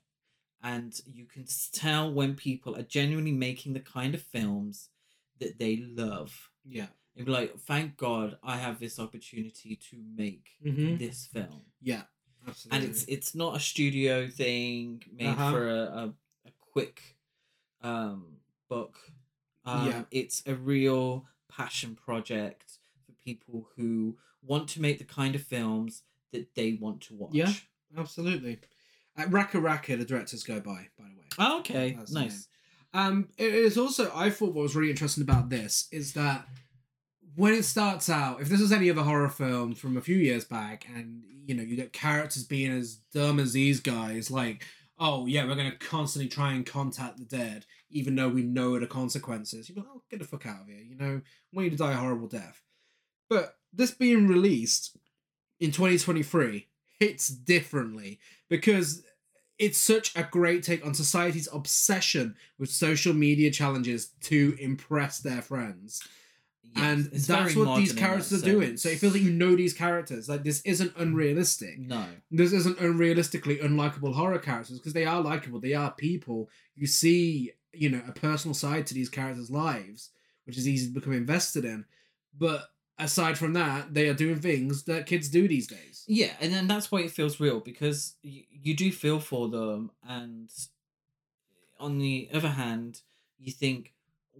[0.61, 4.89] And you can tell when people are genuinely making the kind of films
[5.39, 6.49] that they love.
[6.69, 6.87] yeah,
[7.17, 10.99] And be like, thank God I have this opportunity to make Mhm.
[10.99, 11.63] this film.
[11.81, 12.03] yeah,
[12.47, 12.77] absolutely.
[12.85, 15.51] And it's it's not a studio thing made Uh-huh.
[15.51, 16.13] for a, a,
[16.45, 17.17] a quick
[17.81, 18.37] um
[18.69, 19.11] book.
[19.65, 20.05] Um, Yeah.
[20.11, 26.03] it's a real passion project for people who want to make the kind of films
[26.31, 27.33] that they want to watch.
[27.33, 27.53] Yeah.
[27.97, 28.59] absolutely.
[29.17, 31.25] Uh, RackaRacka, the directors go by, by the way.
[31.39, 31.93] Oh, okay.
[31.97, 32.47] That's nice.
[32.93, 36.47] Um, it is also I thought what was really interesting about this is that
[37.37, 40.43] when it starts out, if this was any other horror film from a few years
[40.43, 44.65] back, and you know you get characters being as dumb as these guys, like
[44.99, 48.87] oh yeah, we're gonna constantly try and contact the dead, even though we know the
[48.87, 49.69] consequences.
[49.69, 51.21] You're like, oh get the fuck out of here, you know,
[51.53, 52.61] want you to die a horrible death.
[53.29, 54.97] But this being released
[55.59, 56.67] in 2023
[56.99, 58.19] hits differently
[58.49, 59.03] because
[59.59, 65.41] it's such a great take on society's obsession with social media challenges to impress their
[65.43, 66.01] friends.
[66.75, 68.77] And that's what these characters are doing.
[68.77, 70.29] So it feels like you know these characters.
[70.29, 71.79] Like this isn't unrealistic.
[71.79, 72.05] no.
[72.31, 75.59] This isn't unrealistically unlikable horror characters because they are likable.
[75.59, 76.49] They are people.
[76.75, 80.11] You see, you know, a personal side to these characters' lives,
[80.45, 81.85] which is easy to become invested in.
[82.37, 82.69] But
[82.99, 86.03] aside from that, they are doing things that kids do these days.
[86.07, 89.91] Yeah, and then that's why it feels real because you, you do feel for them,
[90.07, 90.49] and
[91.79, 93.01] on the other hand,
[93.39, 93.93] you think,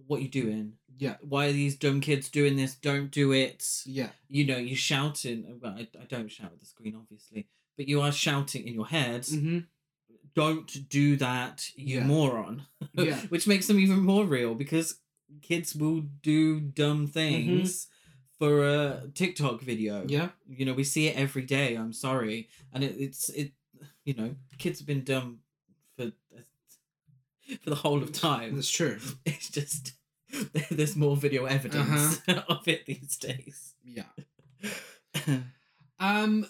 [0.06, 0.74] "What you doing?
[0.98, 2.74] Yeah, Why are these dumb kids doing this?
[2.74, 5.58] Don't do it!" yeah, You know, you're shouting.
[5.62, 7.46] Well, I, I don't shout at the screen, obviously,
[7.76, 9.22] but you are shouting in your head.
[9.22, 9.58] mm-hmm.
[10.34, 12.04] Don't do that, you Yeah.
[12.06, 12.66] moron.
[12.94, 13.20] Yeah.
[13.28, 15.00] Which makes them even more real because
[15.42, 17.12] kids will do dumb Mm-hmm.
[17.12, 17.86] things
[18.38, 20.28] for a TikTok video yeah.
[20.48, 23.50] you know we see it every day i'm sorry and it, it's it
[24.04, 25.40] you know kids have been dumb
[25.96, 26.12] for
[27.62, 28.98] for the whole of time That's true.
[29.26, 29.92] it's just
[30.70, 32.42] there's more video evidence Uh-huh.
[32.48, 34.04] of it these days Yeah.
[36.00, 36.46] Um.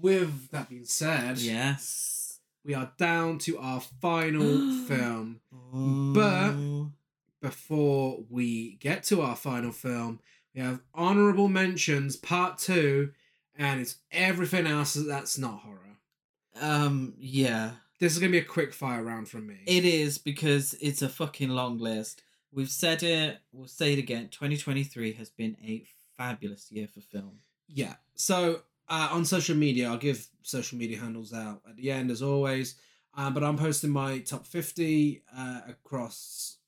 [0.00, 5.40] With that being said, yes we are down to our final film.
[6.14, 6.88] But-
[7.42, 10.20] before we get to our final film,
[10.54, 13.12] we have honorable mentions part two,
[13.56, 15.96] and it's everything else that's not horror.
[16.60, 19.58] um yeah This is gonna be a quick fire round from me.
[19.66, 22.22] it is because it's a fucking long list
[22.52, 25.84] we've said it we'll say it again 2023 has been a
[26.16, 27.38] fabulous year for film
[27.72, 27.94] yeah.
[28.14, 32.22] So uh, on social media, I'll give social media handles out at the end as
[32.22, 32.76] always.
[33.14, 36.58] Um, but I'm posting my top fifty uh, across.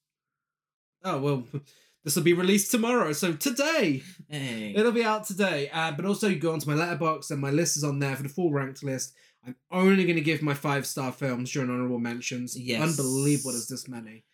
[1.05, 1.45] Oh well,
[2.05, 3.13] this will be released tomorrow.
[3.13, 4.03] So today.
[4.29, 5.71] hey It'll be out today.
[5.73, 8.23] Uh, but also, you go onto my Letterboxd and my list is on there for
[8.25, 9.15] the full ranked list.
[9.47, 12.57] I'm only going to give my five star films during honorable mentions.
[12.59, 12.83] Yes.
[12.83, 14.25] Unbelievable there's this many.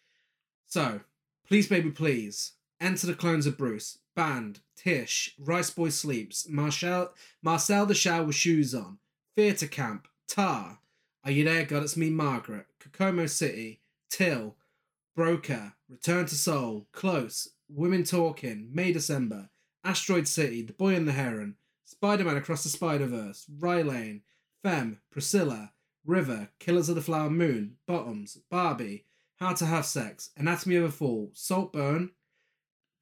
[0.67, 1.01] So,
[1.47, 2.53] please, baby, please.
[2.81, 3.99] Enter the Clones of Bruce.
[4.15, 4.61] Band.
[4.77, 5.35] Tish.
[5.39, 6.49] Rice Boy Sleeps.
[6.49, 7.13] Marcel,
[7.43, 8.99] Marcel the Shell with Shoes On.
[9.35, 10.09] Theatre Camp.
[10.29, 10.81] Tar.
[11.25, 11.83] Are You There, God?
[11.83, 12.67] It's Me, Margaret.
[12.81, 13.81] Kokomo City.
[14.11, 14.57] Till.
[15.17, 15.75] Broker.
[15.89, 16.87] Return to Seoul.
[16.93, 17.49] Close.
[17.69, 18.69] Women Talking.
[18.73, 19.51] May December.
[19.85, 24.23] Asteroid City, The Boy and the Heron, Spider Man Across the Spider Verse, Rye Lane,
[24.69, 25.73] Femme, Priscilla,
[26.05, 30.91] River, Killers of the Flower Moon, Bottoms, Barbie, How to Have Sex, Anatomy of a
[30.91, 32.11] Fall, Saltburn.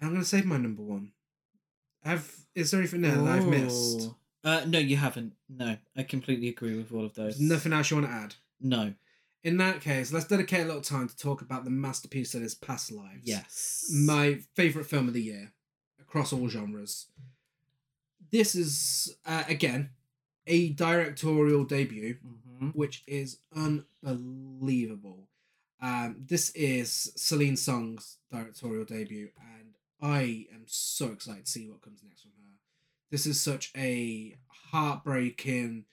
[0.00, 1.10] I'm going to save my number one.
[2.04, 4.10] Have Is there anything there that I've missed?
[4.44, 5.32] Uh, no, you haven't.
[5.48, 7.36] No, I completely agree with all of those.
[7.36, 8.34] There's nothing else you want to add?
[8.60, 8.94] No.
[9.42, 12.54] In that case, let's dedicate a little time to talk about the masterpiece that is
[12.54, 13.22] Past Lives.
[13.24, 13.90] Yes.
[13.92, 15.52] my favorite film of the year
[16.00, 17.06] across all genres.
[18.30, 19.90] This is uh, again
[20.46, 22.74] a directorial debut, Mhm.
[22.74, 25.28] which is unbelievable.
[25.80, 31.82] Um, this is Celine Song's directorial debut, and I am so excited to see what
[31.82, 32.58] comes next from her.
[33.10, 35.86] This is such a heartbreaking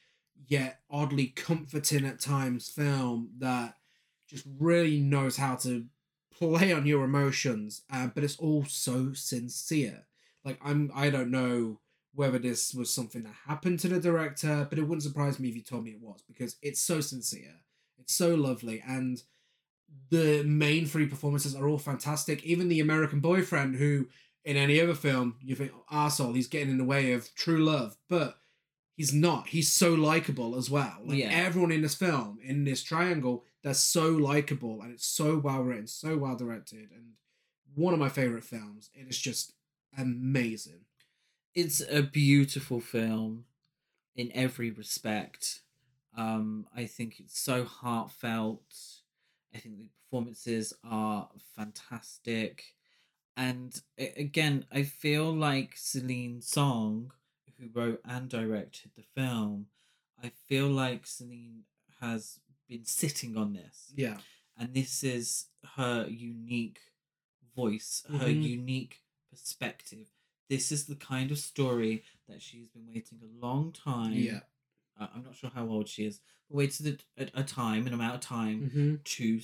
[0.48, 3.78] yet oddly comforting at times film that
[4.28, 5.88] just really knows how to
[6.32, 10.08] play on your emotions, uh, but it's all so sincere.
[10.44, 11.80] Like I'm, I don't know
[12.16, 15.56] whether this was something that happened to the director, but it wouldn't surprise me if
[15.56, 17.56] you told me it was because it's so sincere,
[17.98, 19.24] it's so lovely, and
[20.10, 22.44] the main three performances are all fantastic.
[22.44, 24.08] Even the American boyfriend, who
[24.46, 27.98] in any other film you think arsehole, he's getting in the way of true love,
[28.10, 28.38] but
[28.96, 29.48] he's not.
[29.48, 30.98] He's so likable as well.
[31.04, 31.30] Like Yeah.
[31.32, 35.88] everyone in this film, in this triangle, they're so likable and it's so well written,
[35.88, 37.14] so well directed, and
[37.76, 38.90] one of my favorite films.
[38.94, 39.54] It is just
[39.98, 40.86] amazing.
[41.54, 43.46] It's a beautiful film
[44.16, 45.62] in every respect.
[46.18, 48.62] Um, I think it's so heartfelt.
[49.54, 52.64] I think the performances are fantastic.
[53.36, 57.12] And again, I feel like Celine Song,
[57.60, 59.68] who wrote and directed the film,
[60.24, 61.64] I feel like Celine
[62.00, 63.92] has been sitting on this.
[63.96, 64.18] Yeah.
[64.56, 65.48] and this is
[65.78, 66.80] her unique
[67.56, 68.44] voice, her Mhm.
[68.44, 69.02] unique
[69.32, 70.13] perspective.
[70.50, 74.14] This is the kind of story that she's been waiting a long time.
[74.14, 74.42] Yeah.
[75.00, 78.16] uh, I'm not sure how old she is, but waited a, a time, an amount
[78.16, 78.96] of time Mm-hmm.
[79.04, 79.40] to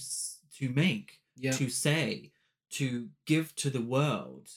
[0.57, 1.51] to make, Yeah.
[1.53, 2.31] to say,
[2.71, 4.49] to give to the world,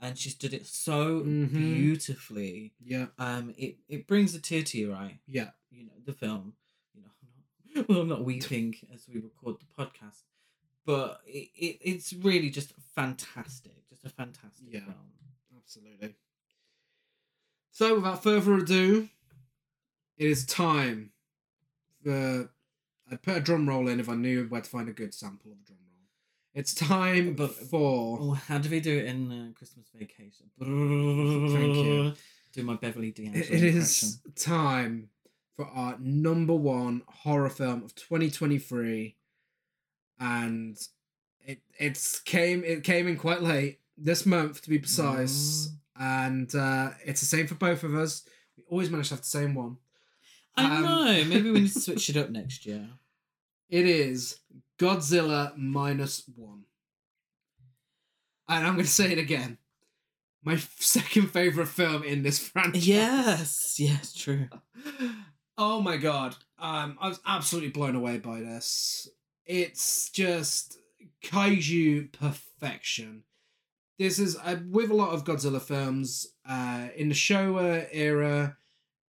[0.00, 1.50] and she's did it so Mhm.
[1.52, 2.74] beautifully.
[2.78, 3.06] Yeah.
[3.18, 5.50] Um, it it brings a tear to your eye Yeah.
[5.70, 6.54] you know the film
[6.94, 10.22] you know I'm not, well i'm not weeping as we record the podcast
[10.84, 14.84] but it, it it's really just fantastic just a fantastic Yeah.
[14.84, 15.10] film
[15.66, 16.14] Absolutely.
[17.72, 19.08] So, without further ado,
[20.16, 21.10] it is time
[22.04, 22.50] for.
[23.10, 25.52] I'd put a drum roll in if I knew where to find a good sample
[25.52, 26.06] of a drum roll.
[26.54, 28.18] It's time But- for.
[28.20, 30.46] Oh, how do we do it in uh, Christmas Vacation?
[30.60, 32.12] Thank you.
[32.52, 35.10] Do my Beverly D'Angelo It it is time
[35.56, 39.16] for our number one horror film of 2023,
[40.20, 40.78] and
[41.44, 46.90] it it's came it came in quite late this month to be precise, and uh,
[47.04, 48.24] it's the same for both of us.
[48.56, 49.76] We always manage to have the same one.
[50.56, 51.04] I Um, know.
[51.28, 52.88] Maybe we need to switch it up next year.
[53.68, 54.38] It is
[54.78, 56.64] Godzilla minus one,
[58.48, 59.58] and I'm going to say it again.
[60.44, 62.86] My second favorite film in this franchise.
[62.86, 63.80] Yes.
[63.80, 64.14] Yes.
[64.14, 64.48] True.
[65.58, 69.08] oh my god um i was absolutely blown away by this
[69.46, 70.76] it's just
[71.24, 73.22] kaiju perfection
[73.98, 78.56] this is uh, with a lot of godzilla films uh in the showa era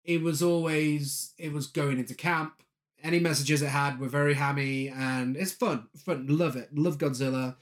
[0.03, 2.61] it was always it was going into camp
[3.03, 7.55] any messages it had were very hammy and it's fun fun love it love godzilla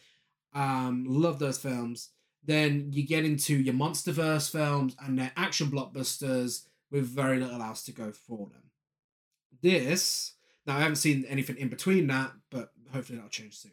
[0.53, 2.09] um love those films
[2.43, 7.83] then you get into your monsterverse films and their action blockbusters with very little else
[7.83, 8.71] to go for them.
[9.61, 10.33] This,
[10.65, 13.71] now I haven't seen anything in between that, but hopefully that'll change soon.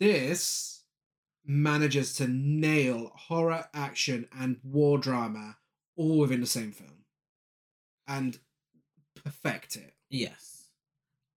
[0.00, 0.82] This
[1.44, 5.56] manages to nail horror, action, and war drama
[5.96, 7.04] all within the same film
[8.08, 8.38] and
[9.22, 9.94] perfect it.
[10.10, 10.68] Yes.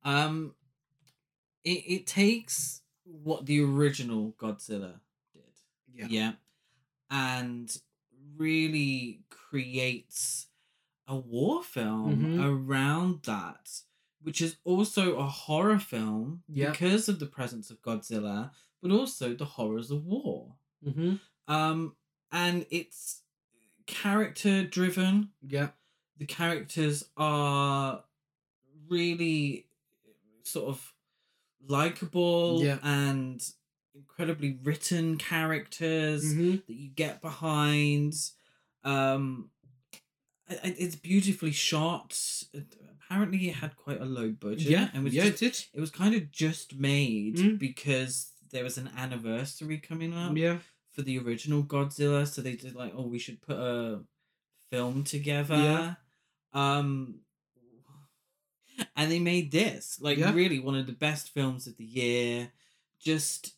[0.04, 0.54] Um.
[1.64, 5.00] It it takes what the original Godzilla
[5.34, 5.44] did.
[5.94, 6.08] Yeah.
[6.10, 6.32] Yeah.
[7.10, 7.76] And
[8.38, 10.48] really creates
[11.08, 12.44] a war film Mhm.
[12.44, 13.82] around that,
[14.22, 16.72] which is also a horror film Yeah.
[16.72, 18.52] because of the presence of Godzilla,
[18.82, 20.54] but also the horrors of war.
[20.86, 21.16] Mm-hmm.
[21.52, 21.96] Um,
[22.32, 23.22] and it's
[23.86, 25.30] character driven.
[25.48, 25.70] Yeah.
[26.18, 28.04] The characters are
[28.90, 29.68] really
[30.44, 30.94] sort of
[31.68, 32.80] likable Yeah.
[32.84, 33.42] and
[33.96, 36.52] incredibly written characters Mm-hmm.
[36.68, 38.14] that you get behind.
[38.84, 39.50] Um,
[40.50, 42.18] it's beautifully shot.
[43.04, 44.70] Apparently, it had quite a low budget.
[44.70, 44.90] Yeah.
[44.94, 45.66] and was yeah, just, it did.
[45.74, 47.60] it was kind of just made Mm.
[47.60, 50.58] because there was an anniversary coming up Yeah.
[50.90, 54.02] for the original Godzilla, so they did like, oh, we should put a
[54.72, 55.56] film together.
[55.56, 55.94] Yeah.
[56.54, 57.22] Um,
[58.96, 60.34] and they made this like Yeah.
[60.34, 62.52] really one of the best films of the year.
[63.00, 63.54] Just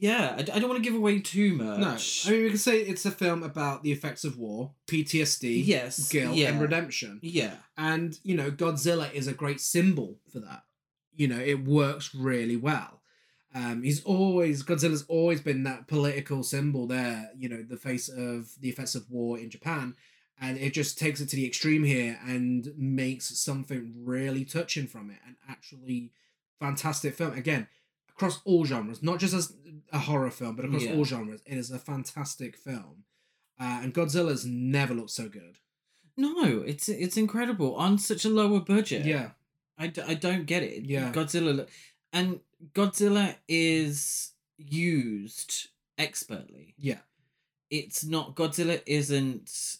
[0.00, 2.24] yeah, I, I don't want to give away too much.
[2.24, 5.62] No, I mean we can say it's a film about the effects of war, PTSD,
[5.66, 7.18] yes, guilt, yeah, and redemption.
[7.20, 10.62] yeah, And, you know, Godzilla is a great symbol for that.
[11.16, 12.97] You know, it works really well.
[13.54, 18.50] Um, he's always, Godzilla's always been that political symbol there, you know, the face of
[18.60, 19.94] the effects of war in Japan.
[20.40, 25.10] And it just takes it to the extreme here and makes something really touching from
[25.10, 25.18] it.
[25.26, 26.12] An actually
[26.60, 27.32] fantastic film.
[27.32, 27.66] Again,
[28.10, 29.52] across all genres, not just as
[29.92, 30.94] a horror film, but across Yeah.
[30.94, 31.40] all genres.
[31.46, 33.04] It is a fantastic film.
[33.58, 35.58] Uh, and Godzilla's never looked so good.
[36.16, 39.06] no, it's it's incredible on such a lower budget.
[39.06, 39.30] Yeah.
[39.78, 40.84] I, d- I don't get it.
[40.84, 41.12] Yeah.
[41.12, 41.68] Godzilla,
[42.12, 42.40] and
[42.74, 46.74] Godzilla is used expertly.
[46.78, 46.98] Yeah.
[47.70, 49.76] It's not Godzilla isn't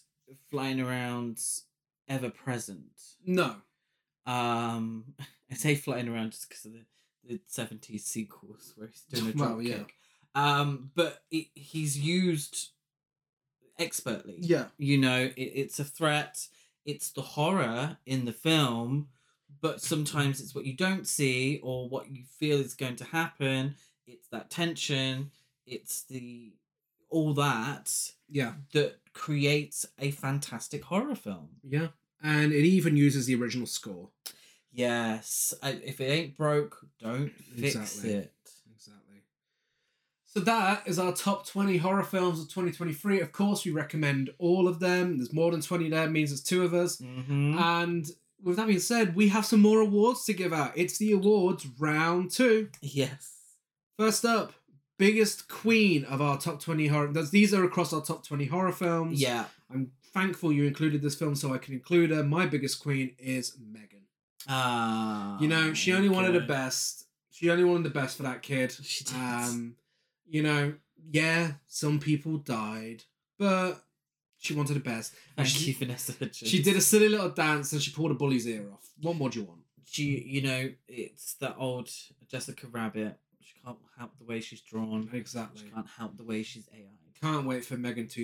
[0.49, 1.41] flying around
[2.07, 3.01] ever present.
[3.25, 3.55] No.
[4.25, 5.15] Um,
[5.51, 6.85] I say flying around just because of the
[7.27, 9.77] the seventies sequels where he's doing a Well, drop yeah.
[9.79, 9.93] kick.
[10.35, 12.69] Um, but it, he's used
[13.77, 14.37] expertly.
[14.39, 14.65] Yeah.
[14.77, 16.47] You know, it, it's a threat.
[16.85, 19.09] It's the horror in the film,
[19.61, 23.75] but sometimes it's what you don't see or what you feel is going to happen.
[24.07, 25.31] It's that tension.
[25.65, 26.53] It's the
[27.09, 27.91] all that
[28.29, 28.53] Yeah.
[28.73, 31.49] that creates a fantastic horror film.
[31.63, 31.87] Yeah.
[32.21, 34.09] And it even uses the original score.
[34.71, 38.11] Yes, if it ain't broke, don't fix Exactly.
[38.13, 38.33] it.
[38.75, 39.23] Exactly.
[40.25, 43.19] So that is our top 20 horror films of 2023.
[43.19, 45.17] Of course, we recommend all of them.
[45.17, 46.97] There's more than 20 there, means there's two of us.
[46.97, 47.57] Mm-hmm.
[47.57, 48.05] And
[48.43, 50.73] with that being said, we have some more awards to give out.
[50.75, 52.69] It's the awards round two.
[52.81, 53.33] yes.
[53.97, 54.53] First up,
[54.97, 57.11] biggest queen of our top 20 horror.
[57.11, 59.21] These are across our top 20 horror films.
[59.21, 59.45] Yeah.
[59.69, 62.23] I'm thankful you included this film so I can include her.
[62.23, 64.03] My biggest queen is Megan.
[64.47, 65.39] Ah.
[65.39, 67.05] You know, she only wanted the best.
[67.29, 68.71] She only wanted the best for that kid.
[68.71, 69.15] She did.
[69.15, 69.75] Um,
[70.27, 70.73] you know,
[71.11, 73.03] yeah, some people died,
[73.37, 73.83] but
[74.39, 75.13] she wanted the best.
[75.37, 76.37] And Thank she, you, Vanessa Hudgens.
[76.37, 78.89] she did a silly little dance and she pulled a bully's ear off.
[79.01, 79.61] What more do you want?
[79.85, 81.89] She, you know, it's that old
[82.27, 83.17] Jessica Rabbit.
[83.41, 85.09] She can't help the way she's drawn.
[85.13, 85.63] Exactly.
[85.63, 86.85] She can't help the way she's AI.
[87.21, 88.19] Can't wait for Megan oh.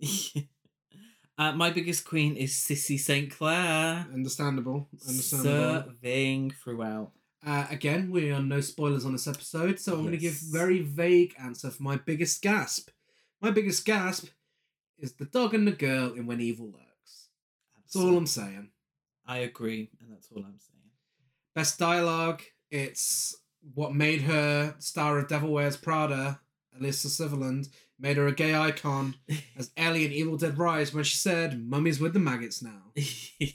[0.00, 0.48] 2.0.
[1.38, 3.30] uh, my biggest queen is Sissy St.
[3.30, 4.06] Clair.
[4.12, 4.88] Understandable.
[5.08, 5.92] Understandable.
[6.02, 7.10] Serving throughout.
[7.44, 10.82] Uh, again, we are no spoilers on this episode, so I'm going to give very
[10.82, 12.90] vague answer for my biggest gasp.
[13.40, 14.26] My biggest gasp
[14.98, 17.28] is the dog and the girl in When Evil Lurks.
[17.76, 18.70] That's all I'm saying.
[19.26, 20.90] I agree, and that's all I'm saying.
[21.54, 23.36] Best dialogue, it's
[23.74, 26.40] what made her star of Devil Wears Prada,
[26.78, 27.68] Alyssa Sutherland,
[27.98, 29.16] made her a gay icon
[29.58, 32.92] as Ellie in Evil Dead Rise when she said, Mummy's with the maggots now.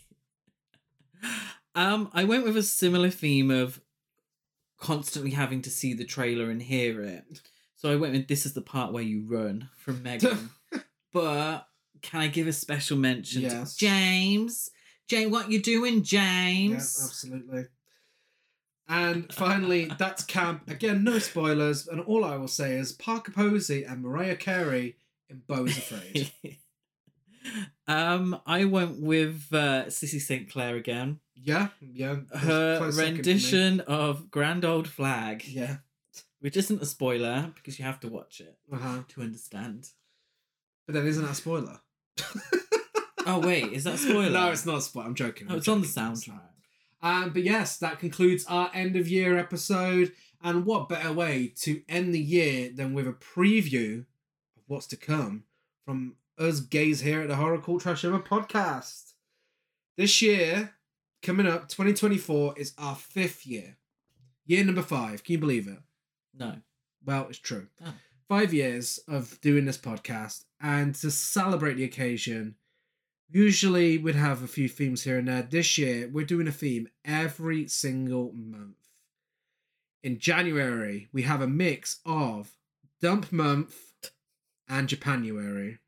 [1.75, 3.81] um, I went with a similar theme of
[4.79, 7.41] constantly having to see the trailer and hear it.
[7.75, 10.49] So I went with this is the part where you run from Megan.
[11.13, 11.67] But
[12.01, 13.75] can I give a special mention Yes.
[13.75, 14.69] to James?
[15.07, 16.99] James, what you doing, Yeah, James?
[17.03, 17.65] absolutely.
[18.87, 20.69] And finally, that's camp.
[20.69, 21.87] Again, no spoilers.
[21.87, 24.97] And all I will say is Parker Posey and Mariah Carey
[25.29, 26.31] in Beau is Afraid.
[27.87, 30.49] um, I went with uh, Sissy St.
[30.49, 31.19] Clair again.
[31.35, 32.17] yeah, yeah.
[32.33, 33.17] Her close second for me.
[33.17, 35.77] rendition of Grand Old Flag, Yeah.
[36.39, 39.03] which isn't a spoiler because you have to watch it Uh-huh.
[39.09, 39.89] to understand.
[40.85, 41.79] But then isn't that a spoiler?
[43.25, 44.29] Oh wait, is that a spoiler?
[44.31, 45.05] no, it's not a spoiler.
[45.07, 45.47] I'm joking.
[45.49, 46.03] Oh, I'm it's on the joking.
[46.11, 46.41] soundtrack.
[47.01, 50.11] Um, but yes, that concludes our end of year episode.
[50.43, 53.99] And what better way to end the year than with a preview
[54.57, 55.45] of what's to come
[55.85, 59.13] from us gays here at the Horror Cult Trash Other podcast.
[59.95, 60.73] This year,
[61.21, 63.77] coming up, 2024, is our fifth year.
[64.45, 65.23] Year number five.
[65.23, 65.79] Can you believe it?
[66.37, 66.57] No.
[67.05, 67.67] Well, it's true.
[67.85, 67.93] Oh.
[68.29, 72.55] Five years of doing this podcast, and to celebrate the occasion,
[73.29, 75.41] usually we'd have a few themes here and there.
[75.41, 78.77] This year, we're doing a theme every single month.
[80.01, 82.55] In January, we have a mix of
[83.01, 84.11] Dump Month
[84.69, 85.79] and Japanuary.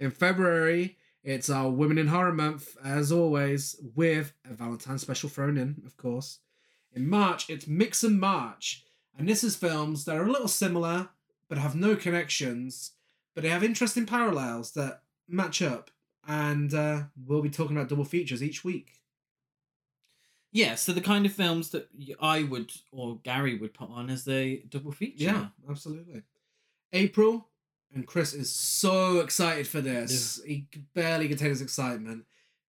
[0.00, 5.56] In February, it's our Women in Horror Month, as always, with a Valentine's special thrown
[5.56, 6.40] in, of course.
[6.92, 8.84] In March, it's Mix and March,
[9.16, 11.10] and this is films that are a little similar
[11.48, 12.92] but have no connections,
[13.34, 15.90] but they have interesting parallels that match up.
[16.26, 18.98] And uh, we'll be talking about double features each week.
[20.52, 21.88] Yeah, so the kind of films that
[22.20, 25.24] I would or Gary would put on as a double feature.
[25.24, 26.22] Yeah, absolutely.
[26.92, 27.48] April,
[27.94, 30.40] and Chris is so excited for this.
[30.46, 32.24] He can barely contain his excitement.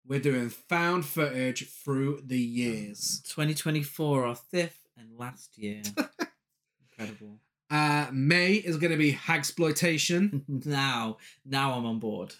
[0.05, 3.21] We're doing found footage through the years.
[3.27, 5.81] 2024, our fifth and last year.
[6.91, 7.39] Incredible.
[7.69, 10.43] Uh, May is going to be Hagsploitation.
[10.65, 12.35] now, now I'm on board.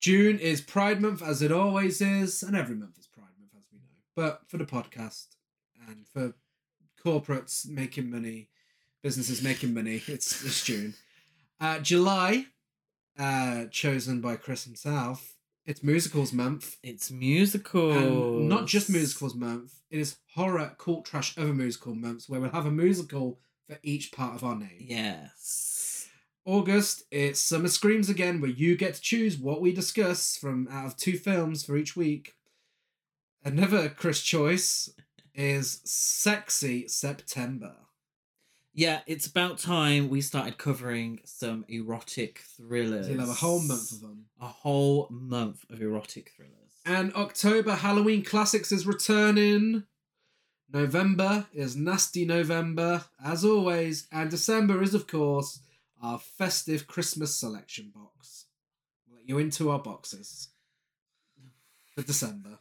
[0.00, 3.64] June is Pride Month, as it always is, and every month is Pride Month, as
[3.70, 3.84] we know.
[4.16, 5.26] But for the podcast
[5.86, 6.34] and for
[7.04, 8.48] corporates making money,
[9.02, 10.94] businesses making money, it's, it's June.
[11.60, 12.46] Uh, July,
[13.18, 15.36] uh, chosen by Chris himself,
[15.66, 16.78] it's Musicals Month.
[16.82, 17.92] It's musical.
[17.92, 22.50] And not just Musicals Month, it is Horror, Cult, Trash, Other Musical Months, where we'll
[22.50, 23.38] have a musical
[23.70, 24.76] for each part of our name.
[24.80, 26.08] Yes.
[26.44, 30.86] August, it's Summer Screams again, where you get to choose what we discuss from out
[30.86, 32.34] of two films for each week.
[33.44, 34.92] Another Chris choice
[35.34, 37.76] is Sexy September.
[38.72, 43.06] Yeah, it's about time we started covering some erotic thrillers.
[43.06, 44.26] So you'll have a whole month of them.
[44.40, 46.54] A whole month of erotic thrillers.
[46.84, 49.84] And October Halloween Classics is returning.
[50.72, 54.06] November is Nasty November, as always.
[54.12, 55.60] And December is, of course,
[56.02, 58.46] our festive Christmas selection box.
[59.08, 60.48] We'll let you into our boxes
[61.94, 62.58] for December.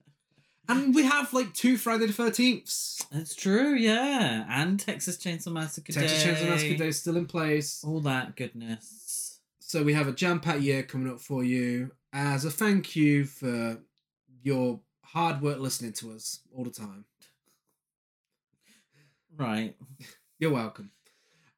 [0.68, 3.06] and we have like two Friday the 13th.
[3.10, 4.44] That's true, yeah.
[4.48, 6.00] And Texas Chainsaw Massacre Day.
[6.00, 6.32] Texas Day.
[6.32, 7.84] Chainsaw Massacre Day is still in place.
[7.84, 9.38] All that goodness.
[9.60, 13.24] So we have a jam packed year coming up for you as a thank you
[13.24, 13.78] for
[14.42, 17.04] your hard work listening to us all the time.
[19.36, 19.76] Right.
[20.38, 20.90] You're welcome.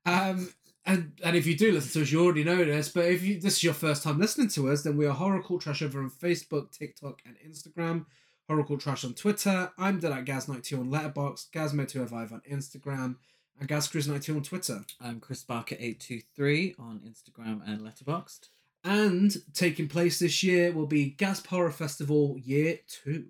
[0.06, 0.52] Um,
[0.86, 2.88] and and if you do listen to us, you already know this.
[2.88, 5.42] But if you this is your first time listening to us, then we are Horror
[5.60, 8.06] Trash over on Facebook, TikTok, and Instagram.
[8.48, 9.70] Horror Trash on Twitter.
[9.76, 13.16] I'm dead at Gaz92 on Letterboxd, Gazmo205 on Instagram,
[13.60, 14.84] and GazCruise92 on Twitter.
[15.00, 18.48] I'm Chris Barker823 on Instagram and Letterboxd.
[18.84, 23.26] And taking place this year will be Gasp Horror Festival Year 2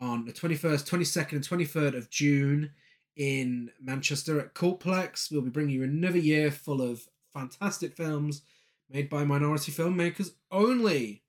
[0.00, 2.70] on the 21st, 22nd, and 23rd of June
[3.18, 5.30] in Manchester at Cultplex.
[5.30, 8.42] We'll be bringing you another year full of fantastic films
[8.88, 11.22] made by minority filmmakers only.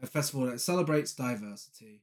[0.00, 2.02] A festival that celebrates diversity.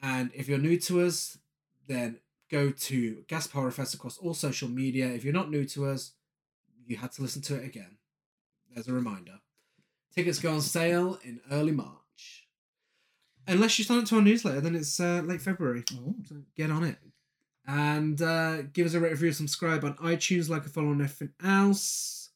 [0.00, 1.38] And if you're new to us,
[1.86, 2.18] then
[2.50, 5.06] go to Gasp Horror Fest across all social media.
[5.06, 6.12] If you're not new to us,
[6.84, 7.96] you had to listen to it again.
[8.74, 9.38] There's a reminder.
[10.14, 12.48] Tickets go on sale in early March.
[13.46, 15.84] Unless you sign up to our newsletter, then it's uh, late February.
[15.88, 16.96] So get on it.
[17.66, 21.30] And uh, give us a rate review, subscribe on iTunes, like a follow on everything
[21.44, 22.30] else.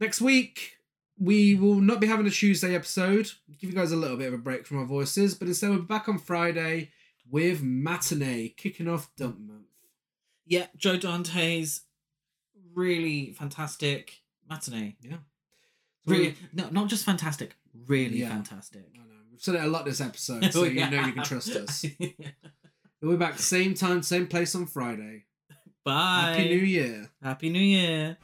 [0.00, 0.76] Next week,
[1.18, 3.32] we will not be having a Tuesday episode.
[3.58, 5.80] Give you guys a little bit of a break from our voices, but instead we'll
[5.80, 6.90] be back on Friday
[7.28, 9.62] with Matinee, kicking off Dump Month.
[10.46, 11.82] Yeah, Joe Dante's
[12.74, 14.96] really fantastic matinee.
[15.02, 15.16] Yeah.
[16.06, 17.56] Really, no, not just fantastic,
[17.86, 18.28] really Yeah.
[18.30, 18.86] fantastic.
[18.94, 19.04] I know.
[19.30, 21.84] We've said it a lot this episode, so you know you can trust us.
[23.00, 25.26] We'll be back same time, same place on Friday.
[25.84, 26.32] Bye.
[26.32, 27.10] Happy New Year.
[27.22, 28.18] Happy New Year.